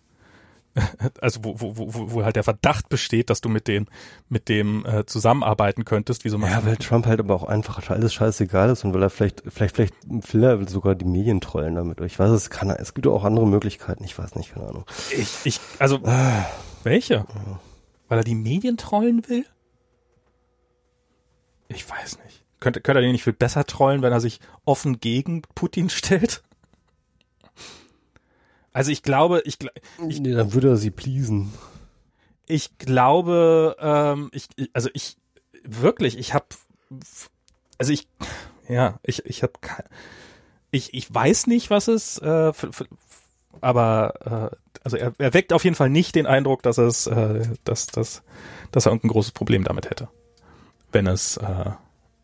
[1.20, 3.86] also wo, wo, wo, wo halt der Verdacht besteht, dass du mit den
[4.28, 8.70] mit dem äh, zusammenarbeiten könntest, wieso Ja, weil Trump halt aber auch einfach alles scheißegal
[8.70, 9.94] ist und weil er vielleicht, vielleicht, vielleicht
[10.32, 12.00] will er sogar die Medien trollen damit.
[12.00, 14.84] Ich weiß, es kann er, es gibt auch andere Möglichkeiten, ich weiß nicht, keine Ahnung.
[15.16, 16.00] Ich, ich, also,
[16.82, 17.26] welche?
[18.08, 19.44] Weil er die Medien trollen will?
[21.68, 22.44] Ich weiß nicht.
[22.60, 26.42] Könnte, könnte er den nicht viel besser trollen, wenn er sich offen gegen Putin stellt?
[28.78, 29.59] Also ich glaube, ich,
[30.09, 31.52] Ich- nee, dann würde er sie pleasen.
[32.46, 35.16] ich glaube, ähm, ich, ich- also ich,
[35.64, 36.46] wirklich, ich habe,
[37.76, 38.06] also ich,
[38.68, 39.55] ja, ich, ich habe,
[40.70, 42.84] ich, ich weiß nicht, was es, äh, f- f-
[43.60, 47.48] aber, äh, also er, er weckt auf jeden Fall nicht den Eindruck, dass es, äh,
[47.64, 48.22] dass, dass,
[48.70, 50.09] dass er irgendein großes Problem damit hätte,
[50.92, 51.70] wenn es, äh,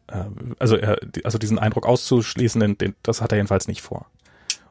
[0.06, 0.24] äh,
[0.60, 4.06] also er, also diesen Eindruck auszuschließen, den, den, das hat er jedenfalls nicht vor.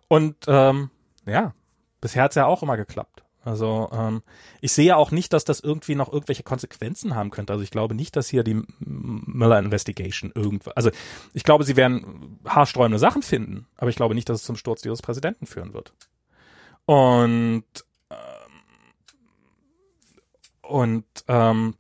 [0.07, 0.89] Und ähm,
[1.25, 1.53] ja,
[2.03, 3.23] bisher hat's ja auch immer geklappt.
[3.45, 4.21] Also ähm,
[4.61, 7.51] ich sehe auch nicht, dass das irgendwie noch irgendwelche Konsequenzen haben könnte.
[7.51, 10.75] Also ich glaube nicht, dass hier die M- Mueller Investigation irgendwas.
[10.77, 10.91] Also
[11.33, 14.81] ich glaube, sie werden haarsträubende Sachen finden, aber ich glaube nicht, dass es zum Sturz
[14.81, 15.93] dieses Präsidenten führen wird.
[16.85, 17.65] Und
[18.09, 18.17] ähm,
[20.61, 21.75] und ähm,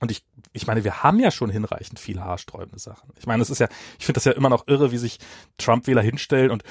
[0.00, 3.10] und ich ich meine, wir haben ja schon hinreichend viele haarsträubende Sachen.
[3.18, 3.68] Ich meine, es ist ja,
[3.98, 5.18] ich finde das ja immer noch irre, wie sich
[5.56, 6.62] Trump-Wähler hinstellen und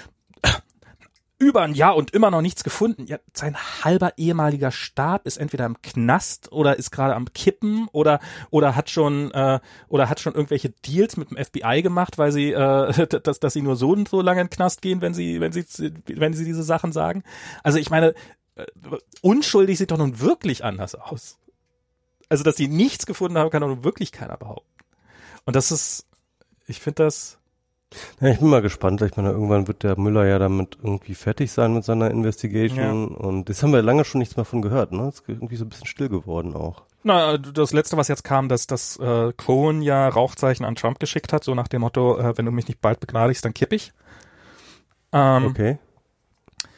[1.41, 3.07] über ein Jahr und immer noch nichts gefunden.
[3.07, 8.19] Ja, sein halber ehemaliger Stab ist entweder im Knast oder ist gerade am Kippen oder
[8.51, 12.51] oder hat schon äh, oder hat schon irgendwelche Deals mit dem FBI gemacht, weil sie
[12.51, 15.41] äh, dass dass sie nur so und so lange in den Knast gehen, wenn sie
[15.41, 15.65] wenn sie
[16.05, 17.23] wenn sie diese Sachen sagen.
[17.63, 18.13] Also ich meine,
[18.53, 18.65] äh,
[19.21, 21.39] unschuldig sieht doch nun wirklich anders aus.
[22.29, 24.69] Also dass sie nichts gefunden haben, kann doch nun wirklich keiner behaupten.
[25.45, 26.05] Und das ist,
[26.67, 27.39] ich finde das
[28.21, 29.01] ja, ich bin mal gespannt.
[29.01, 33.11] Ich meine, irgendwann wird der Müller ja damit irgendwie fertig sein mit seiner Investigation.
[33.11, 33.17] Ja.
[33.17, 34.91] Und das haben wir lange schon nichts mehr von gehört.
[34.91, 35.09] Ne?
[35.09, 36.83] Ist irgendwie so ein bisschen still geworden auch.
[37.03, 41.33] Na, das letzte, was jetzt kam, dass das äh, Cohen ja Rauchzeichen an Trump geschickt
[41.33, 43.91] hat, so nach dem Motto, äh, wenn du mich nicht bald begnadigst, dann kipp ich.
[45.11, 45.79] Ähm, okay.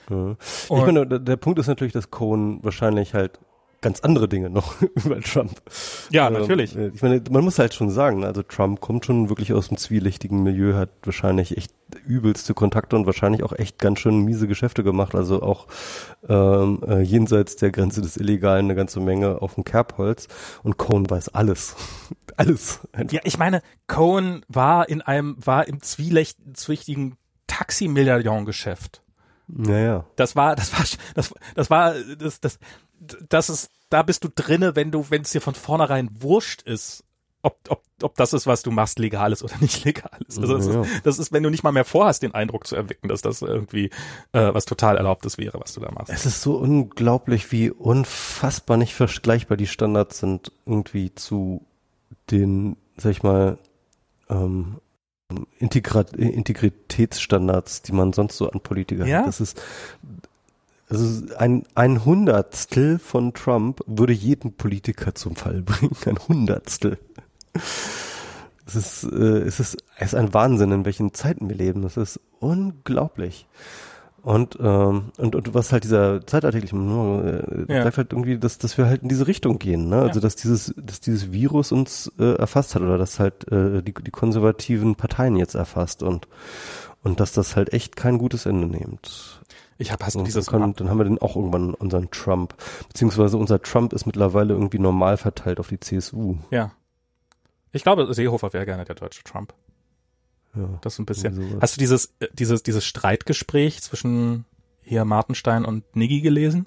[0.10, 0.36] Ja.
[0.42, 3.40] Ich meine, der, der Punkt ist natürlich, dass Cohen wahrscheinlich halt
[3.84, 5.62] ganz andere Dinge noch über Trump.
[6.10, 6.76] Ja, also, natürlich.
[6.76, 10.42] Ich meine, man muss halt schon sagen, also Trump kommt schon wirklich aus dem zwielichtigen
[10.42, 11.72] Milieu, hat wahrscheinlich echt
[12.08, 15.68] übelste Kontakte und wahrscheinlich auch echt ganz schön miese Geschäfte gemacht, also auch
[16.28, 20.28] ähm, äh, jenseits der Grenze des Illegalen eine ganze Menge auf dem Kerbholz
[20.64, 21.76] und Cohen weiß alles.
[22.38, 22.80] alles.
[22.94, 23.14] Einfach.
[23.14, 29.04] Ja, ich meine, Cohen war in einem, war im zwielichtigen Taxi-Milliarden-Geschäft.
[29.48, 30.06] Naja.
[30.16, 32.60] Das war, das war, das, das war, das, das,
[33.30, 37.04] das ist, da bist du drinne, wenn du, wenn es dir von vornherein wurscht ist,
[37.44, 40.40] ob, ob, ob das ist, was du machst, legal ist oder nicht legal ist.
[40.40, 40.82] Also das, ja.
[40.82, 43.42] ist, das ist, wenn du nicht mal mehr vorhast, den Eindruck zu erwecken, dass das
[43.42, 43.92] irgendwie
[44.32, 46.12] äh, was total Erlaubtes wäre, was du da machst.
[46.12, 51.66] Es ist so unglaublich, wie unfassbar nicht vergleichbar die Standards sind irgendwie zu
[52.32, 53.58] den, sag ich mal,
[54.30, 54.80] ähm,
[55.58, 59.20] Integrat Integritätsstandards, die man sonst so an Politiker ja?
[59.20, 59.28] hat.
[59.28, 59.62] Das ist,
[60.94, 65.96] also ein, ein Hundertstel von Trump würde jeden Politiker zum Fall bringen.
[66.06, 67.00] Ein Hundertstel.
[68.66, 71.82] Es ist, äh, es ist, es ist ein Wahnsinn, in welchen Zeiten wir leben.
[71.82, 73.48] Das ist unglaublich.
[74.22, 77.84] Und, ähm, und, und was halt dieser zeitartigliche, äh, ja.
[77.84, 79.98] halt irgendwie, dass, dass wir halt in diese Richtung gehen, ne?
[79.98, 83.94] Also dass dieses, dass dieses Virus uns äh, erfasst hat oder dass halt äh, die,
[83.94, 86.30] die konservativen Parteien jetzt erfasst und
[87.04, 89.42] und dass das halt echt kein gutes Ende nimmt.
[89.84, 92.56] Ich habe hast du dieses kann, dann haben wir dann auch irgendwann unseren Trump,
[92.88, 96.38] beziehungsweise unser Trump ist mittlerweile irgendwie normal verteilt auf die CSU.
[96.52, 96.72] Ja.
[97.74, 99.54] Ich glaube, Seehofer wäre gerne der deutsche Trump.
[100.56, 100.70] Ja.
[100.80, 101.58] Das ist ein bisschen.
[101.60, 104.46] Hast du dieses äh, dieses dieses Streitgespräch zwischen
[104.84, 106.66] hier Martenstein und Niggi gelesen?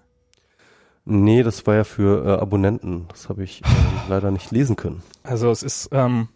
[1.06, 3.06] Nee, das war ja für äh, Abonnenten.
[3.08, 3.68] Das habe ich äh,
[4.10, 5.02] leider nicht lesen können.
[5.22, 6.28] Also es ist ähm,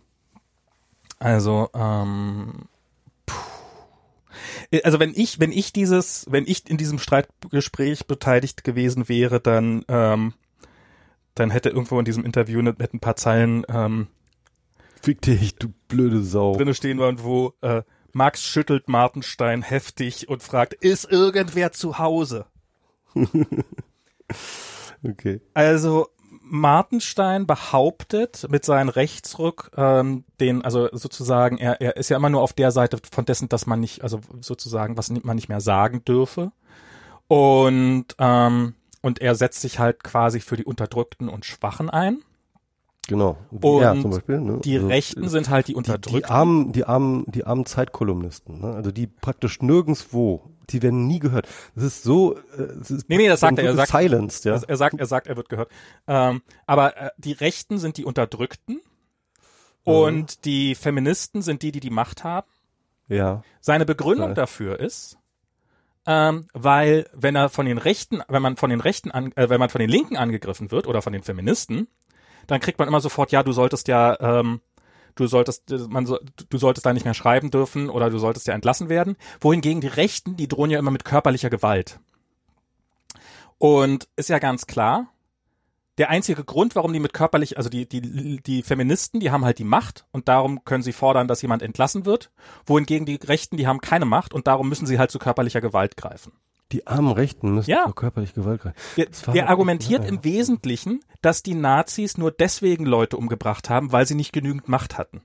[1.19, 2.80] also ähm, äh,
[4.85, 9.85] also wenn ich, wenn ich dieses, wenn ich in diesem Streitgespräch beteiligt gewesen wäre, dann,
[9.89, 10.35] ähm,
[11.35, 14.09] dann hätte irgendwo in diesem Interview mit, ein paar Zeilen ähm,
[15.03, 16.55] Fick dich, du blöde Sau.
[16.57, 17.83] Drinne stehen waren, wo äh,
[18.13, 22.47] Max schüttelt Martenstein heftig und fragt, ist irgendwer zu Hause?
[25.03, 25.41] okay.
[25.55, 26.09] Also
[26.51, 32.43] Martenstein behauptet mit seinem Rechtsrück, ähm, den, also sozusagen, er, er ist ja immer nur
[32.43, 36.05] auf der Seite von dessen, dass man nicht, also sozusagen, was man nicht mehr sagen
[36.05, 36.51] dürfe.
[37.29, 42.19] Und, ähm, und er setzt sich halt quasi für die Unterdrückten und Schwachen ein.
[43.07, 43.39] Genau.
[43.51, 44.61] Und ja, zum Beispiel, ne?
[44.63, 46.15] die also, Rechten sind halt die Unterdrückten.
[46.15, 48.75] Die, die armen, die armen, die armen Zeitkolumnisten, ne?
[48.75, 51.49] also die praktisch nirgendswo, die werden nie gehört.
[51.75, 54.61] Das ist so, äh, das ist nee, nee, das sagt er, er sagt, silenced, ja.
[54.67, 55.71] Er sagt, er sagt, er wird gehört.
[56.07, 58.81] Ähm, aber äh, die Rechten sind die Unterdrückten
[59.85, 60.43] und mhm.
[60.45, 62.49] die Feministen sind die, die die Macht haben.
[63.09, 63.43] Ja.
[63.61, 64.35] Seine Begründung ja.
[64.35, 65.19] dafür ist,
[66.07, 69.61] ähm, weil wenn er von den Rechten, wenn man von den Rechten, an, äh, wenn
[69.61, 71.89] man von den Linken angegriffen wird oder von den Feministen,
[72.47, 74.61] dann kriegt man immer sofort, ja, du solltest ja, ähm,
[75.15, 76.19] du solltest, man so,
[76.49, 79.17] du solltest da nicht mehr schreiben dürfen oder du solltest ja entlassen werden.
[79.41, 82.01] Wohingegen die Rechten, die drohen ja immer mit körperlicher Gewalt.
[83.59, 85.09] Und ist ja ganz klar,
[85.99, 89.59] der einzige Grund, warum die mit körperlich, also die, die, die Feministen, die haben halt
[89.59, 92.31] die Macht und darum können sie fordern, dass jemand entlassen wird,
[92.65, 95.99] wohingegen die Rechten, die haben keine Macht und darum müssen sie halt zu körperlicher Gewalt
[95.99, 96.33] greifen.
[96.73, 97.91] Die armen Rechten müssen ja.
[97.95, 98.77] körperlich Gewalt greifen.
[98.97, 104.07] Der, der argumentiert ja, im Wesentlichen, dass die Nazis nur deswegen Leute umgebracht haben, weil
[104.07, 105.23] sie nicht genügend Macht hatten.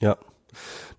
[0.00, 0.16] Ja.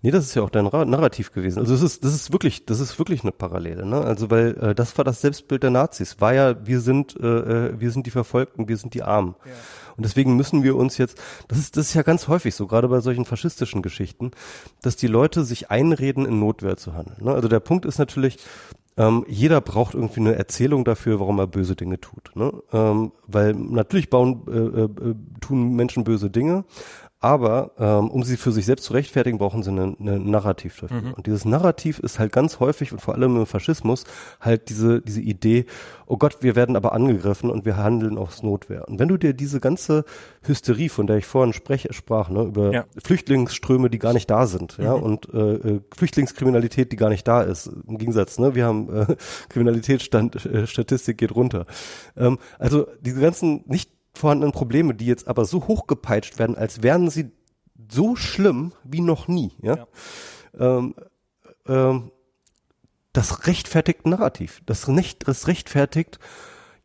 [0.02, 1.58] Nee, das ist ja auch dein Narrativ gewesen.
[1.58, 4.00] Also das ist, das ist wirklich, das ist wirklich eine Parallele, ne?
[4.00, 6.20] Also weil äh, das war das Selbstbild der Nazis.
[6.20, 9.34] War ja, wir sind, äh, äh wir sind die Verfolgten, wir sind die Armen.
[9.44, 9.52] Ja.
[9.96, 12.86] Und deswegen müssen wir uns jetzt, das ist, das ist ja ganz häufig so, gerade
[12.86, 14.30] bei solchen faschistischen Geschichten,
[14.80, 17.24] dass die Leute sich einreden, in Notwehr zu handeln.
[17.24, 17.32] Ne?
[17.32, 18.38] Also der Punkt ist natürlich,
[18.98, 22.32] ähm, jeder braucht irgendwie eine Erzählung dafür, warum er böse Dinge tut.
[22.34, 22.52] Ne?
[22.72, 26.64] Ähm, weil natürlich bauen, äh, äh, tun Menschen böse Dinge,
[27.20, 31.00] aber ähm, um sie für sich selbst zu rechtfertigen, brauchen sie ein Narrativ dafür.
[31.00, 31.12] Mhm.
[31.14, 34.04] Und dieses Narrativ ist halt ganz häufig und vor allem im Faschismus
[34.40, 35.66] halt diese, diese Idee,
[36.06, 38.86] oh Gott, wir werden aber angegriffen und wir handeln aus Notwehr.
[38.88, 40.04] Und wenn du dir diese ganze
[40.42, 42.84] Hysterie, von der ich vorhin sprech, sprach, ne, über ja.
[43.02, 44.84] Flüchtlingsströme, die gar nicht da sind, mhm.
[44.84, 48.94] ja, und äh, äh, Flüchtlingskriminalität, die gar nicht da ist, im Gegensatz, ne, wir haben
[48.94, 49.16] äh,
[49.48, 51.66] Kriminalitätsstatistik äh, geht runter.
[52.16, 57.10] Ähm, also diese ganzen nicht vorhandenen Probleme, die jetzt aber so hochgepeitscht werden, als wären
[57.10, 57.30] sie
[57.90, 59.52] so schlimm wie noch nie.
[59.62, 59.76] Ja.
[59.76, 59.86] ja.
[60.58, 60.94] Ähm,
[61.66, 62.10] ähm,
[63.12, 64.60] das rechtfertigt Narrativ.
[64.66, 66.18] Das, nicht, das rechtfertigt,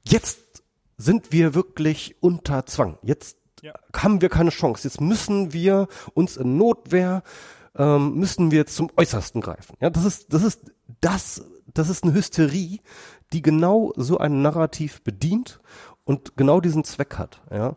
[0.04, 0.64] jetzt
[0.98, 2.98] sind wir wirklich unter Zwang.
[3.02, 3.74] Jetzt ja.
[3.96, 4.88] haben wir keine Chance.
[4.88, 7.24] Jetzt müssen wir uns in Notwehr,
[7.76, 9.76] ähm, müssen wir zum Äußersten greifen.
[9.80, 11.44] Ja, das ist, das ist, das,
[11.74, 12.80] das ist eine Hysterie,
[13.32, 15.60] die genau so ein Narrativ bedient
[16.06, 17.42] und genau diesen Zweck hat.
[17.52, 17.76] Ja,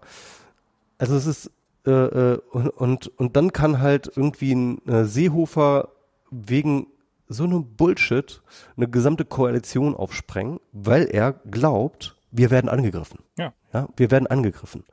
[0.98, 1.51] also es ist
[1.86, 5.89] äh, äh, und, und und dann kann halt irgendwie ein äh, Seehofer
[6.31, 6.89] wegen
[7.28, 8.43] so einem Bullshit
[8.77, 13.20] eine gesamte Koalition aufsprengen, weil er glaubt, wir werden angegriffen.
[13.36, 13.53] Ja.
[13.73, 14.85] Ja, wir werden angegriffen.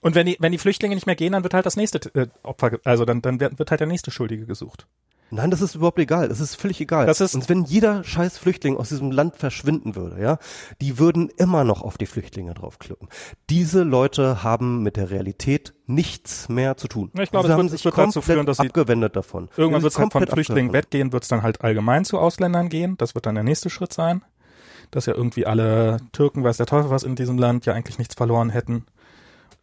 [0.00, 2.26] Und wenn die, wenn die Flüchtlinge nicht mehr gehen, dann wird halt das nächste äh,
[2.42, 4.86] Opfer, also dann, dann wird halt der nächste Schuldige gesucht.
[5.34, 6.28] Nein, das ist überhaupt egal.
[6.28, 7.06] Das ist völlig egal.
[7.06, 10.36] Das ist und wenn jeder scheiß Flüchtling aus diesem Land verschwinden würde, ja,
[10.82, 13.08] die würden immer noch auf die Flüchtlinge draufklippen.
[13.48, 17.10] Diese Leute haben mit der Realität nichts mehr zu tun.
[17.18, 19.48] Ich glaube, sie es haben wird, sich wird komplett dazu führen, dass sie abgewendet davon.
[19.56, 22.98] Irgendwann wird es halt von Flüchtlingen weggehen, wird es dann halt allgemein zu Ausländern gehen.
[22.98, 24.22] Das wird dann der nächste Schritt sein.
[24.90, 28.14] Dass ja irgendwie alle Türken, weiß der Teufel was in diesem Land, ja eigentlich nichts
[28.16, 28.84] verloren hätten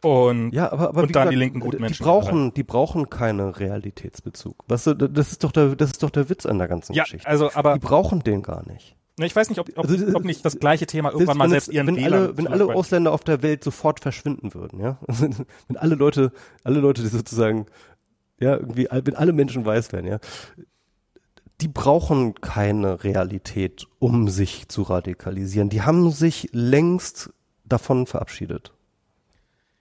[0.02, 1.98] und, ja, aber, aber und dann gesagt, die linken guten Menschen.
[1.98, 4.56] Die brauchen, die brauchen keinen Realitätsbezug.
[4.66, 7.04] Weißt du, das ist doch der, das ist doch der Witz an der ganzen ja,
[7.04, 7.28] Geschichte.
[7.28, 8.96] Also, aber die brauchen den gar nicht.
[9.18, 11.88] Ich weiß nicht, ob, ob, also, ob nicht das gleiche Thema irgendwann mal selbst ihren
[11.88, 15.94] wenn Wählern alle, wenn alle Ausländer auf der Welt sofort verschwinden würden, ja, wenn alle
[15.94, 16.32] Leute,
[16.64, 17.66] alle Leute, die sozusagen,
[18.38, 20.18] ja, irgendwie, wenn alle Menschen weiß werden, ja,
[21.60, 25.68] die brauchen keine Realität, um sich zu radikalisieren.
[25.68, 27.30] Die haben sich längst
[27.66, 28.72] davon verabschiedet.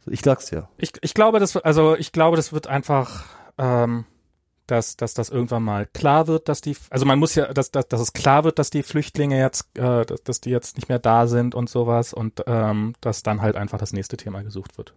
[0.05, 0.69] Ich sag's ja.
[0.77, 3.25] Ich, ich glaube, das, also ich glaube, das wird einfach,
[3.57, 4.05] ähm,
[4.67, 7.87] dass, dass das irgendwann mal klar wird, dass die, also man muss ja, dass, dass,
[7.87, 10.99] dass es klar wird, dass die Flüchtlinge jetzt, äh, dass, dass die jetzt nicht mehr
[10.99, 14.93] da sind und sowas und ähm, dass dann halt einfach das nächste Thema gesucht wird.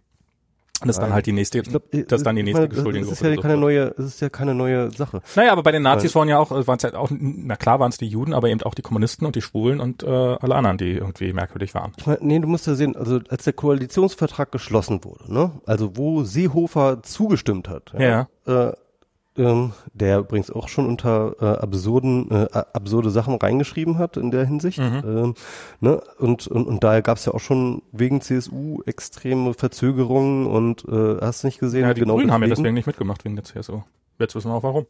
[0.87, 3.09] Das ist dann halt die nächste, glaub, das ist dann die nächste Beschuldigung.
[3.09, 5.21] Das ist ja keine neue, es ist ja keine neue Sache.
[5.35, 7.89] Naja, aber bei den Nazis waren ja auch, waren es ja auch, na klar waren
[7.89, 10.77] es die Juden, aber eben auch die Kommunisten und die Schwulen und äh, alle anderen,
[10.77, 11.93] die irgendwie merkwürdig waren.
[11.97, 15.97] Ich meine, nee, du musst ja sehen, also als der Koalitionsvertrag geschlossen wurde, ne, also
[15.97, 18.69] wo Seehofer zugestimmt hat, ja, ja.
[18.69, 18.73] Äh,
[19.37, 24.45] ähm, der übrigens auch schon unter äh, absurden äh, absurde Sachen reingeschrieben hat in der
[24.45, 24.79] Hinsicht.
[24.79, 25.01] Mhm.
[25.05, 25.33] Ähm,
[25.79, 26.01] ne?
[26.19, 31.17] und, und, und daher gab es ja auch schon wegen CSU extreme Verzögerungen und äh,
[31.21, 31.81] hast du nicht gesehen?
[31.81, 33.81] Ja, die genau Grünen haben ja deswegen nicht mitgemacht wegen der CSU.
[34.19, 34.85] Jetzt wissen wir auch warum.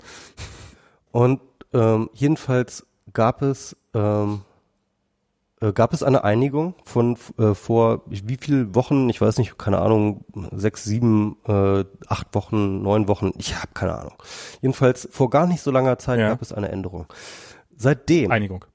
[1.11, 1.39] Und
[1.73, 4.52] ähm, jedenfalls gab es ähm, äh,
[5.71, 10.25] gab es eine Einigung von äh, vor wie viel Wochen, ich weiß nicht, keine Ahnung,
[10.51, 14.13] sechs, sieben, äh, acht Wochen, neun Wochen, ich habe keine Ahnung.
[14.61, 16.29] Jedenfalls vor gar nicht so langer Zeit ja.
[16.29, 17.05] gab es eine Änderung.
[17.75, 18.65] Seitdem Einigung.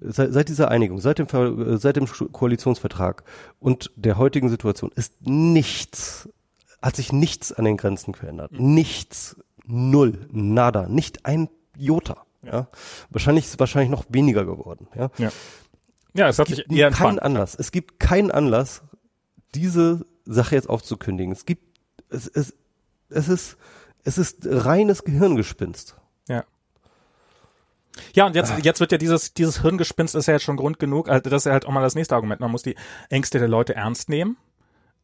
[0.00, 3.24] Seit, seit dieser Einigung, seit dem, äh, seit dem Koalitionsvertrag
[3.58, 6.28] und der heutigen Situation ist nichts,
[6.80, 8.52] hat sich nichts an den Grenzen verändert.
[8.52, 8.74] Mhm.
[8.74, 12.18] Nichts, null, nada, nicht ein Jota.
[12.42, 12.52] Ja.
[12.52, 12.68] ja.
[13.10, 14.86] Wahrscheinlich ist es wahrscheinlich noch weniger geworden.
[14.94, 15.10] Ja.
[15.18, 15.30] ja.
[16.14, 17.54] Ja, es hat sich eher keinen Anlass.
[17.54, 18.82] Es gibt keinen Anlass,
[19.54, 21.32] diese Sache jetzt aufzukündigen.
[21.32, 21.78] Es gibt,
[22.10, 22.54] es, es,
[23.08, 23.56] es ist,
[24.04, 25.96] es ist reines Gehirngespinst.
[26.28, 26.44] Ja.
[28.14, 31.08] Ja, und jetzt, jetzt wird ja dieses, dieses Hirngespinst ist ja jetzt schon Grund genug.
[31.08, 32.40] Also das ist ja halt auch mal das nächste Argument.
[32.40, 32.76] Man muss die
[33.10, 34.36] Ängste der Leute ernst nehmen.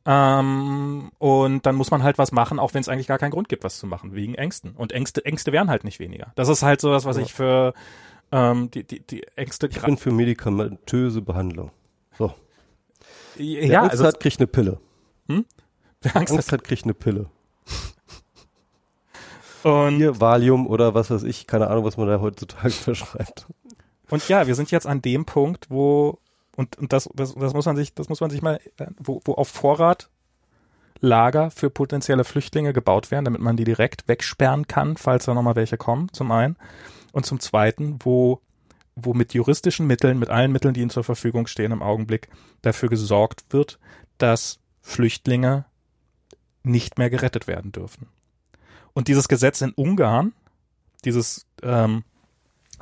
[0.06, 3.48] Ähm, und dann muss man halt was machen, auch wenn es eigentlich gar keinen Grund
[3.48, 4.72] gibt, was zu machen, wegen Ängsten.
[4.72, 6.32] Und Ängste, Ängste werden halt nicht weniger.
[6.36, 7.72] Das ist halt so was, was ich für
[8.32, 9.68] ähm, die, die, die Ängste.
[9.68, 11.70] Ich bin für medikamentöse Behandlung.
[12.16, 12.32] So.
[13.36, 14.78] Ja, Wer Angst also hat, kriegt eine Pille.
[15.28, 15.44] Hm?
[16.02, 17.26] Wer Angst, Angst hat, kriegt eine Pille.
[19.62, 23.46] Und Hier Valium oder was weiß ich, keine Ahnung, was man da heutzutage verschreibt.
[24.10, 26.18] Und ja, wir sind jetzt an dem Punkt, wo
[26.56, 29.20] und, und das, das, das muss man sich, das muss man sich mal, äh, wo,
[29.24, 30.10] wo auf Vorrat
[31.00, 35.56] Lager für potenzielle Flüchtlinge gebaut werden, damit man die direkt wegsperren kann, falls da nochmal
[35.56, 36.56] welche kommen, zum einen
[37.14, 38.40] und zum Zweiten, wo,
[38.96, 42.28] wo mit juristischen Mitteln, mit allen Mitteln, die ihnen zur Verfügung stehen im Augenblick,
[42.60, 43.78] dafür gesorgt wird,
[44.18, 45.64] dass Flüchtlinge
[46.64, 48.08] nicht mehr gerettet werden dürfen.
[48.94, 50.32] Und dieses Gesetz in Ungarn,
[51.04, 52.02] dieses ähm,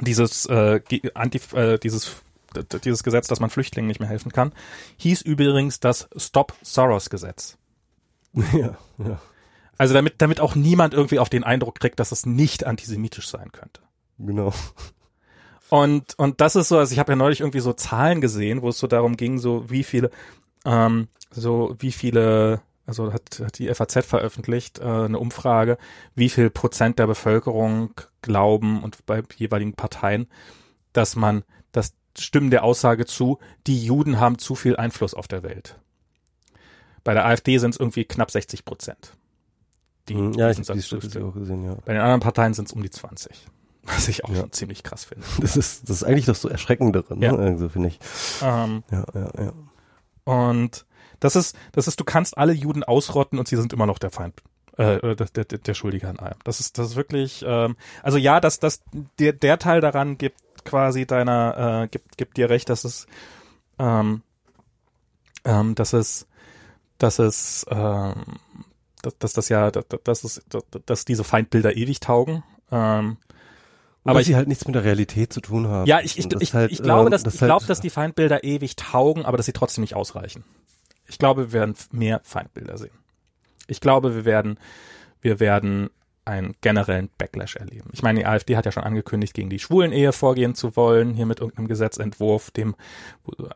[0.00, 0.80] dieses äh,
[1.14, 2.22] Anti, äh, dieses
[2.84, 4.52] dieses Gesetz, dass man Flüchtlingen nicht mehr helfen kann,
[4.96, 7.59] hieß übrigens das Stop Soros Gesetz.
[8.54, 9.20] Ja, ja.
[9.76, 13.52] Also damit, damit auch niemand irgendwie auf den Eindruck kriegt, dass es nicht antisemitisch sein
[13.52, 13.82] könnte.
[14.24, 14.53] Genau.
[15.69, 18.69] Und, und das ist so, also ich habe ja neulich irgendwie so Zahlen gesehen, wo
[18.69, 20.11] es so darum ging, so wie viele,
[20.66, 25.78] ähm, so wie viele, also hat, hat die FAZ veröffentlicht, äh, eine Umfrage,
[26.15, 30.27] wie viel Prozent der Bevölkerung glauben und bei jeweiligen Parteien,
[30.93, 31.43] dass man,
[31.73, 35.78] dass stimmen der Aussage zu, die Juden haben zu viel Einfluss auf der Welt.
[37.03, 39.15] Bei der AfD sind es irgendwie knapp 60 Prozent.
[40.09, 41.77] Die hm, ja, ich habe die Statistik auch gesehen, ja.
[41.85, 43.47] Bei den anderen Parteien sind es um die 20.
[43.84, 44.40] Was ich auch ja.
[44.40, 45.24] schon ziemlich krass finde.
[45.40, 47.26] Das ist, das ist eigentlich das so Erschreckendere, ne?
[47.26, 47.34] Ja.
[47.34, 47.98] Also, finde ich.
[48.42, 49.52] Ähm, ja, ja, ja.
[50.24, 50.86] Und
[51.20, 54.10] das ist, das ist, du kannst alle Juden ausrotten und sie sind immer noch der
[54.10, 54.42] Feind
[54.76, 56.38] äh, der, der, der Schuldige an allem.
[56.44, 58.82] Das ist, das ist wirklich, ähm, also ja, dass, dass
[59.18, 63.06] der, der Teil daran gibt quasi deiner, äh, gibt, gibt dir recht, dass es,
[63.78, 64.22] ähm,
[65.44, 66.26] ähm, dass es,
[66.98, 68.14] dass es, ähm,
[69.02, 70.42] dass, dass das ja, dass, dass, es,
[70.86, 72.44] dass diese Feindbilder ewig taugen.
[72.70, 73.16] Ähm,
[74.04, 75.86] aber ich, sie halt nichts mit der Realität zu tun haben.
[75.86, 78.42] Ja, ich, ich, ich, halt, ich glaube, dass, das ich halt, glaube, dass die Feindbilder
[78.44, 80.44] ewig taugen, aber dass sie trotzdem nicht ausreichen.
[81.06, 82.90] Ich glaube, wir werden mehr Feindbilder sehen.
[83.68, 84.58] Ich glaube, wir werden,
[85.20, 85.90] wir werden
[86.24, 87.90] einen generellen Backlash erleben.
[87.93, 91.27] Ich meine, die AfD hat ja schon angekündigt, gegen die Schwulen-Ehe vorgehen zu wollen, hier
[91.27, 92.77] mit irgendeinem Gesetzentwurf, dem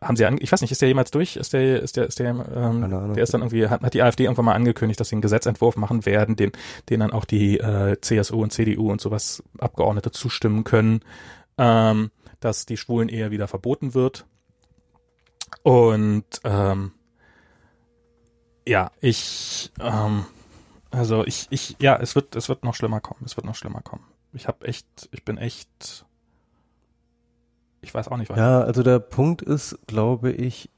[0.01, 1.37] haben sie, an, ich weiß nicht, ist der jemals durch?
[1.37, 4.25] Ist der, ist der, ist der, ähm, der ist dann irgendwie, hat, hat die AfD
[4.25, 6.51] irgendwann mal angekündigt, dass sie einen Gesetzentwurf machen werden, den,
[6.89, 11.01] den dann auch die äh, CSU und CDU und sowas Abgeordnete zustimmen können,
[11.59, 12.11] ähm,
[12.41, 14.27] dass die Schwulen-Ehe wieder verboten wird.
[15.63, 16.93] Und ähm,
[18.67, 20.27] ja, ich ähm,
[20.97, 23.20] also ich, ich, ja, es wird, es wird noch schlimmer kommen.
[23.24, 24.05] Es wird noch schlimmer kommen.
[24.32, 26.05] Ich habe echt, ich bin echt,
[27.81, 28.40] ich weiß auch nicht weiter.
[28.40, 30.70] Ja, also der Punkt ist, glaube ich,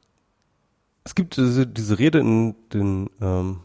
[1.04, 3.60] es gibt diese, diese Rede in den, ähm,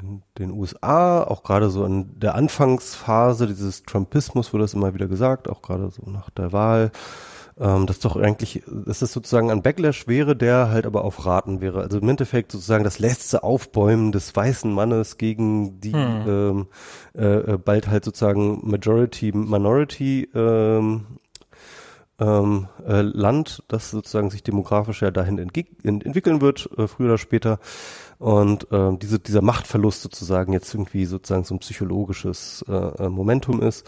[0.00, 5.08] in den USA, auch gerade so in der Anfangsphase dieses Trumpismus wurde das immer wieder
[5.08, 6.92] gesagt, auch gerade so nach der Wahl
[7.60, 11.60] ähm, das doch eigentlich, dass das sozusagen ein Backlash wäre, der halt aber auf Raten
[11.60, 11.82] wäre.
[11.82, 16.24] Also im Endeffekt sozusagen das letzte Aufbäumen des weißen Mannes gegen die hm.
[16.26, 16.66] ähm,
[17.14, 21.06] äh, äh bald halt sozusagen Majority, Minority ähm,
[22.18, 27.18] ähm, äh, Land, das sozusagen sich demografisch ja dahin ent entwickeln wird, äh, früher oder
[27.18, 27.58] später.
[28.18, 33.62] Und ähm, diese, dieser Machtverlust sozusagen jetzt irgendwie sozusagen so ein psychologisches äh, äh Momentum
[33.62, 33.86] ist.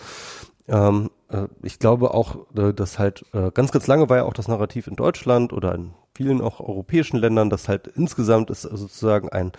[0.68, 4.34] Ähm, äh, ich glaube auch, äh, dass halt äh, ganz, ganz lange war ja auch
[4.34, 9.30] das Narrativ in Deutschland oder in vielen auch europäischen Ländern, dass halt insgesamt ist sozusagen
[9.30, 9.52] ein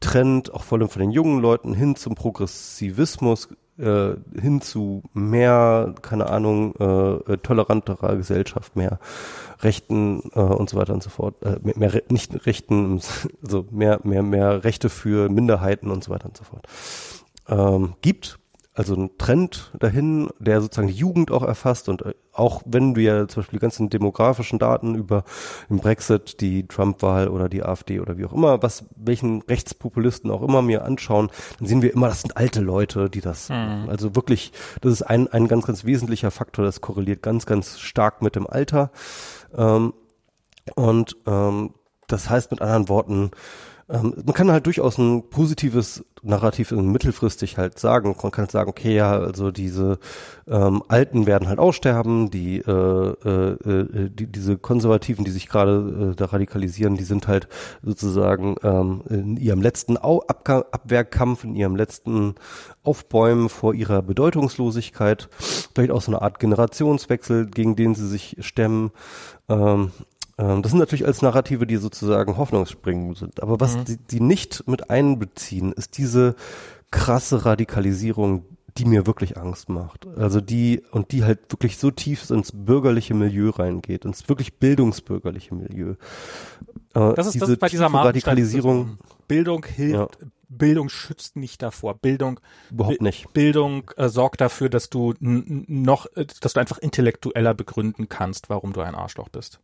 [0.00, 5.94] Trend, auch vor allem von den jungen Leuten, hin zum Progressivismus, äh, hin zu mehr,
[6.00, 9.00] keine Ahnung, äh, äh toleranterer Gesellschaft, mehr
[9.60, 13.00] Rechten und so weiter und so fort, mehr, mehr nicht Rechten,
[13.42, 16.66] also mehr, mehr, mehr Rechte für Minderheiten und so weiter und so fort.
[17.48, 18.38] Ähm, gibt
[18.76, 23.26] also ein Trend dahin, der sozusagen die Jugend auch erfasst und äh, auch wenn wir
[23.26, 25.24] zum Beispiel die ganzen demografischen Daten über
[25.70, 30.42] den Brexit, die Trump-Wahl oder die AfD oder wie auch immer, was welchen Rechtspopulisten auch
[30.42, 33.86] immer mir anschauen, dann sehen wir immer, das sind alte Leute, die das, mhm.
[33.88, 38.20] also wirklich, das ist ein, ein ganz, ganz wesentlicher Faktor, das korreliert ganz, ganz stark
[38.20, 38.90] mit dem Alter.
[39.56, 39.94] Ähm,
[40.74, 41.72] und ähm,
[42.08, 43.30] das heißt mit anderen Worten,
[43.88, 48.16] ähm, man kann halt durchaus ein positives Narrativ mittelfristig halt sagen.
[48.20, 49.98] Man kann halt sagen, okay, ja, also diese
[50.48, 56.10] ähm, Alten werden halt aussterben, die, äh, äh, äh, die diese Konservativen, die sich gerade
[56.12, 57.48] äh, da radikalisieren, die sind halt
[57.82, 62.34] sozusagen ähm, in ihrem letzten Au Abka Abwehrkampf, in ihrem letzten
[62.82, 65.28] Aufbäumen vor ihrer Bedeutungslosigkeit,
[65.74, 68.90] vielleicht auch so eine Art Generationswechsel, gegen den sie sich stemmen.
[69.48, 69.92] Ähm,
[70.38, 73.42] ähm, das sind natürlich als Narrative, die sozusagen Hoffnungsspringen sind.
[73.42, 73.84] Aber was mhm.
[73.84, 76.36] die, die nicht mit einbeziehen, ist diese
[76.90, 78.44] krasse Radikalisierung,
[78.78, 80.06] die mir wirklich Angst macht.
[80.18, 85.54] Also die, und die halt wirklich so tief ins bürgerliche Milieu reingeht, ins wirklich bildungsbürgerliche
[85.54, 85.94] Milieu.
[86.94, 88.98] Äh, das ist, das ist bei dieser Radikalisierung.
[89.28, 90.28] Bildung hilft, ja.
[90.48, 91.94] Bildung schützt nicht davor.
[91.94, 92.38] Bildung
[92.70, 93.32] überhaupt nicht.
[93.32, 98.72] Bildung äh, sorgt dafür, dass du noch, äh, dass du einfach intellektueller begründen kannst, warum
[98.72, 99.60] du ein Arschloch bist.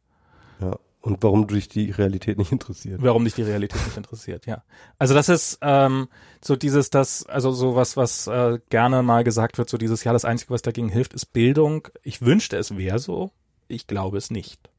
[0.63, 0.79] Ja.
[1.03, 3.03] Und warum dich die Realität nicht interessiert.
[3.03, 4.63] Warum dich die Realität nicht interessiert, ja.
[5.01, 6.09] Also das ist ähm,
[6.41, 10.13] so dieses, das, also so was, was äh, gerne mal gesagt wird, so dieses, ja,
[10.13, 11.89] das Einzige, was dagegen hilft, ist Bildung.
[12.05, 13.33] Ich wünschte, es wäre so.
[13.67, 14.71] Ich glaube es nicht.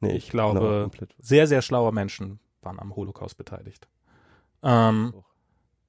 [0.00, 0.88] Nee, ich, ich glaube,
[1.18, 3.88] sehr, sehr schlaue Menschen waren am Holocaust beteiligt.
[4.62, 5.12] Ähm,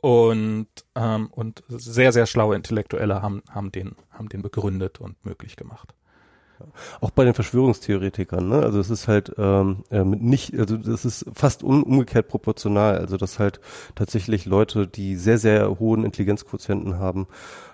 [0.02, 5.56] und, ähm, und sehr, sehr schlaue Intellektuelle haben, haben, den, haben den begründet und möglich
[5.56, 5.94] gemacht.
[7.02, 8.60] Auch bei den Verschwörungstheoretikern, ne?
[8.60, 12.98] Also es ist halt ähm, äh, nicht, also das ist fast un umgekehrt proportional.
[12.98, 13.60] Also dass halt
[13.96, 17.28] tatsächlich Leute, die sehr, sehr hohen Intelligenzquotienten haben,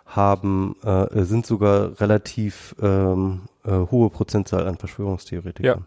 [0.06, 5.86] haben, äh, sind sogar relativ ähm, äh, hohe Prozentzahl an Verschwörungstheoretikern.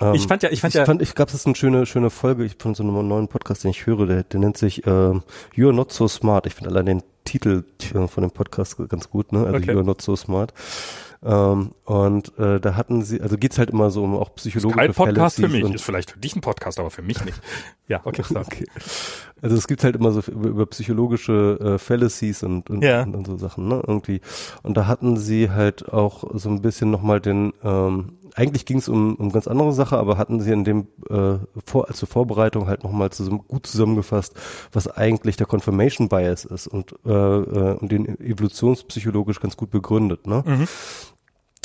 [0.00, 0.12] Ja.
[0.14, 2.44] ich fand ja, ich fand ja, ich fand, ich gab es eine schöne, schöne Folge
[2.44, 4.90] ich, von so einem neuen Podcast, den ich höre, der, der nennt sich äh,
[5.54, 6.46] You're Not So Smart.
[6.46, 7.64] Ich finde allein den Titel
[7.94, 9.44] äh, von dem Podcast ganz gut, ne?
[9.44, 9.72] Also okay.
[9.72, 10.54] You're Not So Smart.
[11.24, 14.92] Ähm, und äh, da hatten sie, also geht's halt immer so um auch psychologische Fälle.
[14.92, 17.40] Kein Podcast für mich, ist vielleicht für dich ein Podcast, aber für mich nicht.
[17.88, 18.22] Ja, okay.
[18.34, 18.66] okay.
[19.42, 23.02] Also es gibt halt immer so über, über psychologische äh, Fallacies und, und, ja.
[23.02, 23.82] und, und so Sachen, ne?
[23.86, 24.20] Irgendwie.
[24.62, 28.88] Und da hatten sie halt auch so ein bisschen nochmal den, ähm, eigentlich ging es
[28.88, 32.84] um, um ganz andere Sache, aber hatten sie in dem äh, vor, als Vorbereitung halt
[32.84, 34.34] nochmal zusammen, gut zusammengefasst,
[34.70, 40.28] was eigentlich der Confirmation Bias ist und, äh, äh, und den evolutionspsychologisch ganz gut begründet.
[40.28, 40.44] Ne?
[40.46, 40.68] Mhm.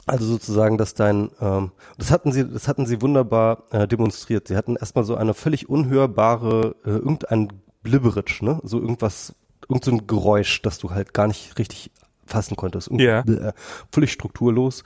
[0.07, 4.47] Also sozusagen, dass dein, ähm, das hatten sie, das hatten sie wunderbar äh, demonstriert.
[4.47, 7.49] Sie hatten erstmal so eine völlig unhörbare, äh, irgendein
[7.83, 8.59] Blibberitsch, ne?
[8.63, 9.35] So irgendwas,
[9.69, 11.91] irgend so ein Geräusch, das du halt gar nicht richtig
[12.25, 12.89] fassen konntest.
[12.91, 13.23] Ja.
[13.25, 13.53] Yeah.
[13.91, 14.83] Völlig strukturlos.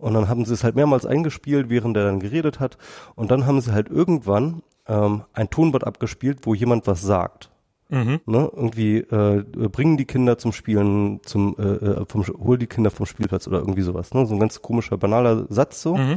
[0.00, 2.78] Und dann haben sie es halt mehrmals eingespielt, während er dann geredet hat.
[3.14, 7.50] Und dann haben sie halt irgendwann ähm, ein Tonband abgespielt, wo jemand was sagt.
[7.90, 8.20] Mhm.
[8.24, 8.50] Ne?
[8.54, 13.06] Irgendwie äh, bringen die Kinder zum Spielen, zum äh, äh, vom hol die Kinder vom
[13.06, 14.14] Spielplatz oder irgendwie sowas.
[14.14, 14.26] Ne?
[14.26, 15.96] So ein ganz komischer, banaler Satz so.
[15.96, 16.16] Mhm.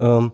[0.00, 0.32] Ähm,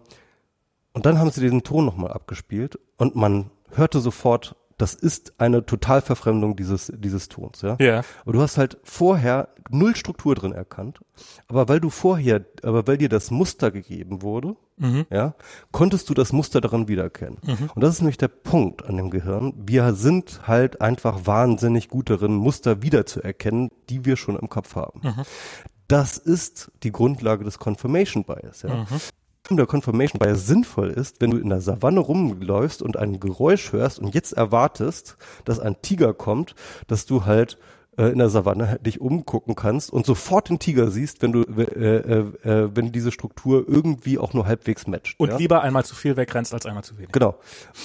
[0.92, 5.64] und dann haben sie diesen Ton nochmal abgespielt und man hörte sofort das ist eine
[5.64, 7.76] Totalverfremdung dieses, dieses Tons, ja.
[7.80, 8.02] Ja.
[8.22, 11.00] Aber du hast halt vorher null Struktur drin erkannt.
[11.48, 15.06] Aber weil du vorher, aber weil dir das Muster gegeben wurde, mhm.
[15.10, 15.34] ja,
[15.72, 17.38] konntest du das Muster daran wiedererkennen.
[17.42, 17.70] Mhm.
[17.74, 19.54] Und das ist nämlich der Punkt an dem Gehirn.
[19.56, 25.00] Wir sind halt einfach wahnsinnig gut darin, Muster wiederzuerkennen, die wir schon im Kopf haben.
[25.02, 25.22] Mhm.
[25.88, 28.86] Das ist die Grundlage des Confirmation Bias, ja.
[29.50, 34.00] Der Confirmation Bias sinnvoll ist, wenn du in der Savanne rumläufst und ein Geräusch hörst
[34.00, 36.54] und jetzt erwartest, dass ein Tiger kommt,
[36.88, 37.58] dass du halt
[37.96, 41.62] äh, in der Savanne dich umgucken kannst und sofort den Tiger siehst, wenn du äh,
[41.62, 45.18] äh, äh, wenn diese Struktur irgendwie auch nur halbwegs matcht.
[45.18, 45.36] Und ja?
[45.36, 47.12] lieber einmal zu viel wegrennst als einmal zu wenig.
[47.12, 47.36] Genau.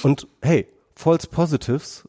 [0.04, 2.08] Und hey, False Positives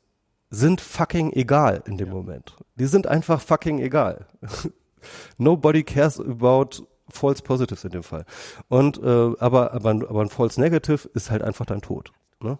[0.51, 2.15] sind fucking egal in dem ja.
[2.15, 2.57] Moment.
[2.77, 4.27] Die sind einfach fucking egal.
[5.39, 8.25] Nobody cares about False Positives in dem Fall.
[8.69, 12.13] Und äh, aber, aber, aber ein False Negative ist halt einfach dein Tod.
[12.41, 12.59] Ne?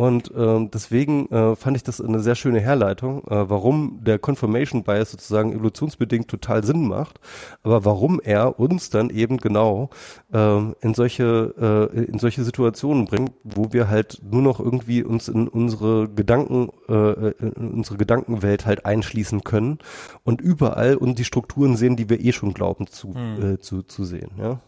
[0.00, 4.82] Und ähm, deswegen äh, fand ich das eine sehr schöne Herleitung, äh, warum der Confirmation
[4.82, 7.20] Bias sozusagen evolutionsbedingt total Sinn macht,
[7.62, 9.90] aber warum er uns dann eben genau
[10.32, 15.28] ähm, in solche äh, in solche Situationen bringt, wo wir halt nur noch irgendwie uns
[15.28, 19.80] in unsere Gedanken äh, in unsere Gedankenwelt halt einschließen können
[20.24, 23.54] und überall und die Strukturen sehen, die wir eh schon glauben zu hm.
[23.56, 24.30] äh, zu, zu sehen.
[24.38, 24.60] Ja.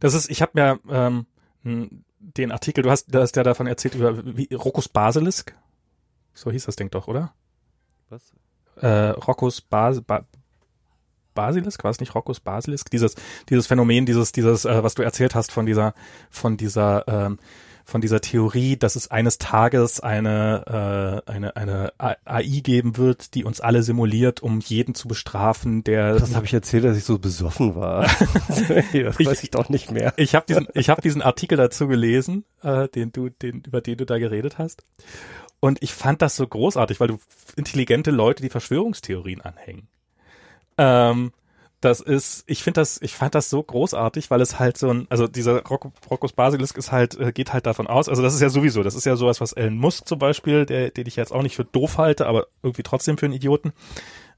[0.00, 1.24] Das ist, ich habe mir
[1.64, 5.56] ähm, den Artikel, du hast, du hast ja davon erzählt über wie, Rockus Basilisk.
[6.34, 7.32] So hieß das Ding doch, oder?
[8.10, 8.32] Was?
[8.76, 10.24] Äh, Rockus Bas ba
[11.32, 12.90] Basilisk, war es nicht Rockus Basilisk?
[12.90, 13.14] Dieses,
[13.48, 15.94] dieses Phänomen, dieses, dieses, äh, was du erzählt hast von dieser,
[16.28, 17.38] von dieser ähm,
[17.90, 23.44] von dieser Theorie, dass es eines Tages eine, äh, eine, eine AI geben wird, die
[23.44, 26.14] uns alle simuliert, um jeden zu bestrafen, der.
[26.14, 28.02] Das habe ich erzählt, dass ich so besoffen war.
[28.48, 30.14] das ich, weiß ich doch nicht mehr.
[30.16, 33.98] Ich habe diesen, ich habe diesen Artikel dazu gelesen, äh, den du, den, über den
[33.98, 34.84] du da geredet hast.
[35.58, 37.18] Und ich fand das so großartig, weil du
[37.56, 39.88] intelligente Leute die Verschwörungstheorien anhängen.
[40.78, 41.32] Ähm,
[41.80, 45.06] das ist, ich finde das, ich fand das so großartig, weil es halt so ein,
[45.08, 48.40] also dieser Rock, Roccos Basilisk ist halt, äh, geht halt davon aus, also das ist
[48.42, 51.32] ja sowieso, das ist ja sowas, was Elon Musk zum Beispiel, der, den ich jetzt
[51.32, 53.72] auch nicht für doof halte, aber irgendwie trotzdem für einen Idioten.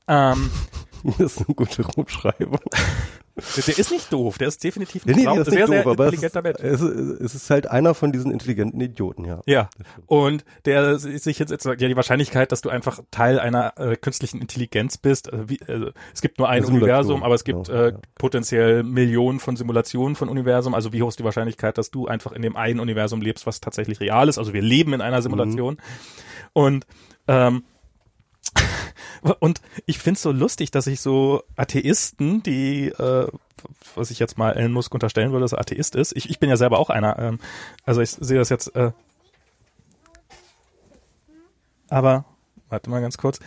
[0.06, 0.50] Ähm,
[1.18, 2.60] das ist eine gute Umschreibung.
[3.34, 6.58] Der ist nicht doof, der ist definitiv ein nee, nee, sehr, sehr doof, intelligenter Mensch.
[6.60, 9.40] Es, es, ist halt einer von diesen intelligenten Idioten, ja.
[9.46, 9.70] Ja.
[10.06, 14.40] Und der sich jetzt, jetzt ja die Wahrscheinlichkeit, dass du einfach Teil einer äh, künstlichen
[14.40, 17.90] Intelligenz bist, also wie, also es gibt nur ein Universum, aber es gibt genau, äh,
[17.92, 17.98] ja.
[18.16, 22.32] potenziell Millionen von Simulationen von Universum, also wie hoch ist die Wahrscheinlichkeit, dass du einfach
[22.32, 25.74] in dem einen Universum lebst, was tatsächlich real ist, also wir leben in einer Simulation.
[25.74, 25.78] Mhm.
[26.52, 26.86] Und
[27.28, 27.64] ähm,
[29.40, 33.28] und ich find's so lustig, dass ich so Atheisten, die, äh,
[33.94, 36.16] was ich jetzt mal Elon Musk unterstellen würde, dass er Atheist ist.
[36.16, 37.18] Ich, ich bin ja selber auch einer.
[37.18, 37.38] Ähm,
[37.84, 38.74] also ich sehe das jetzt.
[38.74, 38.92] Äh,
[41.88, 42.24] aber,
[42.68, 43.38] warte mal ganz kurz.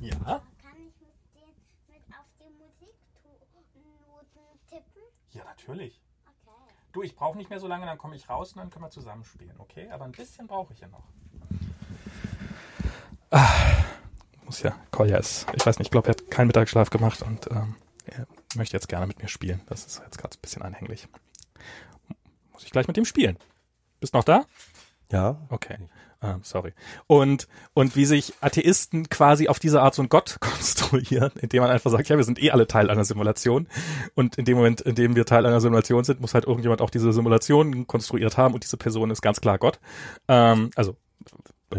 [0.00, 0.10] Ja?
[0.18, 1.48] Kann ich mit, den,
[1.88, 5.02] mit auf die Musiknoten tippen?
[5.32, 6.00] Ja, natürlich.
[6.26, 6.74] Okay.
[6.92, 8.90] Du, ich brauche nicht mehr so lange, dann komme ich raus und dann können wir
[8.90, 9.88] zusammenspielen, okay?
[9.90, 11.04] Aber ein bisschen brauche ich ja noch.
[13.32, 13.72] Ah
[14.52, 17.50] muss ja, Kolja ist, ich weiß nicht, ich glaube, er hat keinen Mittagsschlaf gemacht und
[17.50, 19.62] ähm, er möchte jetzt gerne mit mir spielen.
[19.66, 21.08] Das ist jetzt gerade ein bisschen anhänglich.
[22.52, 23.38] Muss ich gleich mit dem spielen.
[23.98, 24.44] Bist noch da?
[25.10, 25.38] Ja.
[25.48, 25.78] Okay.
[26.20, 26.74] Ah, sorry.
[27.06, 31.70] Und, und wie sich Atheisten quasi auf diese Art so einen Gott konstruieren, indem man
[31.70, 33.68] einfach sagt, ja, wir sind eh alle Teil einer Simulation.
[34.14, 36.90] Und in dem Moment, in dem wir Teil einer Simulation sind, muss halt irgendjemand auch
[36.90, 39.80] diese Simulation konstruiert haben und diese Person ist ganz klar Gott.
[40.28, 40.96] Ähm, also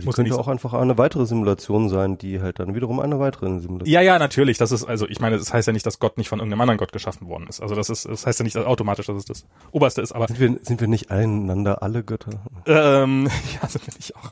[0.02, 3.60] Die muss könnte auch einfach eine weitere Simulation sein, die halt dann wiederum eine weitere
[3.60, 3.91] Simulation.
[3.94, 4.57] Ja, ja, natürlich.
[4.57, 6.78] Das ist, also ich meine, das heißt ja nicht, dass Gott nicht von irgendeinem anderen
[6.78, 7.61] Gott geschaffen worden ist.
[7.61, 10.28] Also das ist, das heißt ja nicht dass automatisch, dass es das Oberste ist, aber
[10.28, 12.32] Sind wir, sind wir nicht einander alle Götter?
[12.65, 13.30] ähm,
[13.61, 14.32] ja, sind wir nicht auch.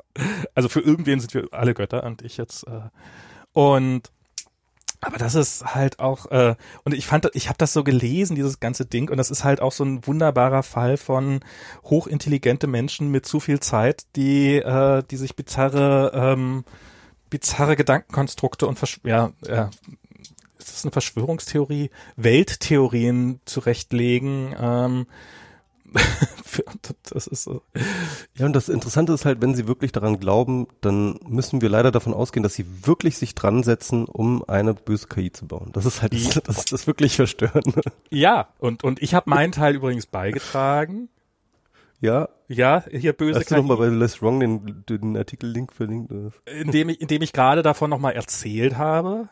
[0.55, 2.67] Also für irgendwen sind wir alle Götter und ich jetzt.
[2.67, 2.81] Äh,
[3.53, 4.11] und
[5.01, 8.59] aber das ist halt auch, äh, und ich fand, ich habe das so gelesen, dieses
[8.59, 11.39] ganze Ding, und das ist halt auch so ein wunderbarer Fall von
[11.83, 16.63] hochintelligente Menschen mit zu viel Zeit, die, äh, die sich bizarre, ähm,
[17.31, 19.71] bizarre Gedankenkonstrukte und Versch ja, ja,
[20.59, 24.55] ist das eine Verschwörungstheorie, Welttheorien zurechtlegen.
[24.59, 25.07] Ähm,
[27.09, 27.61] das ist so.
[28.37, 31.91] Ja, und das Interessante ist halt, wenn sie wirklich daran glauben, dann müssen wir leider
[31.91, 35.71] davon ausgehen, dass sie wirklich sich dran setzen, um eine böse KI zu bauen.
[35.73, 37.81] Das ist halt das, das, das wirklich Verstörende.
[38.09, 41.09] Ja, und, und ich habe meinen Teil übrigens beigetragen.
[41.99, 46.11] Ja, Ja, hier böse hast du nochmal KI, bei Less Wrong den, den Artikel-Link verlinkt?
[46.45, 49.29] indem ich, indem ich gerade davon nochmal erzählt habe,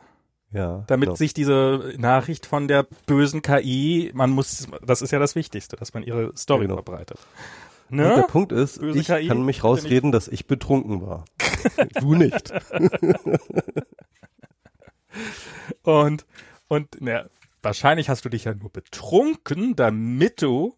[0.51, 0.83] Ja.
[0.87, 1.15] damit genau.
[1.15, 5.93] sich diese Nachricht von der bösen KI, man muss, das ist ja das Wichtigste, dass
[5.93, 6.75] man ihre Story genau.
[6.75, 7.19] verbreitet.
[7.91, 8.25] Und der Ne?
[8.27, 11.25] Punkt ist, Böse ich KI, kann mich rausreden, dass ich betrunken war.
[11.99, 12.51] du nicht.
[15.83, 16.25] Und,
[16.67, 17.25] und, na,
[17.61, 20.75] wahrscheinlich hast du dich ja nur betrunken, damit du,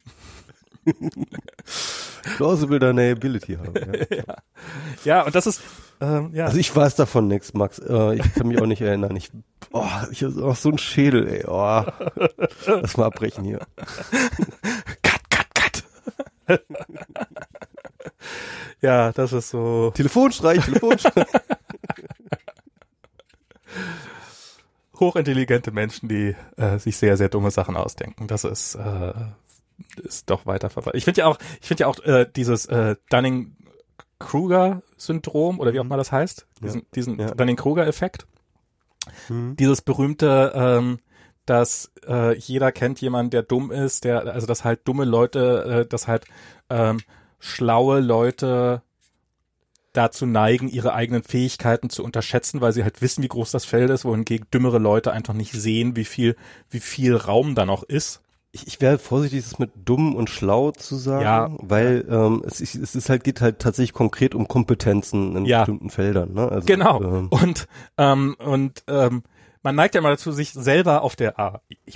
[2.37, 3.73] Plausible Deniability haben.
[4.09, 4.35] Ja.
[5.03, 5.61] ja, und das ist,
[5.99, 6.45] ähm, ja.
[6.45, 7.79] Also ich weiß davon nichts, Max.
[7.79, 9.15] Äh, ich kann mich auch nicht erinnern.
[9.15, 9.31] Ich,
[9.71, 11.45] oh, ich habe auch so einen Schädel, ey.
[11.47, 11.83] Oh.
[12.65, 13.59] Lass mal abbrechen hier.
[15.01, 15.83] cut, cut,
[16.47, 16.63] cut.
[18.81, 19.91] ja, das ist so.
[19.95, 21.25] Telefonstreich, Telefonstreich.
[25.01, 28.27] hochintelligente Menschen, die äh, sich sehr, sehr dumme Sachen ausdenken.
[28.27, 29.13] Das ist, äh,
[29.97, 30.97] ist doch weiter verbreitet.
[30.97, 35.83] Ich finde ja auch, ich finde ja auch äh, dieses äh, Dunning-Kruger-Syndrom oder wie auch
[35.85, 37.31] immer das heißt, diesen, diesen Ja.
[37.33, 38.27] Dunning-Kruger-Effekt,
[39.27, 39.55] Hm.
[39.57, 40.99] dieses berühmte, ähm,
[41.47, 45.85] dass äh, jeder kennt jemanden, der dumm ist, der, also dass halt dumme Leute, äh,
[45.89, 46.25] dass halt
[46.69, 46.99] ähm,
[47.39, 48.83] schlaue Leute
[49.93, 53.89] dazu neigen, ihre eigenen Fähigkeiten zu unterschätzen, weil sie halt wissen, wie groß das Feld
[53.89, 56.35] ist, wohingegen dümmere Leute einfach nicht sehen, wie viel,
[56.69, 58.21] wie viel Raum da noch ist.
[58.53, 61.49] Ich, ich wäre vorsichtig, das mit dumm und schlau zu sagen, Ja.
[61.61, 65.59] weil ähm, es, ist, es ist halt geht halt tatsächlich konkret um Kompetenzen in Ja.
[65.59, 66.33] bestimmten Feldern.
[66.33, 66.49] Ne?
[66.49, 67.01] Also, Genau.
[67.01, 67.67] Ähm, Und,
[67.97, 69.23] ähm, und ähm,
[69.63, 71.95] man neigt ja immer dazu, sich selber auf der, ah, ich,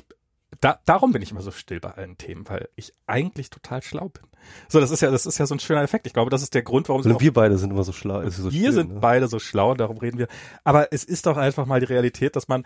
[0.66, 4.10] da, darum bin ich immer so still bei allen Themen, weil ich eigentlich total schlau
[4.10, 4.24] bin.
[4.68, 6.08] So, das ist ja, das ist ja so ein schöner Effekt.
[6.08, 8.22] Ich glaube, das ist der Grund, warum auch wir beide sind immer so schlau.
[8.22, 9.00] ist so wir still, sind ne?
[9.00, 10.28] beide so schlau, darum reden wir.
[10.64, 12.66] Aber es ist doch einfach mal die Realität, dass man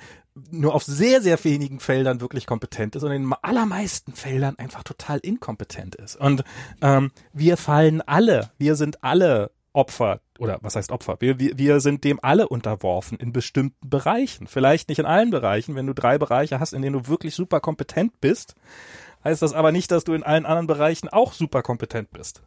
[0.50, 4.84] nur auf sehr, sehr wenigen Feldern wirklich kompetent ist und in den allermeisten Feldern einfach
[4.84, 6.16] total inkompetent ist.
[6.16, 6.46] Und
[6.82, 11.18] ähm, wir fallen alle, wir sind alle Opfer, oder was heißt Opfer?
[11.20, 14.48] Wir, wir, wir sind dem alle unterworfen in bestimmten Bereichen.
[14.48, 15.76] Vielleicht nicht in allen Bereichen.
[15.76, 18.56] Wenn du drei Bereiche hast, in denen du wirklich super kompetent bist,
[19.24, 22.41] heißt das aber nicht, dass du in allen anderen Bereichen auch super kompetent bist.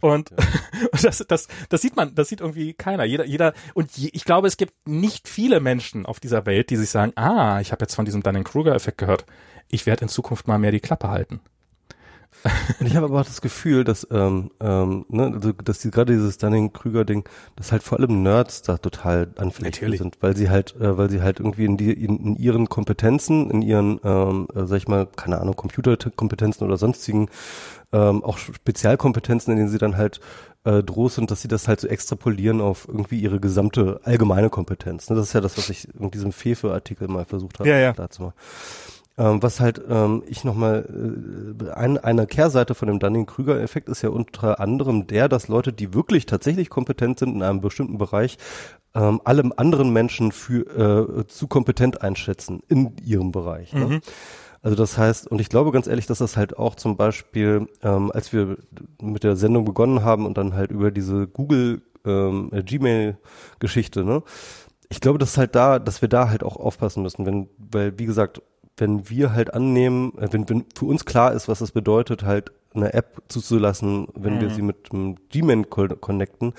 [0.00, 0.30] Und,
[0.92, 3.04] und das, das, das sieht man, das sieht irgendwie keiner.
[3.04, 6.76] Jeder, jeder, und je, ich glaube, es gibt nicht viele Menschen auf dieser Welt, die
[6.76, 9.26] sich sagen, ah, ich habe jetzt von diesem Dunning-Kruger-Effekt gehört.
[9.68, 11.40] Ich werde in Zukunft mal mehr die Klappe halten.
[12.80, 16.12] Und ich habe aber auch das Gefühl, dass, ähm, ähm, ne, also, dass die, gerade
[16.12, 17.24] dieses Dunning-Krüger-Ding,
[17.56, 21.22] dass halt vor allem Nerds da total anfällig sind, weil sie halt, äh, weil sie
[21.22, 25.06] halt irgendwie in, die, in, in ihren Kompetenzen, in ihren, ähm, äh, sag ich mal,
[25.06, 27.28] keine Ahnung, Computerkompetenzen oder sonstigen,
[27.92, 30.20] ähm, auch Spezialkompetenzen, in denen sie dann halt
[30.64, 35.08] äh, droh sind, dass sie das halt so extrapolieren auf irgendwie ihre gesamte allgemeine Kompetenz.
[35.08, 35.16] Ne?
[35.16, 37.92] Das ist ja das, was ich in diesem Fefe-Artikel mal versucht habe Ja, ja.
[37.92, 38.34] klarzumachen.
[39.18, 40.86] Ähm, was halt ähm, ich nochmal,
[41.60, 45.92] äh, ein, eine Kehrseite von dem Dunning-Krüger-Effekt ist ja unter anderem der, dass Leute, die
[45.92, 48.38] wirklich tatsächlich kompetent sind in einem bestimmten Bereich,
[48.94, 53.72] ähm, allem anderen Menschen für äh, zu kompetent einschätzen in ihrem Bereich.
[53.72, 54.00] Ne?
[54.62, 58.10] Also das heißt, und ich glaube ganz ehrlich, dass das halt auch zum Beispiel, ähm,
[58.12, 58.56] als wir
[59.00, 64.22] mit der Sendung begonnen haben und dann halt über diese Google ähm, äh, Gmail-Geschichte, ne?
[64.90, 68.06] Ich glaube, dass halt da, dass wir da halt auch aufpassen müssen, wenn, weil wie
[68.06, 68.40] gesagt,
[68.78, 72.52] wenn wir halt annehmen, äh, wenn, wenn für uns klar ist, was das bedeutet, halt
[72.74, 74.40] eine App zuzulassen, wenn mhm.
[74.40, 76.52] wir sie mit einem Gmail connecten.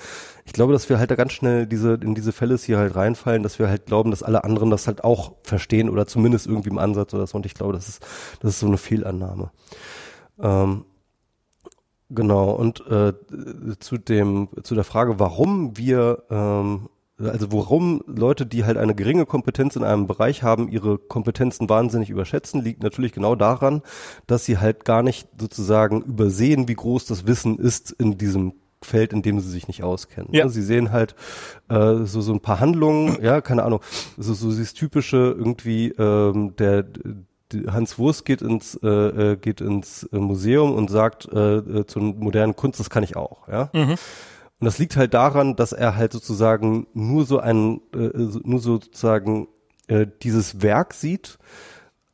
[0.44, 3.42] Ich glaube, dass wir halt da ganz schnell diese, in diese Fälle hier halt reinfallen,
[3.42, 6.78] dass wir halt glauben, dass alle anderen das halt auch verstehen oder zumindest irgendwie im
[6.78, 7.36] Ansatz oder so.
[7.36, 8.02] Und ich glaube, das ist,
[8.40, 9.50] das ist so eine Fehlannahme.
[10.40, 10.84] Ähm,
[12.10, 12.50] genau.
[12.50, 13.12] Und äh,
[13.78, 16.88] zu dem, zu der Frage, warum wir ähm,
[17.22, 22.10] also warum Leute, die halt eine geringe Kompetenz in einem Bereich haben, ihre Kompetenzen wahnsinnig
[22.10, 23.82] überschätzen, liegt natürlich genau daran,
[24.26, 29.12] dass sie halt gar nicht sozusagen übersehen, wie groß das Wissen ist in diesem Feld,
[29.12, 30.32] in dem sie sich nicht auskennen.
[30.32, 30.48] Ja.
[30.48, 31.14] Sie sehen halt
[31.68, 33.80] äh, so so ein paar Handlungen, ja, keine Ahnung,
[34.16, 36.86] so so dieses typische irgendwie ähm, der
[37.66, 38.88] Hans Wurst geht ins äh,
[39.32, 43.48] äh geht ins Museum und sagt äh, äh zur modernen Kunst, das kann ich auch,
[43.48, 43.68] ja.
[43.74, 43.96] Mhm.
[44.60, 48.10] Und das liegt halt daran, dass er halt sozusagen nur so ein, äh,
[48.44, 49.48] nur sozusagen
[49.88, 51.38] äh, dieses Werk sieht,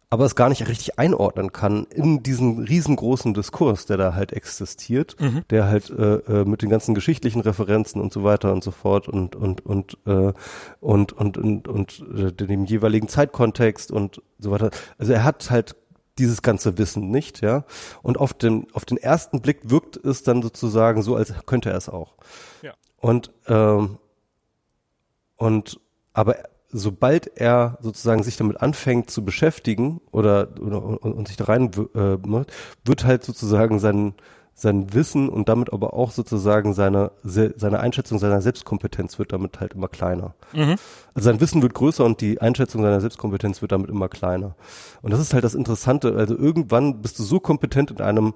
[0.08, 5.16] aber es gar nicht richtig einordnen kann in diesen riesengroßen Diskurs, der da halt existiert,
[5.20, 5.42] mhm.
[5.50, 9.08] der halt äh, äh, mit den ganzen geschichtlichen Referenzen und so weiter und so fort
[9.08, 10.32] und und und äh,
[10.80, 14.70] und und und, und, und äh, dem jeweiligen Zeitkontext und so weiter.
[14.98, 15.74] Also er hat halt
[16.18, 17.64] dieses ganze Wissen nicht, ja.
[18.02, 21.76] Und auf den, auf den ersten Blick wirkt es dann sozusagen so, als könnte er
[21.76, 22.14] es auch.
[22.62, 22.74] Ja.
[22.96, 23.98] Und, ähm,
[25.36, 25.80] und,
[26.12, 26.36] aber
[26.70, 31.70] sobald er sozusagen sich damit anfängt zu beschäftigen oder, oder und, und sich da rein
[31.94, 32.18] äh,
[32.84, 34.14] wird halt sozusagen sein,
[34.58, 39.74] sein Wissen und damit aber auch sozusagen seine, seine Einschätzung seiner Selbstkompetenz wird damit halt
[39.74, 40.34] immer kleiner.
[40.54, 40.76] Mhm.
[41.14, 44.54] Also sein Wissen wird größer und die Einschätzung seiner Selbstkompetenz wird damit immer kleiner.
[45.02, 46.16] Und das ist halt das Interessante.
[46.16, 48.32] Also irgendwann bist du so kompetent in einem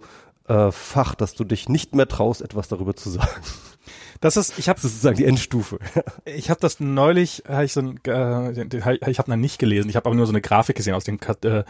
[0.47, 3.41] äh, Fach, dass du dich nicht mehr traust, etwas darüber zu sagen.
[4.21, 5.79] Das ist, ich habe sozusagen die Endstufe.
[6.25, 9.89] ich habe das neulich, hab ich so ein, äh, ich habe noch nicht gelesen.
[9.89, 11.65] Ich habe aber nur so eine Grafik gesehen aus dem äh,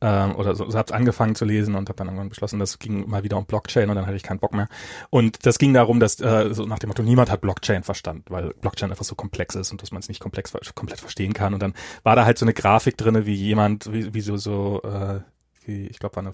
[0.00, 3.08] äh, oder so, so habe angefangen zu lesen und habe dann irgendwann beschlossen, das ging
[3.08, 4.68] mal wieder um Blockchain und dann hatte ich keinen Bock mehr.
[5.10, 8.52] Und das ging darum, dass äh, so nach dem Motto niemand hat Blockchain verstanden, weil
[8.60, 11.54] Blockchain einfach so komplex ist und dass man es nicht komplex komplett verstehen kann.
[11.54, 14.82] Und dann war da halt so eine Grafik drinne, wie jemand, wie, wie so so
[14.82, 15.20] äh,
[15.66, 16.32] wie, ich glaube, war eine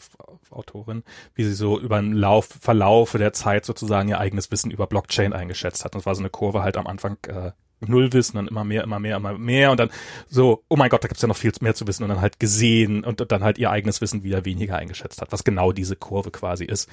[0.51, 1.03] Autorin,
[1.35, 5.33] wie sie so über den Lauf, Verlauf der Zeit sozusagen ihr eigenes Wissen über Blockchain
[5.33, 5.95] eingeschätzt hat.
[5.95, 8.83] Und es war so eine Kurve halt am Anfang äh, null Wissen, dann immer mehr,
[8.83, 9.91] immer mehr, immer mehr und dann
[10.29, 12.41] so, oh mein Gott, da gibt's ja noch viel mehr zu wissen und dann halt
[12.41, 16.31] gesehen und dann halt ihr eigenes Wissen wieder weniger eingeschätzt hat, was genau diese Kurve
[16.31, 16.89] quasi ist.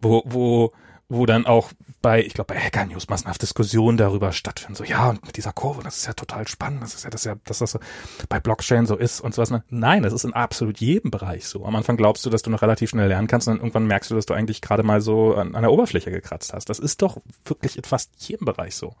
[0.00, 0.72] Wo, wo
[1.10, 1.72] wo dann auch
[2.02, 4.76] bei, ich glaube, bei Hacker News massenhaft Diskussionen darüber stattfinden.
[4.76, 7.22] So, ja, und mit dieser Kurve, das ist ja total spannend, das ist ja, das
[7.22, 7.80] ist ja, dass das so
[8.28, 9.52] bei Blockchain so ist und sowas.
[9.68, 11.66] Nein, das ist in absolut jedem Bereich so.
[11.66, 14.10] Am Anfang glaubst du, dass du noch relativ schnell lernen kannst und dann irgendwann merkst
[14.10, 16.70] du, dass du eigentlich gerade mal so an, an der Oberfläche gekratzt hast.
[16.70, 18.94] Das ist doch wirklich in fast jedem Bereich so.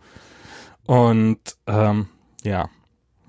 [0.86, 1.38] Und
[1.68, 2.08] ähm,
[2.42, 2.68] ja,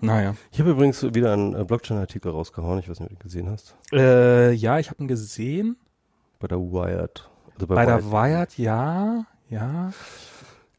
[0.01, 0.35] naja.
[0.51, 3.49] Ich habe übrigens wieder einen äh, Blockchain-Artikel rausgehauen, ich weiß nicht, ob du ihn gesehen
[3.49, 3.75] hast.
[3.93, 5.77] Äh, ja, ich habe ihn gesehen.
[6.39, 7.29] Bei der Wired.
[7.61, 9.91] Also bei, bei der Wired, ja, ja.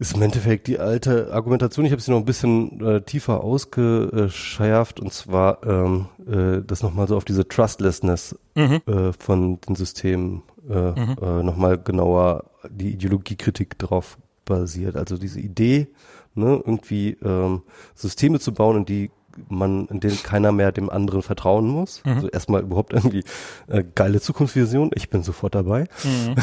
[0.01, 1.87] Ist im Endeffekt die alte Argumentation.
[1.87, 7.07] Ich habe sie noch ein bisschen äh, tiefer ausgeschärft und zwar ähm, äh, das nochmal
[7.07, 8.81] so auf diese Trustlessness mhm.
[8.87, 11.17] äh, von den Systemen äh, mhm.
[11.23, 14.97] äh, nochmal genauer die Ideologiekritik drauf basiert.
[14.97, 15.87] Also diese Idee,
[16.35, 17.63] ne, irgendwie ähm,
[17.95, 19.11] Systeme zu bauen, in die
[19.49, 22.03] man, in denen keiner mehr dem anderen vertrauen muss.
[22.05, 22.13] Mhm.
[22.13, 23.25] Also erstmal überhaupt irgendwie
[23.69, 24.91] äh, geile Zukunftsvision.
[24.95, 25.87] Ich bin sofort dabei.
[26.05, 26.35] Mhm.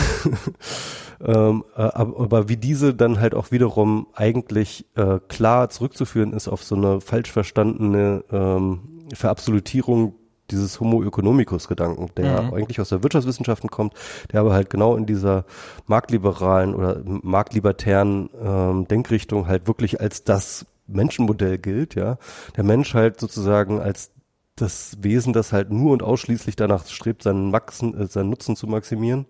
[1.26, 6.48] ähm, äh, aber, aber, wie diese dann halt auch wiederum eigentlich äh, klar zurückzuführen ist
[6.48, 8.82] auf so eine falsch verstandene ähm,
[9.14, 10.16] Verabsolutierung
[10.52, 12.53] dieses Homo economicus Gedanken, der mhm.
[12.53, 13.94] eigentlich aus der Wirtschaftswissenschaften kommt,
[14.32, 15.45] der aber halt genau in dieser
[15.88, 22.18] marktliberalen oder marktlibertären ähm, Denkrichtung halt wirklich als das Menschenmodell gilt, ja.
[22.56, 24.11] Der Mensch halt sozusagen als
[24.56, 28.68] das Wesen, das halt nur und ausschließlich danach strebt, seinen, Maxen, äh, seinen Nutzen zu
[28.68, 29.26] maximieren.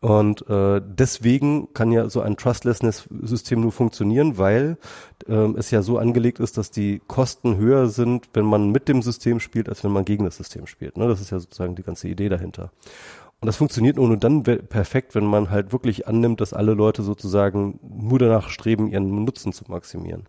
[0.00, 4.78] Und äh, deswegen kann ja so ein Trustlessness-System nur funktionieren, weil
[5.28, 9.02] ähm, es ja so angelegt ist, dass die Kosten höher sind, wenn man mit dem
[9.02, 10.96] System spielt, als wenn man gegen das System spielt.
[10.96, 11.06] Ne?
[11.06, 12.72] Das ist ja sozusagen die ganze Idee dahinter.
[13.40, 17.80] Und das funktioniert nur dann perfekt, wenn man halt wirklich annimmt, dass alle Leute sozusagen
[17.82, 20.26] nur danach streben, ihren Nutzen zu maximieren.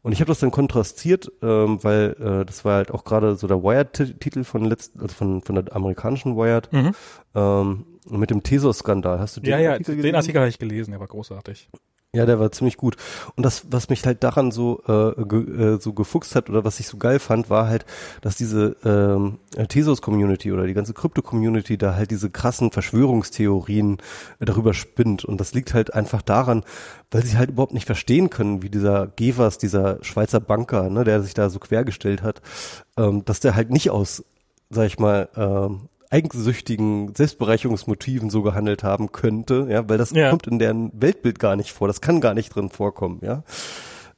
[0.00, 3.46] Und ich habe das dann kontrastiert, ähm, weil äh, das war halt auch gerade so
[3.46, 6.92] der Wired-Titel von letzten, also von, von der amerikanischen Wired, mhm.
[7.34, 9.20] ähm, mit dem Tesos-Skandal.
[9.20, 11.70] Hast du den ja, ja, Artikel den Artikel habe ich gelesen, der war großartig.
[12.14, 12.96] Ja, der war ziemlich gut.
[13.36, 16.78] Und das, was mich halt daran so äh, ge, äh, so gefuchst hat oder was
[16.78, 17.86] ich so geil fand, war halt,
[18.20, 23.96] dass diese ähm, Tesos-Community oder die ganze Krypto-Community da halt diese krassen Verschwörungstheorien
[24.40, 25.24] äh, darüber spinnt.
[25.24, 26.64] Und das liegt halt einfach daran,
[27.10, 31.22] weil sie halt überhaupt nicht verstehen können, wie dieser Gevers, dieser Schweizer Banker, ne, der
[31.22, 32.42] sich da so quergestellt hat,
[32.98, 34.22] ähm, dass der halt nicht aus
[34.74, 40.30] sag ich mal, ähm, eigensüchtigen Selbstbereicherungsmotiven so gehandelt haben könnte, ja, weil das Ja.
[40.30, 43.42] kommt in deren Weltbild gar nicht vor, das kann gar nicht drin vorkommen, ja.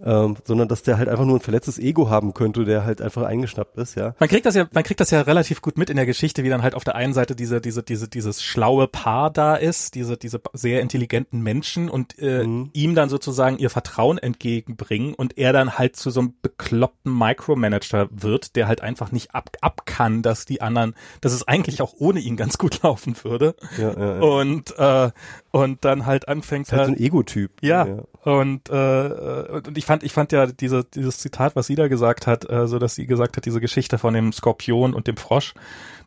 [0.03, 3.23] Ähm, sondern dass der halt einfach nur ein verletztes Ego haben könnte, der halt einfach
[3.23, 4.15] eingeschnappt ist, ja.
[4.19, 6.49] Man kriegt das ja, man kriegt das ja relativ gut mit in der Geschichte, wie
[6.49, 10.17] dann halt auf der einen Seite diese, diese, diese, dieses schlaue Paar da ist, diese,
[10.17, 12.71] diese sehr intelligenten Menschen und äh, Mhm.
[12.73, 18.09] ihm dann sozusagen ihr Vertrauen entgegenbringen und er dann halt zu so einem bekloppten Micromanager
[18.11, 21.95] wird, der halt einfach nicht ab, ab kann, dass die anderen, dass es eigentlich auch
[21.99, 23.55] ohne ihn ganz gut laufen würde.
[23.79, 24.21] Ja, ja, ja.
[24.23, 25.11] Und, äh,
[25.51, 27.53] und dann halt anfängt ist halt so ein Ego-Typ.
[27.63, 27.87] ja,
[28.25, 32.27] und äh, und ich fand ich fand ja diese dieses Zitat, was sie da gesagt
[32.27, 35.53] hat, äh, so dass sie gesagt hat, diese Geschichte von dem Skorpion und dem Frosch,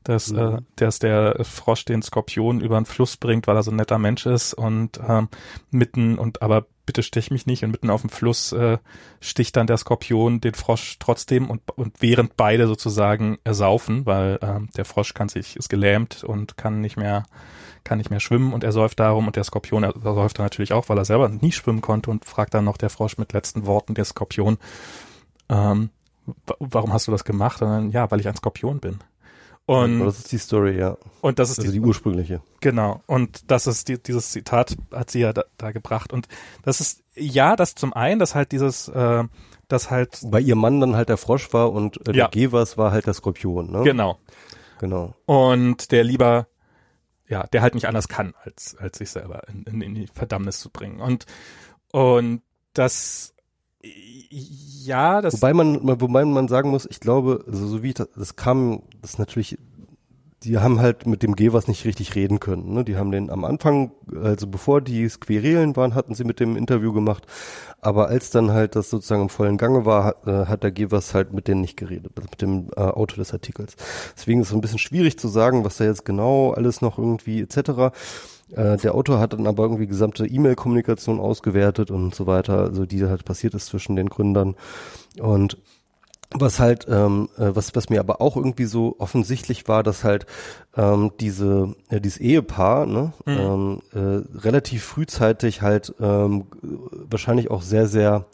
[0.03, 0.37] dass Mhm.
[0.39, 3.99] äh, dass der Frosch den Skorpion über den Fluss bringt, weil er so ein netter
[3.99, 5.29] Mensch ist und ähm,
[5.69, 8.79] mitten und aber bitte stich mich nicht und mitten auf dem Fluss äh,
[9.19, 14.69] sticht dann der Skorpion den Frosch trotzdem und und während beide sozusagen ersaufen, weil ähm,
[14.75, 17.25] der Frosch kann sich ist gelähmt und kann nicht mehr
[17.87, 20.73] kann nicht mehr schwimmen und er säuft darum und der Skorpion er säuft dann natürlich
[20.73, 23.65] auch, weil er selber nie schwimmen konnte und fragt dann noch der Frosch mit letzten
[23.65, 24.57] Worten der Skorpion,
[25.49, 25.89] ähm,
[26.45, 27.61] wa- warum hast du das gemacht?
[27.61, 28.99] Und dann, ja, weil ich ein Skorpion bin.
[29.65, 30.95] Und, das ist die Story, ja.
[31.19, 32.41] und das ist Also die, die ursprüngliche.
[32.61, 33.01] genau.
[33.05, 36.13] Und das ist die, dieses Zitat hat sie ja da, da gebracht.
[36.13, 36.29] Und
[36.63, 39.23] das ist, ja, das zum einen, dass halt dieses, äh,
[39.67, 42.27] das halt, Weil ihr Mann dann halt der Frosch war und äh, Ja.
[42.27, 43.83] der Gevers war halt der Skorpion, ne?
[43.83, 44.17] genau.
[44.79, 45.15] Genau.
[45.25, 46.47] Und der lieber,
[47.27, 50.59] ja, der halt nicht anders kann, als, als sich selber in, in, in die Verdammnis
[50.59, 51.01] zu bringen.
[51.01, 51.25] Und,
[51.91, 52.41] und
[52.73, 53.33] das,
[53.81, 58.35] ja, das, Wobei man, wobei man sagen muss, ich glaube, also so wie das, das
[58.35, 59.57] kam, das ist natürlich,
[60.47, 62.73] die haben halt mit dem Gevers nicht richtig reden können.
[62.73, 62.85] Ne?
[62.85, 63.91] Die haben den am Anfang,
[64.23, 67.25] also bevor die Squirelen waren, hatten sie mit dem Interview gemacht.
[67.81, 71.13] Aber als dann halt das sozusagen im vollen Gange war, hat, äh, hat der Gevers
[71.13, 73.75] halt mit denen nicht geredet, also mit dem äh, Autor des Artikels.
[74.15, 77.41] Deswegen ist es ein bisschen schwierig zu sagen, was da jetzt genau alles noch irgendwie
[77.41, 77.93] etc.
[78.51, 83.03] Äh, der Autor hat dann aber irgendwie gesamte E-Mail-Kommunikation ausgewertet und so weiter, also die
[83.05, 84.55] halt passiert ist zwischen den Gründern.
[85.19, 85.57] Und
[86.31, 90.25] was halt, ähm, äh, was, was mir aber auch irgendwie so offensichtlich war, dass halt
[90.75, 97.87] ähm, diese, äh, dieses Ehepaar ne, ähm, äh, relativ frühzeitig halt ähm, wahrscheinlich auch sehr,
[97.87, 98.25] sehr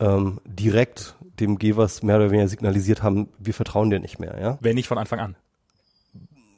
[0.00, 4.58] ähm, direkt dem Gevers mehr oder weniger signalisiert haben, wir vertrauen dir nicht mehr, ja.
[4.60, 5.36] wenn nicht von Anfang an.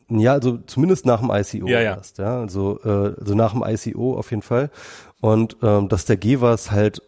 [0.08, 1.94] Ja, also zumindest nach dem ICO Ja, ja.
[1.96, 2.40] erst, ja.
[2.40, 4.70] Also, äh, also nach dem ICO auf jeden Fall.
[5.20, 7.02] Und ähm, dass der Gevers halt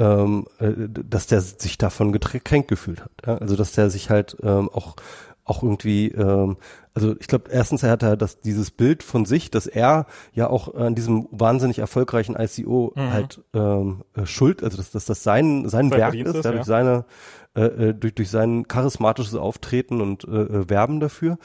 [0.00, 3.12] ähm, äh, dass der sich davon gekränkt gefühlt hat.
[3.26, 3.36] Ja?
[3.38, 4.96] Also dass der sich halt ähm, auch
[5.44, 6.58] auch irgendwie, ähm,
[6.94, 10.48] also ich glaube, erstens er hat er das dieses Bild von sich, dass er ja
[10.48, 13.10] auch an diesem wahnsinnig erfolgreichen ICO Mhm.
[13.12, 16.56] halt ähm, äh, schuld, also dass, dass das sein sein Werk ist, ist, ja, ja.
[16.56, 17.04] durch seine
[17.56, 21.36] äh, äh, durch durch sein charismatisches Auftreten und äh, Werben dafür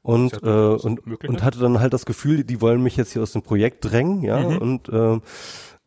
[0.00, 1.42] und ja äh, und und ne?
[1.42, 4.38] hatte dann halt das Gefühl, die wollen mich jetzt hier aus dem Projekt drängen, ja
[4.40, 4.56] Mhm.
[4.58, 5.20] und äh,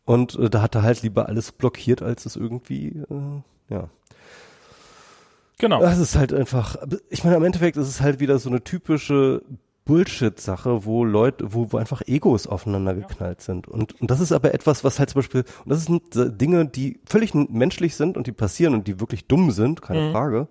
[0.06, 3.90] und äh, da hat er halt lieber alles blockiert, als es irgendwie, äh, ja.
[5.60, 5.80] Genau.
[5.80, 6.76] Das ist halt einfach,
[7.10, 9.44] ich meine, im Endeffekt ist es halt wieder so eine typische
[9.86, 13.68] Bullshit-Sache, wo Leute, wo, wo einfach Egos aufeinander geknallt sind.
[13.68, 17.00] Und, und das ist aber etwas, was halt zum Beispiel, und das sind Dinge, die
[17.06, 20.12] völlig menschlich sind und die passieren und die wirklich dumm sind, keine Mhm.
[20.12, 20.48] Frage,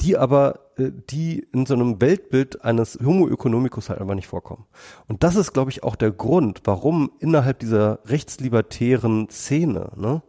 [0.00, 4.66] die aber, äh, die in so einem Weltbild eines Homo economicus halt einfach nicht vorkommen.
[5.06, 10.22] Und das ist, glaube ich, auch der Grund, warum innerhalb dieser rechtslibertären Szene, ne,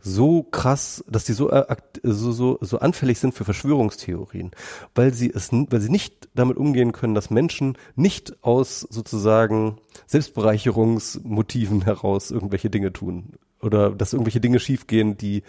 [0.00, 1.64] so krass, dass die so, äh,
[2.02, 4.50] so, so, so anfällig sind für Verschwörungstheorien,
[4.94, 11.82] weil sie es, weil sie nicht damit umgehen können, dass Menschen nicht aus sozusagen Selbstbereicherungsmotiven
[11.82, 15.42] heraus irgendwelche Dinge tun oder dass irgendwelche Dinge schiefgehen, die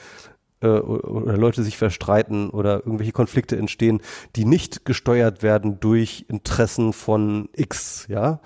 [0.61, 4.01] äh, oder Leute sich verstreiten oder irgendwelche Konflikte entstehen,
[4.35, 8.39] die nicht gesteuert werden durch Interessen von X, ja,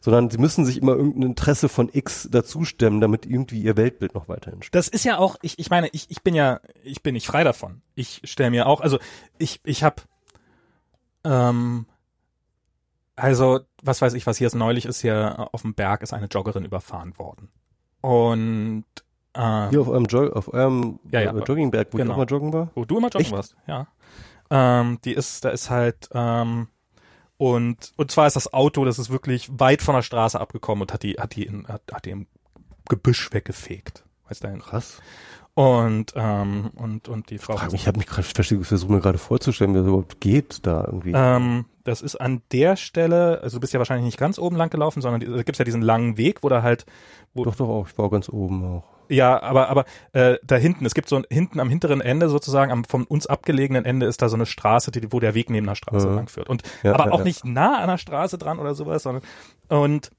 [0.00, 4.28] sondern sie müssen sich immer irgendein Interesse von X dazustemmen, damit irgendwie ihr Weltbild noch
[4.28, 4.74] weiterhin steht.
[4.74, 7.44] Das ist ja auch, ich, ich meine, ich, ich bin ja, ich bin nicht frei
[7.44, 7.82] davon.
[7.94, 8.98] Ich stelle mir auch, also
[9.38, 10.02] ich, ich habe,
[11.24, 11.86] ähm,
[13.16, 16.26] also was weiß ich, was hier jetzt neulich ist, hier auf dem Berg ist eine
[16.26, 17.50] Joggerin überfahren worden.
[18.00, 18.84] Und
[19.38, 21.32] äh, Hier auf eurem, Jo- auf eurem Ja, ja.
[21.32, 22.10] Joggingberg, wo Genau.
[22.10, 22.70] ich auch mal joggen war.
[22.74, 23.32] wo du immer joggen Echt?
[23.32, 23.86] warst, ja.
[24.50, 26.68] Ähm, die ist, da ist halt, ähm,
[27.36, 30.92] und, und zwar ist das Auto, das ist wirklich weit von der Straße abgekommen und
[30.92, 32.26] hat die, hat die, in, hat, hat die im
[32.88, 34.04] Gebüsch weggefegt.
[34.28, 35.00] Weißt du, Krass.
[35.54, 37.54] und, ähm, und, und die Frau.
[37.72, 41.12] Ich habe mich gerade versucht, mir gerade vorzustellen, wie das überhaupt geht da irgendwie.
[41.14, 44.68] Ähm, das ist an der Stelle, also du bist ja wahrscheinlich nicht ganz oben lang
[44.70, 46.84] gelaufen, sondern da gibt's ja diesen langen Weg, wo da halt,
[47.34, 48.84] wo, doch, doch auch, ich war ganz oben auch.
[49.08, 52.70] Ja, aber aber äh, da hinten, es gibt so ein, hinten am hinteren Ende sozusagen,
[52.70, 55.66] am von uns abgelegenen Ende ist da so eine Straße, die, wo der Weg neben
[55.66, 56.14] der Straße Mhm.
[56.14, 56.48] lang führt.
[56.48, 57.24] Und Ja, aber ja, auch ja.
[57.24, 59.22] nicht nah an der Straße dran oder sowas, sondern
[59.68, 60.10] und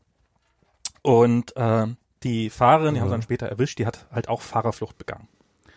[1.01, 1.87] und äh,
[2.23, 5.27] die Fahrerin, die haben sie dann später erwischt, die hat halt auch Fahrerflucht begangen.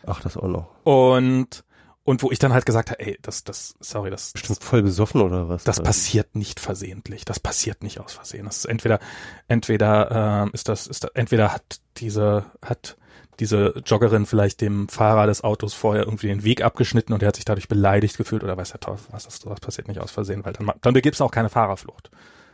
[0.07, 0.69] Ach, das auch noch.
[0.85, 1.65] Und
[2.05, 5.21] und wo ich dann halt gesagt habe, ey, das das sorry, das Bestimmt voll besoffen
[5.21, 5.63] oder was?
[5.63, 7.25] das Oder- passiert nicht versehentlich.
[7.25, 8.45] Das passiert nicht aus Versehen.
[8.47, 8.99] Das ist entweder,
[9.47, 12.97] entweder ähm, ist das, ist das, entweder hat diese, hat
[13.41, 17.37] diese Joggerin vielleicht dem Fahrer des Autos vorher irgendwie den Weg abgeschnitten und er hat
[17.37, 20.45] sich dadurch beleidigt gefühlt oder weiß der Teufel was, das, das passiert nicht aus Versehen,
[20.45, 22.11] weil dann, dann begibst du auch keine Fahrerflucht.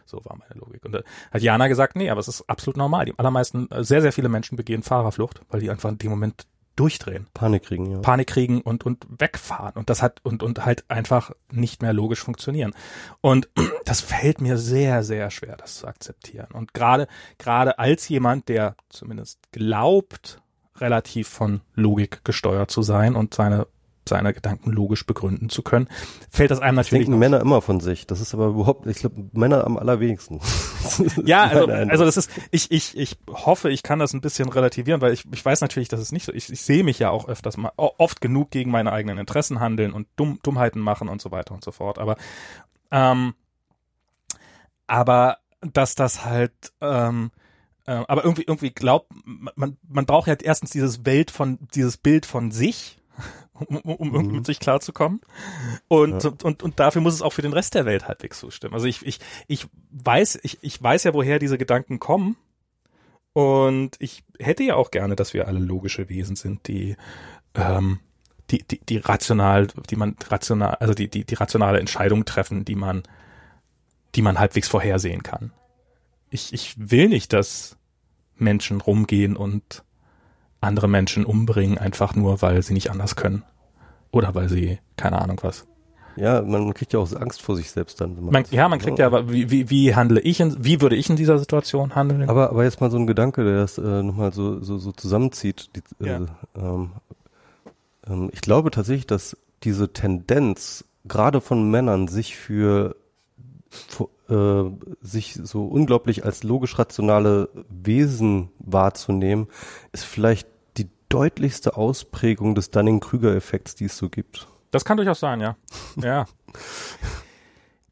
[0.07, 0.85] So war meine Logik.
[0.87, 1.01] Und da
[1.31, 3.05] hat Jana gesagt, nee, aber es ist absolut normal.
[3.05, 6.47] Die allermeisten, äh, sehr, sehr viele Menschen begehen Fahrerflucht, weil die einfach in dem Moment
[6.77, 7.27] durchdrehen.
[7.35, 7.99] Panik kriegen, ja.
[7.99, 12.21] Panik kriegen und und wegfahren und das hat und und halt einfach nicht mehr logisch
[12.21, 12.73] funktionieren
[13.21, 13.49] und
[13.85, 18.77] das fällt mir sehr sehr schwer das zu akzeptieren und gerade gerade als jemand der
[18.91, 20.41] zumindest glaubt
[20.81, 23.67] relativ von Logik gesteuert zu sein und seine
[24.09, 25.89] seine Gedanken logisch begründen zu können
[26.31, 28.07] fällt das einem Das natürlich denken Männer immer von sich.
[28.07, 30.41] Das ist aber überhaupt, ich glaube, Männer am allerwenigsten.
[31.25, 35.01] Ja, also, also das ist, ich, ich, ich hoffe, ich kann das ein bisschen relativieren,
[35.01, 37.29] weil ich, ich weiß natürlich, dass es nicht so, ich, ich sehe mich ja auch
[37.29, 41.31] öfters mal, oft genug gegen meine eigenen Interessen handeln und Dumm, Dummheiten machen und so
[41.31, 41.99] weiter und so fort.
[41.99, 42.17] Aber,
[42.91, 43.35] ähm,
[44.87, 47.31] aber dass das halt, ähm,
[47.89, 52.27] äh, aber irgendwie, irgendwie glaubt, man, man braucht ja erstens dieses Bild von, dieses Bild
[52.27, 52.99] von sich,
[53.55, 55.23] um, um, irgendwie mit sich klarzukommen.
[55.89, 56.33] Und, Ja.
[56.43, 58.75] und, und dafür muss es auch für den Rest der Welt halbwegs zustimmen.
[58.75, 62.37] Also ich, ich, ich weiß, ich, ich weiß ja, woher diese Gedanken kommen.
[63.33, 66.95] Und ich hätte ja auch gerne, dass wir alle logische Wesen sind, die,
[67.55, 68.01] ähm,
[68.51, 72.75] die, die, die rational, die man rational, also die, die, die rationale Entscheidung treffen, die
[72.75, 73.03] man,
[74.15, 75.53] die man halbwegs vorhersehen kann.
[76.31, 77.78] Ich, ich will nicht, dass
[78.39, 79.83] Menschen rumgehen und
[80.61, 83.43] andere Menschen umbringen, einfach nur, weil sie nicht anders können.
[84.11, 85.67] Oder weil sie, keine Ahnung was.
[86.17, 88.17] ja, man kriegt ja auch Angst vor sich selbst dann.
[88.17, 90.97] wenn Man, ja, man kriegt ja, aber wie, wie, wie handle ich in, wie würde
[90.97, 92.29] ich in dieser Situation handeln?
[92.29, 95.71] Aber, aber jetzt mal so ein Gedanke, der das äh, nochmal so, so, so zusammenzieht.
[95.77, 96.17] Die, Ja.
[96.23, 96.93] äh, ähm,
[98.09, 102.97] ähm, ich glaube tatsächlich, dass diese Tendenz, gerade von Männern, sich für,
[103.71, 104.65] fu- äh,
[105.01, 109.49] sich so unglaublich als logisch-rationale Wesen wahrzunehmen,
[109.93, 114.47] ist vielleicht die deutlichste Ausprägung des Dunning-Krüger-Effekts, die es so gibt.
[114.71, 115.57] Das kann durchaus sein, ja.
[116.03, 116.27] Ja.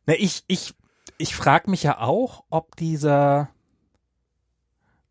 [0.07, 0.75] Na, ich, ich,
[1.19, 3.49] ich frage mich ja auch, ob dieser,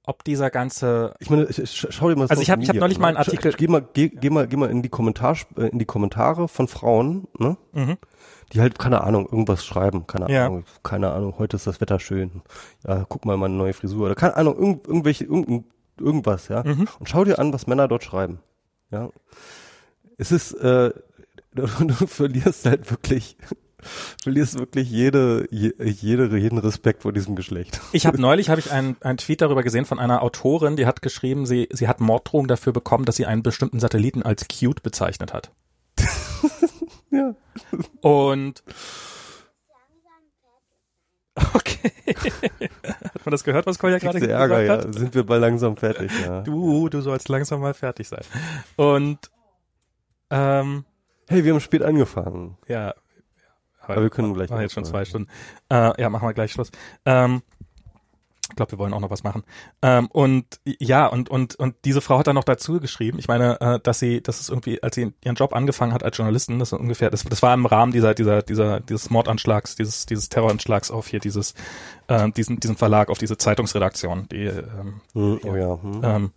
[0.06, 2.76] ob dieser ganze, Ich meine, sch- sch- schau dir mal Also ich hab- ich hab
[2.76, 4.89] Social neulich mal einen Media- Artikel- Geh mal, geh, geh mal, geh mal in die
[4.89, 7.57] Kommentar, äh, in die Kommentare von Frauen, ne?
[7.73, 7.97] mhm.
[8.53, 10.05] Die halt, keine Ahnung, irgendwas schreiben.
[10.07, 10.45] Keine Ja.
[10.45, 12.41] Ahnung, keine Ahnung, heute ist das Wetter schön.
[12.88, 14.05] Ja, guck mal meine neue Frisur.
[14.05, 15.65] Oder keine Ahnung, irgend, irgendwelche, irgend,
[15.99, 16.63] irgendwas, ja.
[16.63, 16.88] Mhm.
[16.99, 18.39] Und schau dir an, was Männer dort schreiben.
[18.91, 19.09] Ja.
[20.17, 20.91] Es ist, äh,
[21.55, 23.38] du, du verlierst halt wirklich,
[24.22, 27.81] verlierst wirklich jede, je, jede, jeden Respekt vor diesem Geschlecht.
[27.93, 31.01] Ich habe neulich habe ich einen, einen Tweet darüber gesehen von einer Autorin, die hat
[31.01, 35.34] geschrieben, sie, sie hat Morddrohungen dafür bekommen, dass sie einen bestimmten Satelliten als cute bezeichnet
[35.34, 35.51] hat.
[37.15, 37.33] Ja.
[38.01, 38.63] Und
[41.53, 41.91] okay.
[43.13, 44.85] Hat man das gehört, was Kolja gerade gesagt Ärger, hat?
[44.85, 44.93] ja.
[44.93, 46.41] Sind wir bald langsam fertig, ja.
[46.41, 48.23] Du, du sollst langsam mal fertig sein.
[48.75, 49.31] Und
[50.29, 50.85] ähm,
[51.27, 52.57] Hey, wir haben spät angefangen.
[52.67, 52.93] ja.
[53.87, 55.05] Aber wir können gleich machen jetzt schon zwei.
[55.05, 55.29] Stunden.
[55.69, 56.71] Äh, ja, machen wir gleich Schluss.
[57.05, 57.43] Ähm,
[58.56, 59.44] ich glaube, wir wollen auch noch was machen.
[59.82, 63.19] Ähm, und ja, und und und diese Frau hat dann noch dazu geschrieben.
[63.19, 66.15] Ich meine, äh, dass sie, das ist irgendwie, als sie ihren Job angefangen hat als
[66.15, 70.30] Journalistin, das ungefähr, das, das war im Rahmen dieser dieser dieser dieses Mordanschlags, dieses dieses
[70.30, 71.53] Terroranschlags auf hier dieses
[72.07, 75.82] äh, diesen diesen Verlag auf diese Zeitungsredaktion, die ähm, Hm, oh ja.
[75.82, 76.02] Hm.
[76.03, 76.32] ähm,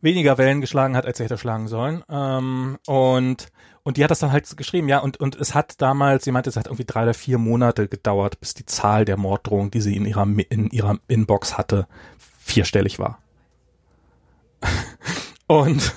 [0.00, 2.02] weniger Wellen geschlagen hat, als er hätte schlagen sollen.
[2.10, 3.46] Ähm, und
[3.84, 6.48] und die hat das dann halt geschrieben, ja, und, und es hat damals, sie meinte,
[6.50, 9.94] es hat irgendwie drei oder vier Monate gedauert, bis die Zahl der Morddrohungen, die sie
[9.94, 11.86] in ihrer, in ihrer Inbox hatte,
[12.38, 13.18] vierstellig war.
[15.46, 15.94] und,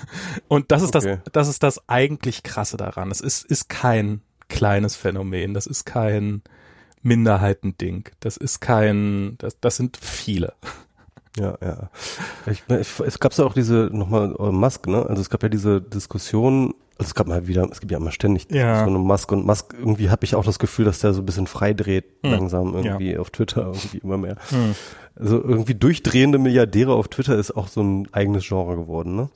[0.48, 1.18] und das ist Okay.
[1.24, 3.10] das, das ist das eigentlich krasse daran.
[3.10, 5.54] Es ist, ist kein kleines Phänomen.
[5.54, 6.42] Das ist kein
[7.02, 8.08] Minderheitending.
[8.20, 10.52] Das ist kein, das, das sind viele.
[11.38, 11.90] Ja, ja.
[12.46, 15.06] Ich, ich, es gab ja auch diese, nochmal, äh, Musk, ne?
[15.06, 18.10] Also es gab ja diese Diskussion, also es gab mal wieder, es gibt ja immer
[18.10, 18.72] ständig Ja.
[18.72, 21.26] Diskussionen um Musk und Musk, irgendwie habe ich auch das Gefühl, dass der so ein
[21.26, 22.32] bisschen freidreht, Hm.
[22.32, 24.36] langsam irgendwie auf Twitter, irgendwie immer mehr.
[24.50, 24.74] Hm.
[25.20, 29.28] Also irgendwie durchdrehende Milliardäre auf Twitter ist auch so ein eigenes Genre geworden, ne?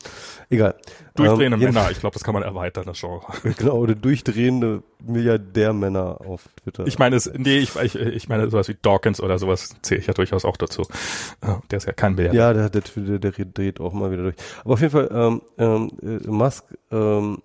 [0.49, 0.77] Egal.
[1.17, 3.23] Durchdrehende Ähm, Männer, ich glaube, das kann man erweitern, das Genre.
[3.59, 6.87] Genau, oder durchdrehende Milliardärmänner auf Twitter.
[6.87, 10.07] Ich meine, es, nee, ich, ich, ich meine, sowas wie Dawkins oder sowas zähle ich
[10.07, 10.83] ja durchaus auch dazu.
[11.71, 12.41] Der ist ja kein Milliardär.
[12.41, 12.83] Ja, der, der,
[13.19, 14.37] der, der dreht auch mal wieder durch.
[14.65, 17.39] Aber auf jeden Fall, ähm, ähm, äh, Musk, ähm,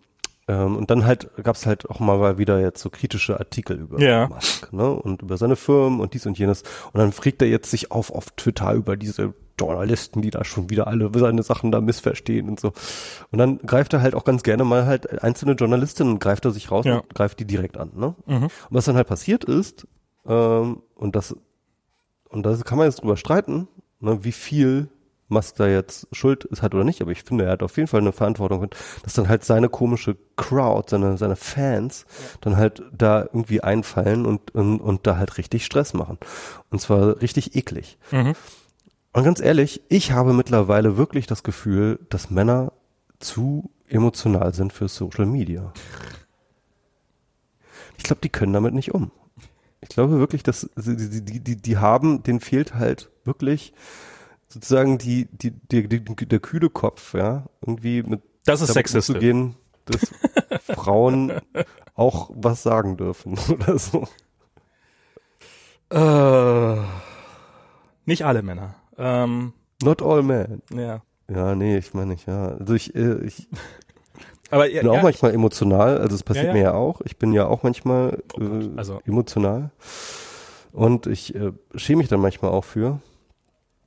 [0.47, 4.27] ähm, und dann halt gab's halt auch mal wieder jetzt so kritische Artikel über Ja.
[4.27, 4.89] Musk, ne?
[4.91, 6.63] Und über seine Firmen und dies und jenes.
[6.93, 10.69] Und dann fragt er jetzt sich auf auf Twitter über diese Journalisten, die da schon
[10.69, 12.73] wieder alle seine Sachen da missverstehen und so.
[13.31, 16.69] Und dann greift er halt auch ganz gerne mal halt einzelne Journalistinnen, greift er sich
[16.71, 16.99] raus Ja.
[16.99, 18.15] und greift die direkt an, ne?
[18.27, 18.43] Mhm.
[18.43, 19.87] Und was dann halt passiert ist,
[20.27, 21.35] ähm, und das,
[22.29, 23.67] und da kann man jetzt drüber streiten,
[23.99, 24.89] ne, wie viel
[25.29, 27.87] Musk da jetzt Schuld ist, hat oder nicht, aber ich finde, er hat auf jeden
[27.87, 28.67] Fall eine Verantwortung,
[29.03, 32.05] dass dann halt seine komische Crowd, seine, seine Fans
[32.41, 36.17] dann halt da irgendwie einfallen und, und, und da halt richtig Stress machen.
[36.69, 37.97] Und zwar richtig eklig.
[38.11, 38.33] Mhm.
[39.13, 42.71] Und ganz ehrlich, ich habe mittlerweile wirklich das Gefühl, dass Männer
[43.19, 45.73] zu emotional sind für Social Media.
[47.97, 49.11] Ich glaube, die können damit nicht um.
[49.81, 53.73] Ich glaube wirklich, dass sie- die, die, die, die haben, denen fehlt halt wirklich
[54.47, 59.15] sozusagen die, die, die, die, der kühle Kopf, ja, irgendwie mit Das ist sexistisch.
[59.15, 59.55] umzugehen,
[59.85, 60.11] dass
[60.77, 61.33] Frauen
[61.95, 64.07] auch was sagen dürfen oder so.
[65.89, 66.81] Äh,
[68.05, 68.75] nicht alle Männer.
[68.97, 69.53] Ähm,
[69.83, 70.61] Not all men.
[70.73, 71.01] ja.
[71.29, 72.55] Ja, nee, ich meine nicht, ja.
[72.57, 73.49] Also ich, äh, ich
[74.49, 77.01] Aber ja, bin auch ja, manchmal emotional, also es passiert Ja, mir ja auch.
[77.01, 79.71] Ich bin ja auch manchmal Oh Gott, äh, also- emotional.
[80.71, 83.01] Und ich äh, schäme mich dann manchmal auch für.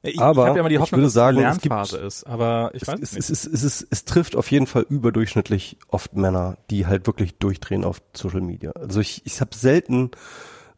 [0.02, 2.24] Ich, aber ich habe ja immer die ich Hoffnung, würde dass sagen, es gibt- ist.
[2.26, 3.20] Aber ich weiß es, nicht.
[3.20, 7.38] es, es, es, es, es trifft auf jeden Fall überdurchschnittlich oft Männer, die halt wirklich
[7.38, 8.70] durchdrehen auf Social Media.
[8.72, 10.10] Also ich, ich habe selten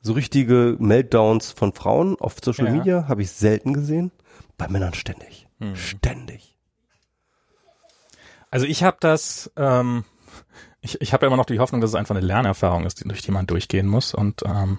[0.00, 2.72] so richtige Meltdowns von Frauen auf Social Ja.
[2.72, 4.10] Media, habe ich selten gesehen.
[4.58, 5.46] Bei Männern ständig.
[5.60, 5.76] Hm.
[5.76, 6.56] Ständig.
[8.50, 10.04] Also ich habe das, ähm,
[10.80, 13.08] ich, ich habe ja immer noch die Hoffnung, dass es einfach eine Lernerfahrung ist, die-
[13.08, 14.14] durch die man durchgehen muss.
[14.14, 14.78] Und ähm,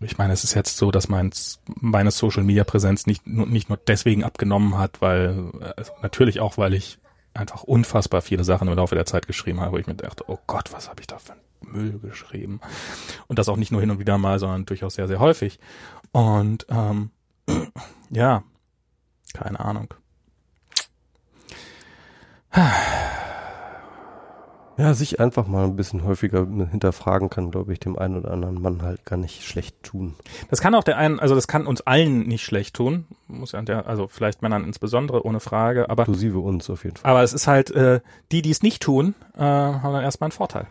[0.00, 1.30] ich meine, es ist jetzt so, dass mein,
[1.66, 6.58] meine Social Media Präsenz nicht nur, nicht nur deswegen abgenommen hat, weil also natürlich auch,
[6.58, 6.98] weil ich
[7.34, 10.38] einfach unfassbar viele Sachen im Laufe der Zeit geschrieben habe, wo ich mir dachte, oh
[10.46, 12.60] Gott, was habe ich da für einen Müll geschrieben?
[13.26, 15.58] Und das auch nicht nur hin und wieder mal, sondern durchaus sehr, sehr häufig.
[16.12, 17.10] Und ähm,
[18.10, 18.42] ja,
[19.34, 19.92] keine Ahnung.
[24.78, 28.62] Ja, sich einfach mal ein bisschen häufiger hinterfragen kann, glaube ich, dem einen oder anderen
[28.62, 30.14] Mann halt gar nicht schlecht tun.
[30.50, 33.62] Das kann auch der einen, also das kann uns allen nicht schlecht tun, muss ja
[33.62, 37.10] der, also vielleicht Männern insbesondere, ohne Frage, aber Inklusive uns auf jeden Fall.
[37.10, 38.00] aber es ist halt, äh,
[38.30, 40.68] die, die es nicht tun, äh, haben dann erstmal einen Vorteil.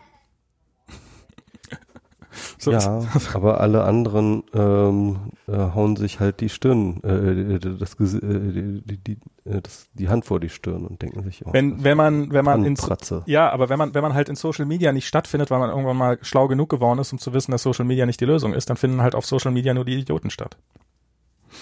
[2.58, 3.02] So, Ja,
[3.34, 5.16] aber alle anderen ähm,
[5.46, 9.12] äh, hauen sich halt die Stirn, äh, das, Gesi- äh, die, die,
[9.44, 12.44] äh, das, die Hand vor die Stirn und denken sich, oh, wenn, wenn man, wenn
[12.44, 13.22] man Pratze.
[13.26, 15.96] ja, aber wenn man, wenn man halt in Social Media nicht stattfindet, weil man irgendwann
[15.96, 18.70] mal schlau genug geworden ist, um zu wissen, dass Social Media nicht die Lösung ist,
[18.70, 20.56] dann finden halt auf Social Media nur die Idioten statt.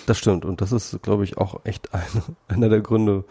[0.07, 2.05] Das stimmt und das ist, glaube ich, auch echt eine,
[2.49, 3.25] einer der Gründe.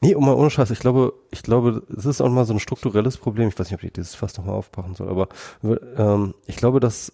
[0.00, 2.60] Nee, um mal ohne Scheiß, ich glaube, ich glaube, es ist auch mal so ein
[2.60, 3.48] strukturelles Problem.
[3.48, 5.28] Ich weiß nicht, ob ich dieses fast nochmal aufpacken soll, aber
[5.62, 7.12] ähm, ich glaube, dass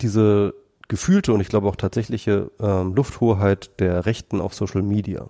[0.00, 0.54] diese
[0.88, 5.26] gefühlte und ich glaube auch tatsächliche ähm, Lufthoheit der Rechten auf Social Media,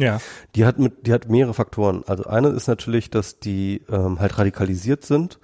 [0.00, 0.20] Ja.
[0.56, 2.02] die hat mit, die hat mehrere Faktoren.
[2.06, 5.38] Also eine ist natürlich, dass die ähm, halt radikalisiert sind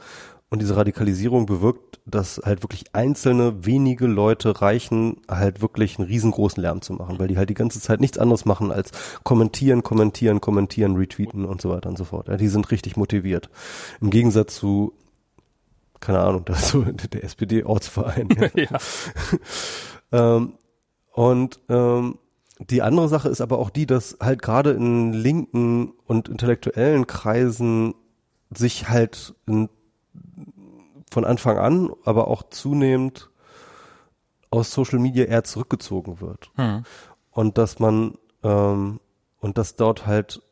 [0.54, 6.62] und diese Radikalisierung bewirkt, dass halt wirklich einzelne wenige Leute reichen, halt wirklich einen riesengroßen
[6.62, 8.92] Lärm zu machen, weil die halt die ganze Zeit nichts anderes machen als
[9.24, 12.28] kommentieren, kommentieren, kommentieren, retweeten und so weiter und so fort.
[12.28, 13.50] Ja, die sind richtig motiviert.
[14.00, 14.92] Im Gegensatz zu
[15.98, 18.28] keine Ahnung, das ist so der SPD-Ortsverein.
[18.54, 18.62] Ja.
[18.70, 18.78] ja.
[20.12, 20.52] Ähm,
[21.10, 22.18] und ähm,
[22.60, 27.94] die andere Sache ist aber auch die, dass halt gerade in linken und intellektuellen Kreisen
[28.56, 29.68] sich halt in,
[31.10, 33.30] von Anfang an, aber auch zunehmend
[34.50, 36.50] aus Social Media eher zurückgezogen wird.
[36.56, 36.84] Hm.
[37.30, 39.00] Und dass man ähm,
[39.40, 40.42] und dass dort halt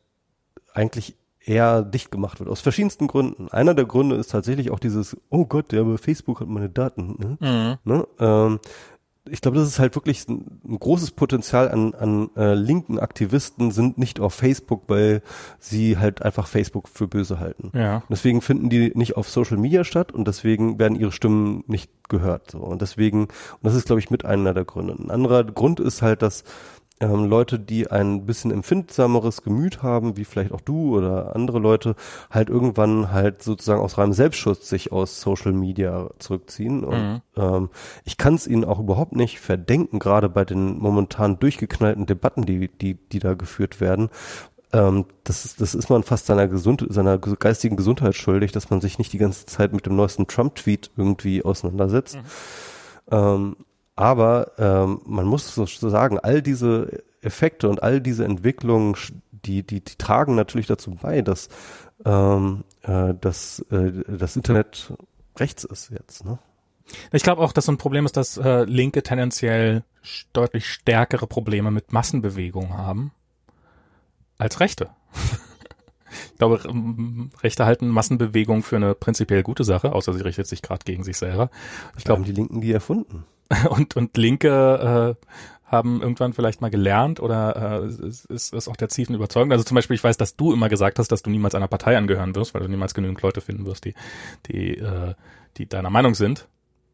[0.73, 3.49] eigentlich eher dicht gemacht wird, aus verschiedensten Gründen.
[3.49, 7.15] Einer der Gründe ist tatsächlich auch dieses, oh Gott, der über Facebook hat meine Daten.
[7.17, 7.37] Ne?
[7.39, 7.77] Mhm.
[7.91, 8.07] Ne?
[8.19, 8.59] Ähm,
[9.29, 13.71] ich glaube, das ist halt wirklich ein, ein großes Potenzial an, an äh, linken Aktivisten
[13.71, 15.21] sind nicht auf Facebook, weil
[15.59, 17.71] sie halt einfach Facebook für böse halten.
[17.73, 18.03] Ja.
[18.09, 22.51] Deswegen finden die nicht auf Social Media statt und deswegen werden ihre Stimmen nicht gehört.
[22.51, 22.59] So.
[22.59, 24.93] Und deswegen, und das ist, glaube ich, mit einer der Gründe.
[24.93, 26.43] Ein anderer Grund ist halt, dass
[26.99, 31.95] ähm, Leute, die ein bisschen empfindsameres Gemüt haben, wie vielleicht auch du oder andere Leute,
[32.29, 36.83] halt irgendwann halt sozusagen aus reinem Selbstschutz sich aus Social Media zurückziehen.
[36.83, 37.21] Und Mhm.
[37.35, 37.69] ähm,
[38.05, 42.69] ich kann es ihnen auch überhaupt nicht verdenken, gerade bei den momentan durchgeknallten Debatten, die,
[42.69, 44.09] die, die da geführt werden.
[44.71, 48.81] Ähm, das, ist, das ist man fast seiner, Gesund seiner geistigen Gesundheit schuldig, dass man
[48.81, 52.17] sich nicht die ganze Zeit mit dem neuesten Trump-Tweet irgendwie auseinandersetzt.
[53.11, 53.55] Ähm,
[53.95, 58.95] aber ähm, man muss so sagen, all diese Effekte und all diese Entwicklungen,
[59.31, 61.49] die, die, die tragen natürlich dazu bei, dass
[62.05, 64.93] ähm, äh, dass äh, das Internet
[65.37, 66.25] rechts ist jetzt.
[66.25, 66.37] Ne?
[67.11, 69.83] Ich glaube auch, dass so ein Problem ist, dass äh, Linke tendenziell
[70.33, 73.11] deutlich stärkere Probleme mit Massenbewegungen haben
[74.37, 74.89] als Rechte.
[76.31, 76.59] ich glaube,
[77.41, 81.17] Rechte halten Massenbewegungen für eine prinzipiell gute Sache, außer sie richtet sich gerade gegen sich
[81.17, 81.49] selber.
[81.97, 83.25] Ich glaube, die Linken die erfunden.
[83.69, 85.25] und, und Linke äh,
[85.65, 89.51] haben irgendwann vielleicht mal gelernt oder äh, ist, ist, auch der tiefen Überzeugung.
[89.51, 91.97] Also zum Beispiel, ich weiß, dass du immer gesagt hast, dass du niemals einer Partei
[91.97, 93.95] angehören wirst, weil du niemals genügend Leute finden wirst, die,
[94.47, 95.15] die, äh,
[95.57, 96.47] die deiner Meinung sind.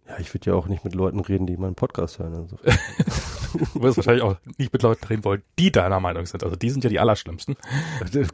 [0.08, 2.36] Ja, ich würde ja auch nicht mit Leuten reden, die meinen Podcast hören.
[2.36, 2.58] Also.
[3.74, 6.44] Du wirst wahrscheinlich auch nicht mit Leuten reden wollen, die deiner Meinung sind.
[6.44, 7.56] Also die sind ja die allerschlimmsten.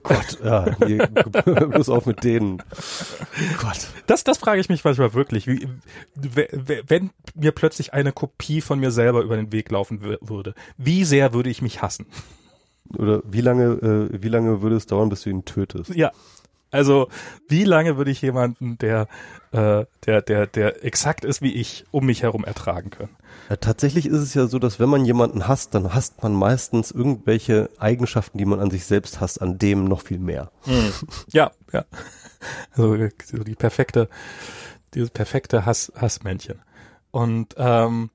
[0.04, 1.00] Gott, ja, nee,
[1.46, 2.62] bloß auf mit denen.
[3.62, 3.88] Gott.
[4.08, 5.48] Das, das frage ich mich manchmal wirklich.
[5.48, 5.68] Wie,
[6.16, 11.04] wenn mir plötzlich eine Kopie von mir selber über den Weg laufen wür- würde, wie
[11.06, 12.06] sehr würde ich mich hassen?
[12.98, 15.96] Oder wie lange, äh, wie lange würde es dauern, bis du ihn tötest?
[15.96, 16.12] Ja.
[16.76, 17.08] Also,
[17.48, 19.08] wie lange würde ich jemanden, der,
[19.52, 23.16] äh, der, der, der exakt ist wie ich, um mich herum ertragen können?
[23.50, 26.92] Ja, tatsächlich ist es ja so, dass wenn man jemanden hasst, dann hasst man meistens
[26.92, 30.52] irgendwelche Eigenschaften, die man an sich selbst hasst, an dem noch viel mehr.
[31.32, 31.86] Ja, ja.
[32.72, 34.10] Also so die perfekte,
[34.94, 36.62] dieses perfekte Hass, Hassmännchen.
[37.12, 38.10] Und ähm,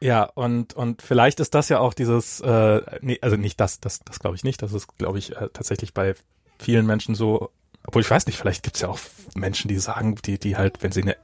[0.00, 4.00] ja, und und vielleicht ist das ja auch dieses, äh, nee, also nicht das, das,
[4.00, 4.60] das glaube ich nicht.
[4.62, 6.14] Das ist, glaube ich, äh, tatsächlich bei
[6.58, 7.50] vielen Menschen so.
[7.86, 8.98] Obwohl ich weiß nicht, vielleicht gibt's ja auch
[9.34, 11.16] Menschen, die sagen, die, die halt, wenn sie eine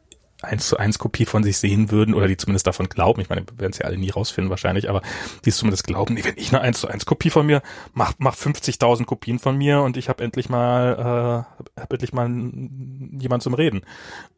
[0.44, 3.42] eins zu eins Kopie von sich sehen würden oder die zumindest davon glauben, ich meine,
[3.46, 5.02] wir werden es ja alle nie rausfinden wahrscheinlich, aber
[5.44, 7.62] die es zumindest glauben, nee, wenn ich eine eins zu eins Kopie von mir
[7.92, 11.46] mach, mach 50.000 Kopien von mir und ich habe endlich mal
[11.76, 13.82] äh, hab endlich mal jemand zum Reden.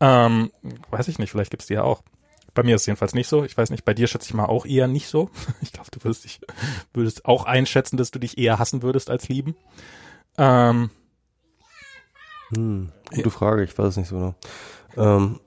[0.00, 0.50] Ähm,
[0.90, 2.02] weiß ich nicht, vielleicht gibt's die ja auch.
[2.54, 3.44] Bei mir ist es jedenfalls nicht so.
[3.44, 5.30] Ich weiß nicht, bei dir schätze ich mal auch eher nicht so.
[5.60, 6.40] Ich glaube, du würdest dich,
[6.94, 9.56] würdest auch einschätzen, dass du dich eher hassen würdest als lieben.
[10.38, 10.90] Ähm,
[12.54, 14.34] Hm, gute Frage, ich weiß es nicht so genau.
[14.96, 15.40] Ähm,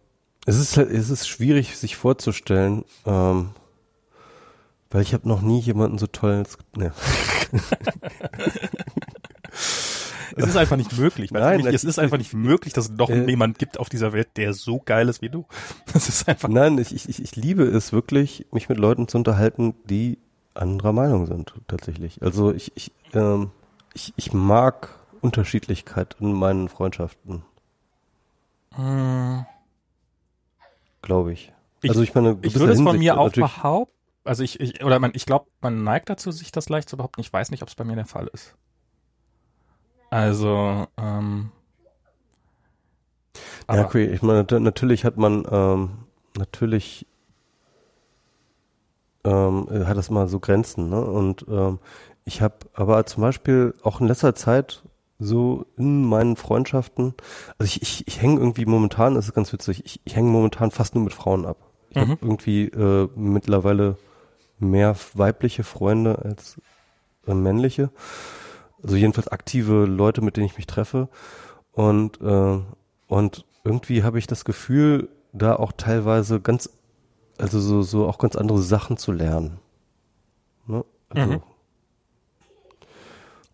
[0.45, 3.51] es ist halt, es ist schwierig, sich vorzustellen, ähm,
[4.91, 6.43] weil ich habe noch nie jemanden so toll.
[6.75, 6.91] Ne.
[10.35, 11.31] es ist einfach nicht möglich.
[11.31, 14.13] Nein, Nein, es ist einfach nicht möglich, dass es noch Äh, jemand gibt auf dieser
[14.13, 15.45] Welt, der so geil ist wie du.
[15.93, 16.49] Das ist einfach.
[16.49, 20.17] Nein, ich, ich, ich liebe es wirklich, mich mit Leuten zu unterhalten, die
[20.53, 22.21] anderer Meinung sind, tatsächlich.
[22.21, 23.51] Also ich, ich, ähm,
[23.93, 24.89] ich, ich mag
[25.21, 27.43] Unterschiedlichkeit in meinen Freundschaften,
[28.75, 29.45] Hm,
[31.01, 31.53] glaube ich.
[31.81, 33.93] Ich- Also ich meine, Ich würde es von mir auch behaupten.
[34.25, 37.21] Also ich, ich oder man, ich glaube, man neigt dazu, sich das leicht zu behaupten.
[37.21, 38.55] Ich weiß nicht, ob es bei mir der Fall ist.
[40.11, 41.51] Also, ähm,
[43.71, 45.89] Ja, okay, ich meine, nat- natürlich hat man, ähm,
[46.37, 47.05] natürlich
[49.23, 51.01] ähm, äh, hat das mal so Grenzen, ne?
[51.03, 51.79] Und ähm,
[52.29, 54.83] ich habe aber zum Beispiel auch in letzter Zeit
[55.17, 57.15] so in meinen Freundschaften,
[57.57, 60.69] also ich, ich, ich hänge irgendwie momentan, das ist ganz witzig, ich, ich hänge momentan
[60.71, 61.57] fast nur mit Frauen ab.
[61.89, 62.01] Ich Mhm.
[62.01, 63.97] habe irgendwie äh, mittlerweile
[64.59, 66.61] mehr weibliche Freunde als
[67.27, 67.89] äh, männliche.
[68.83, 71.09] Also jedenfalls aktive Leute, mit denen ich mich treffe.
[71.71, 72.59] Und, äh,
[73.07, 76.69] und irgendwie habe ich das Gefühl, da auch teilweise ganz,
[77.39, 79.59] also so, so auch ganz andere Sachen zu lernen.
[80.67, 80.85] Ne?
[81.09, 81.41] Also, Mhm.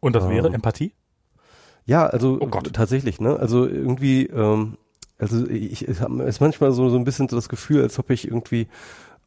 [0.05, 0.93] Und das wäre Ähm, Empathie?
[1.87, 2.71] Ja, also Oh Gott.
[2.73, 3.39] tatsächlich, ne?
[3.39, 4.77] Also irgendwie, ähm,
[5.17, 8.11] also ich, ich habe ist manchmal so, so ein bisschen so das Gefühl, als ob
[8.11, 8.67] ich irgendwie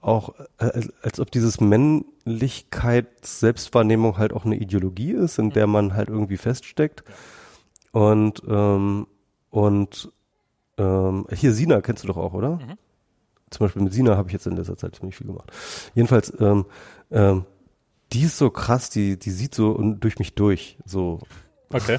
[0.01, 5.95] auch, äh, als, als ob dieses Männlichkeits-Selbstwahrnehmung halt auch eine Ideologie ist, in der man
[5.95, 7.03] halt irgendwie feststeckt.
[7.91, 9.09] Und, ähm,
[9.51, 10.13] und
[10.77, 12.51] ähm, hier Sina kennst du doch auch, oder?
[12.51, 12.79] Mhm.
[13.51, 15.51] Zum Beispiel mit Sina habe ich jetzt in letzter Zeit ziemlich viel gemacht.
[15.97, 16.67] Jedenfalls, ähm,
[17.11, 17.47] ähm,
[18.13, 21.21] die ist so krass, die, die sieht so und durch mich durch, so
[21.73, 21.99] Okay.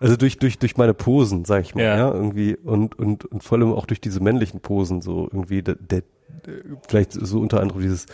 [0.00, 1.96] also durch, durch, durch meine Posen, sag ich mal, Ja.
[1.96, 5.74] ja, irgendwie und, und, und vor allem auch durch diese männlichen Posen, so irgendwie, der,
[5.76, 6.02] der
[6.88, 8.06] vielleicht so unter anderem dieses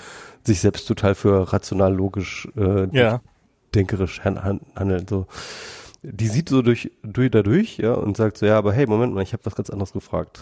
[0.44, 3.20] sich selbst total für rational, logisch, äh, Ja.
[3.74, 5.26] denkerisch han- han- handeln, so.
[6.02, 9.22] Die sieht so durch, durch, dadurch, ja, und sagt so, ja, aber hey, Moment mal,
[9.22, 10.40] ich habe was ganz anderes gefragt.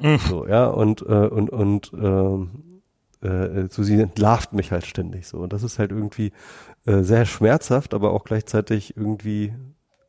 [0.00, 0.18] Mhm.
[0.28, 2.73] So, ja, und, äh, und, und, ähm,
[3.24, 5.38] äh, so sie entlarvt mich halt ständig so.
[5.38, 6.32] Und das ist halt irgendwie
[6.86, 9.54] äh, sehr schmerzhaft, aber auch gleichzeitig irgendwie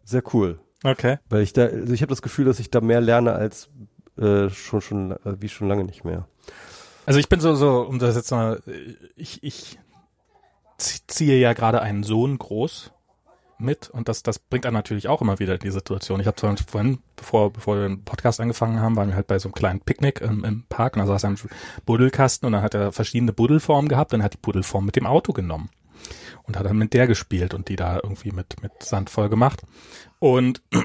[0.03, 0.59] sehr cool.
[0.83, 1.17] Okay.
[1.29, 3.69] Weil ich da, also ich habe das Gefühl, dass ich da mehr lerne als
[4.17, 6.27] äh, schon schon äh, wie schon lange nicht mehr.
[7.05, 8.61] Also ich bin so so, um das jetzt mal,
[9.15, 9.77] ich ich
[10.77, 12.91] ziehe ja gerade einen Sohn groß
[13.57, 16.19] mit und das das bringt einen natürlich auch immer wieder in die Situation.
[16.19, 19.39] Ich habe zwar vorhin, bevor bevor wir den Podcast angefangen haben, waren wir halt bei
[19.39, 21.37] so einem kleinen Picknick im, im Park und da saß er im
[21.85, 25.33] Buddelkasten und dann hat er verschiedene Buddelformen gehabt und hat die Buddelform mit dem Auto
[25.33, 25.69] genommen
[26.43, 29.61] und hat dann mit der gespielt und die da irgendwie mit mit Sand voll gemacht
[30.19, 30.61] und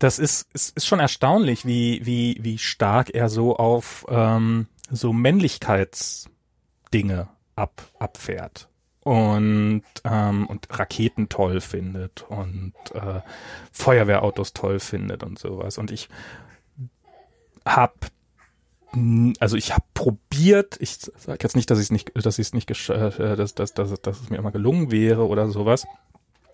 [0.00, 5.12] das ist, ist, ist schon erstaunlich, wie, wie, wie stark er so auf ähm, so
[5.12, 8.69] Männlichkeitsdinge ab, abfährt
[9.02, 13.20] und, ähm, und Raketen toll findet und äh,
[13.72, 15.78] Feuerwehrautos toll findet und sowas.
[15.78, 16.08] Und ich
[17.64, 18.10] hab
[19.38, 22.52] also ich habe probiert, ich sage jetzt nicht, dass ich es nicht, dass ich es
[22.54, 25.86] nicht, äh, dass, dass, dass, dass es mir immer gelungen wäre oder sowas,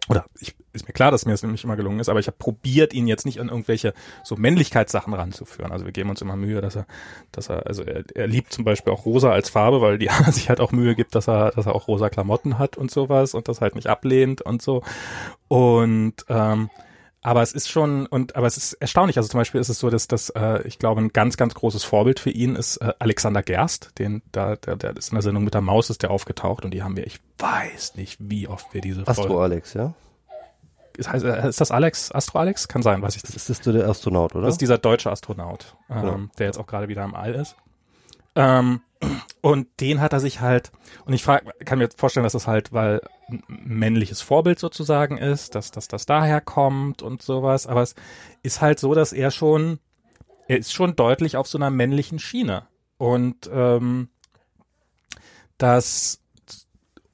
[0.08, 2.36] oder ich, ist mir klar, dass mir das nämlich immer gelungen ist, aber ich habe
[2.38, 3.92] probiert, ihn jetzt nicht an irgendwelche
[4.22, 5.72] so Männlichkeitssachen ranzuführen.
[5.72, 6.86] Also wir geben uns immer Mühe, dass er,
[7.32, 10.48] dass er, also er, er liebt zum Beispiel auch rosa als Farbe, weil die sich
[10.48, 13.48] halt auch Mühe gibt, dass er, dass er auch rosa Klamotten hat und sowas und
[13.48, 14.82] das halt nicht ablehnt und so.
[15.48, 16.70] Und ähm,
[17.26, 19.16] aber es ist schon und aber es ist erstaunlich.
[19.16, 21.82] Also zum Beispiel ist es so, dass das, äh, ich glaube, ein ganz, ganz großes
[21.82, 25.42] Vorbild für ihn ist äh, Alexander Gerst, den da, der, der ist in der Sendung
[25.42, 28.72] mit der Maus ist der aufgetaucht und die haben wir, ich weiß nicht, wie oft
[28.72, 29.94] wir diese Astro Folge, Alex, ja.
[30.96, 32.68] Ist, heißt, äh, ist das Alex, Astro Alex?
[32.68, 33.34] Kann sein, weiß ich nicht.
[33.34, 34.44] Das ist der Astronaut, oder?
[34.44, 36.18] Das ist dieser deutsche Astronaut, ähm, genau.
[36.38, 37.56] der jetzt auch gerade wieder im All ist.
[38.36, 38.82] Ähm,
[39.40, 40.72] und den hat er sich halt,
[41.04, 43.00] und ich frag, kann mir vorstellen, dass das halt, weil
[43.48, 47.94] männliches Vorbild sozusagen ist, dass, dass das daher kommt und sowas, aber es
[48.42, 49.78] ist halt so, dass er schon,
[50.48, 52.66] er ist schon deutlich auf so einer männlichen Schiene.
[52.98, 54.08] Und ähm,
[55.58, 56.20] dass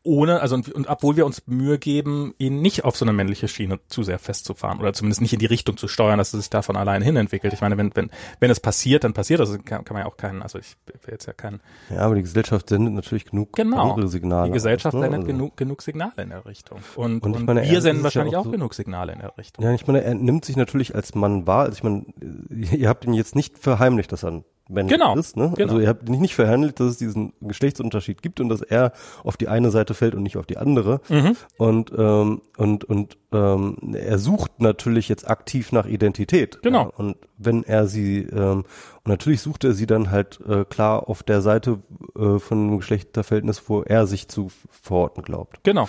[0.04, 3.48] ohne, also und, und obwohl wir uns Mühe geben, ihn nicht auf so eine männliche
[3.48, 6.50] Schiene zu sehr festzufahren oder zumindest nicht in die Richtung zu steuern, dass es sich
[6.50, 7.52] davon allein hin entwickelt.
[7.52, 8.10] Ich meine, wenn wenn
[8.40, 9.52] wenn es passiert, dann passiert das.
[9.64, 11.60] Kann, kann man ja auch keinen, also ich will jetzt ja keinen.
[11.90, 14.48] Ja, aber die Gesellschaft sendet natürlich genug genau, andere Signale.
[14.48, 15.06] Die Gesellschaft aus, ne?
[15.06, 15.32] sendet also.
[15.32, 18.42] genug genug Signale in der Richtung und, und, und meine, wir senden wahrscheinlich ja auch,
[18.42, 19.64] auch so, genug Signale in der Richtung.
[19.64, 21.64] Ja, ich meine, er nimmt sich natürlich als Mann wahr.
[21.64, 22.04] Also ich meine,
[22.50, 25.36] ihr habt ihn jetzt nicht verheimlicht, dass er männlich genau, ist.
[25.36, 25.52] Ne?
[25.56, 25.72] Genau.
[25.72, 28.92] Also ihr habt nicht verhandelt, dass es diesen Geschlechtsunterschied gibt und dass er
[29.24, 31.00] auf die eine Seite fällt und nicht auf die andere.
[31.08, 31.36] Mhm.
[31.56, 36.62] Und ähm, und und ähm, er sucht natürlich jetzt aktiv nach Identität.
[36.62, 36.84] Genau.
[36.84, 36.90] Ja?
[36.96, 38.64] Und wenn er sie ähm,
[39.04, 41.80] und natürlich sucht er sie dann halt äh, klar auf der Seite
[42.16, 45.60] äh, von einem Geschlechterverhältnis, wo er sich zu verorten glaubt.
[45.64, 45.88] Genau.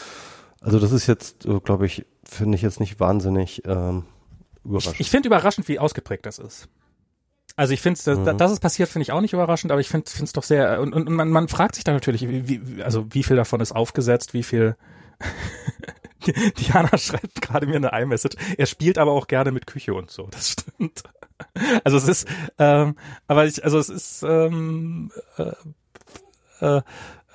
[0.62, 4.06] Also das ist jetzt, äh, glaube ich, finde ich jetzt nicht wahnsinnig ähm,
[4.64, 4.96] überraschend.
[4.96, 6.70] Ich, ich finde überraschend, wie ausgeprägt das ist.
[7.56, 8.38] Also ich finde es, mhm.
[8.38, 10.94] dass es passiert, finde ich auch nicht überraschend, aber ich finde es doch sehr und,
[10.94, 14.44] und man, man fragt sich da natürlich, wie, also wie viel davon ist aufgesetzt, wie
[14.44, 14.76] viel
[16.58, 18.38] Diana schreibt gerade mir eine iMessage.
[18.58, 20.28] Er spielt aber auch gerne mit Küche und so.
[20.32, 21.04] Das stimmt.
[21.84, 22.28] Also es ist,
[22.58, 22.96] ähm,
[23.28, 25.52] aber ich, also es ist, ähm, äh,
[26.62, 26.82] äh,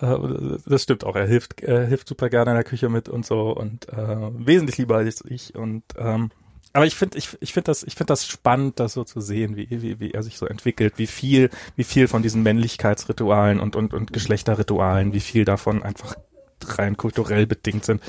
[0.01, 1.16] äh, das stimmt auch.
[1.16, 4.78] Er hilft, er hilft super gerne in der Küche mit und so und äh, wesentlich
[4.78, 6.31] lieber als ich und ähm,
[6.79, 9.57] aber ich finde, ich, ich finde das, ich finde das spannend, das so zu sehen,
[9.57, 13.75] wie, wie, wie er sich so entwickelt, wie viel, wie viel von diesen Männlichkeitsritualen und,
[13.75, 16.15] und, und Geschlechterritualen, wie viel davon einfach
[16.65, 18.01] rein kulturell bedingt sind.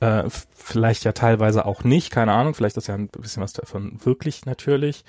[0.00, 0.24] Äh,
[0.54, 4.44] vielleicht ja teilweise auch nicht, keine Ahnung, vielleicht ist ja ein bisschen was davon wirklich
[4.44, 5.06] natürlich.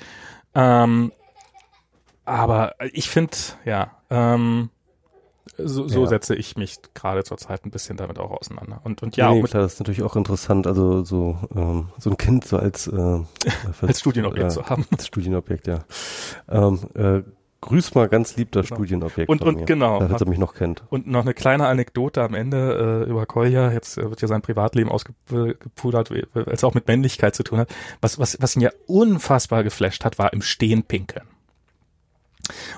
[0.55, 1.11] Ähm,
[2.23, 3.35] aber ich finde,
[3.65, 4.69] ja, ähm,
[5.57, 6.07] so, so ja.
[6.07, 8.81] setze ich mich gerade zurzeit ein bisschen damit auch auseinander.
[8.83, 12.17] Und, und ja, nee, klar, das ist natürlich auch interessant, also so, ähm, so ein
[12.17, 13.19] Kind so als, äh,
[13.81, 14.85] als Studienobjekt äh, zu haben.
[14.91, 15.79] Als Studienobjekt, ja.
[16.49, 17.21] Ähm, äh,
[17.61, 18.77] grüß mal ganz lieb das genau.
[18.77, 19.29] Studienobjekt.
[19.29, 19.99] Und, und genau.
[19.99, 20.83] Falls er mich noch kennt.
[20.89, 23.71] Und noch eine kleine Anekdote am Ende äh, über Kolja.
[23.71, 27.73] Jetzt äh, wird ja sein Privatleben ausgepudert, als es auch mit Männlichkeit zu tun hat.
[28.01, 31.25] Was, was, was ihn ja unfassbar geflasht hat, war im Stehen pinkeln.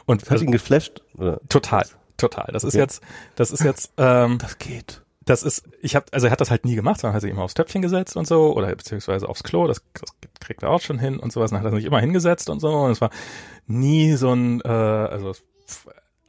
[0.05, 1.01] Und das hat ihn geflasht?
[1.17, 1.39] Oder?
[1.49, 1.85] Total
[2.17, 2.49] total.
[2.51, 2.81] Das ist ja.
[2.81, 3.01] jetzt,
[3.35, 5.01] das ist jetzt, ähm, das geht.
[5.25, 7.41] Das ist, ich habe, also er hat das halt nie gemacht, sondern hat sich immer
[7.41, 9.67] aufs Töpfchen gesetzt und so oder beziehungsweise aufs Klo.
[9.67, 11.49] Das, das kriegt er auch schon hin und sowas.
[11.49, 12.69] Dann hat er sich immer hingesetzt und so.
[12.69, 13.09] Und es war
[13.65, 15.33] nie so ein, äh, also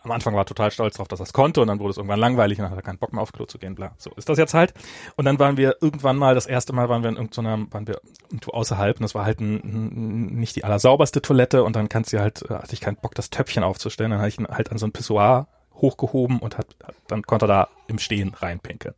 [0.06, 1.96] am Anfang war er total stolz darauf, dass er es konnte und dann wurde es
[1.96, 3.92] irgendwann langweilig und dann hat er keinen Bock mehr aufs Klo zu gehen, bla.
[3.98, 4.72] So ist das jetzt halt.
[5.16, 8.00] Und dann waren wir irgendwann mal, das erste Mal waren wir in irgendeiner, waren wir
[8.26, 12.12] irgendwo außerhalb und das war halt ein, ein, nicht die allersauberste Toilette und dann kannst
[12.12, 14.12] du halt, hatte ich keinen Bock, das Töpfchen aufzustellen.
[14.12, 16.76] Dann hatte ich halt an so ein Pissoir hochgehoben und hat,
[17.06, 18.94] dann konnte er da im Stehen reinpinkeln.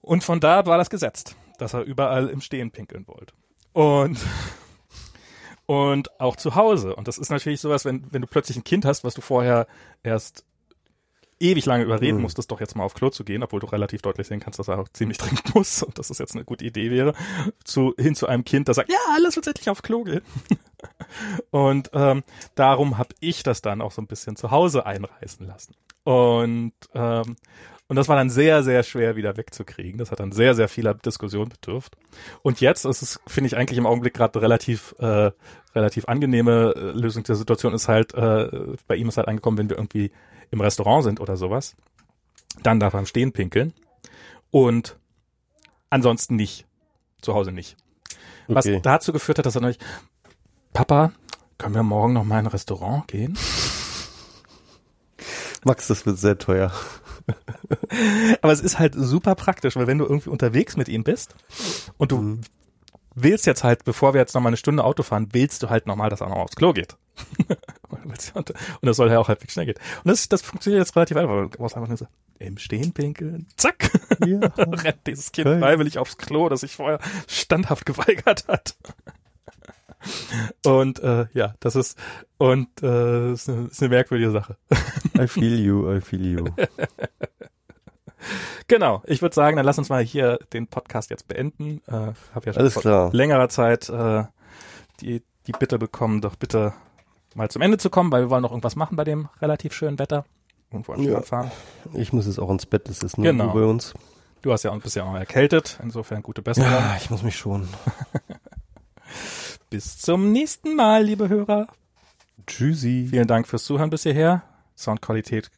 [0.00, 3.34] Und von da war das gesetzt, dass er überall im Stehen pinkeln wollte.
[3.72, 4.18] Und,
[5.66, 6.94] und auch zu Hause.
[6.96, 9.66] Und das ist natürlich sowas, wenn, wenn du plötzlich ein Kind hast, was du vorher
[10.02, 10.44] erst
[11.42, 12.22] ewig lange überreden Mhm.
[12.22, 14.68] musstest, doch jetzt mal auf Klo zu gehen, obwohl du relativ deutlich sehen kannst, dass
[14.68, 17.14] er auch ziemlich trinken muss und dass es jetzt eine gute Idee wäre,
[17.64, 20.22] zu, hin zu einem Kind, das sagt, ja, lass uns endlich auf Klo gehen.
[21.50, 22.22] und ähm,
[22.54, 25.74] darum habe ich das dann auch so ein bisschen zu Hause einreißen lassen.
[26.04, 27.36] Und ähm,
[27.88, 29.98] und das war dann sehr, sehr schwer wieder wegzukriegen.
[29.98, 31.96] Das hat dann sehr, sehr vieler Diskussion bedürft.
[32.42, 35.30] Und jetzt ist es, finde ich, eigentlich im Augenblick gerade relativ, äh,
[35.74, 39.68] relativ angenehme äh, Lösung der Situation ist halt, äh, bei ihm ist halt angekommen, wenn
[39.68, 40.10] wir irgendwie
[40.50, 41.76] im Restaurant sind oder sowas,
[42.62, 43.74] dann darf er im Stehen pinkeln.
[44.50, 44.96] Und
[45.90, 46.66] ansonsten nicht.
[47.20, 47.76] Zu Hause nicht.
[48.48, 48.80] Was Okay.
[48.82, 49.78] dazu geführt hat, dass er neulich,
[50.72, 51.12] Papa,
[51.58, 53.38] können wir morgen noch mal in ein Restaurant gehen?
[55.64, 56.72] Max, das wird sehr teuer.
[58.42, 61.34] Aber es ist halt super praktisch, weil wenn du irgendwie unterwegs mit ihm bist
[61.98, 62.40] und du Mhm.
[63.14, 65.86] willst jetzt halt, bevor wir jetzt noch mal eine Stunde Auto fahren, willst du halt
[65.86, 66.96] nochmal, dass er noch aufs Klo geht.
[68.34, 68.52] und
[68.82, 69.78] das soll ja auch halbwegs schnell gehen.
[70.04, 71.34] Und das, das funktioniert jetzt relativ einfach.
[71.34, 72.06] weil Du brauchst einfach nur so
[72.38, 73.90] im Stehen pinkeln, zack,
[74.26, 74.40] Ja.
[74.56, 78.74] rennt dieses Kind freiwillig aufs Klo, das sich vorher standhaft geweigert hat.
[80.64, 81.98] Und äh, ja, das ist
[82.38, 84.56] und äh, ist, eine, ist eine merkwürdige Sache.
[85.18, 86.44] I feel you, I feel you.
[88.68, 91.82] Genau, ich würde sagen, dann lass uns mal hier den Podcast jetzt beenden.
[91.88, 93.10] Äh, hab ja schon Alles vor klar.
[93.12, 94.22] längerer Zeit äh,
[95.00, 96.72] die, die Bitte bekommen, doch bitte
[97.34, 99.98] mal zum Ende zu kommen, weil wir wollen noch irgendwas machen bei dem relativ schönen
[99.98, 100.24] Wetter.
[100.70, 101.20] Irgendwo an Ja.
[101.20, 101.50] Fahren.
[101.94, 103.52] Ich muss jetzt auch ins Bett, es ist nur Genau.
[103.52, 103.92] Bei uns.
[104.42, 106.70] Du hast ja auch bisher auch noch erkältet, insofern gute Besserung.
[106.70, 107.68] Ja, ich muss mich schon.
[109.72, 111.66] Bis zum nächsten Mal, liebe Hörer.
[112.46, 113.06] Tschüssi.
[113.08, 114.42] Vielen Dank fürs Zuhören bis hierher.
[114.76, 115.50] Soundqualität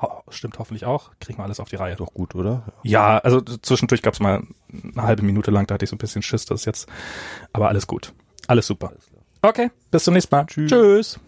[0.00, 1.10] ho stimmt hoffentlich auch.
[1.20, 1.94] Kriegen wir alles auf die Reihe.
[1.96, 2.62] Doch gut, oder?
[2.82, 6.22] Ja, also zwischendurch gab's mal eine halbe Minute lang, da hatte ich so ein bisschen
[6.22, 6.88] Schiss, das ist jetzt,
[7.52, 8.14] aber alles gut.
[8.46, 8.92] Alles super.
[9.42, 10.46] Okay, bis zum nächsten Mal.
[10.46, 10.70] Tschüss.
[10.70, 11.20] Tschüss.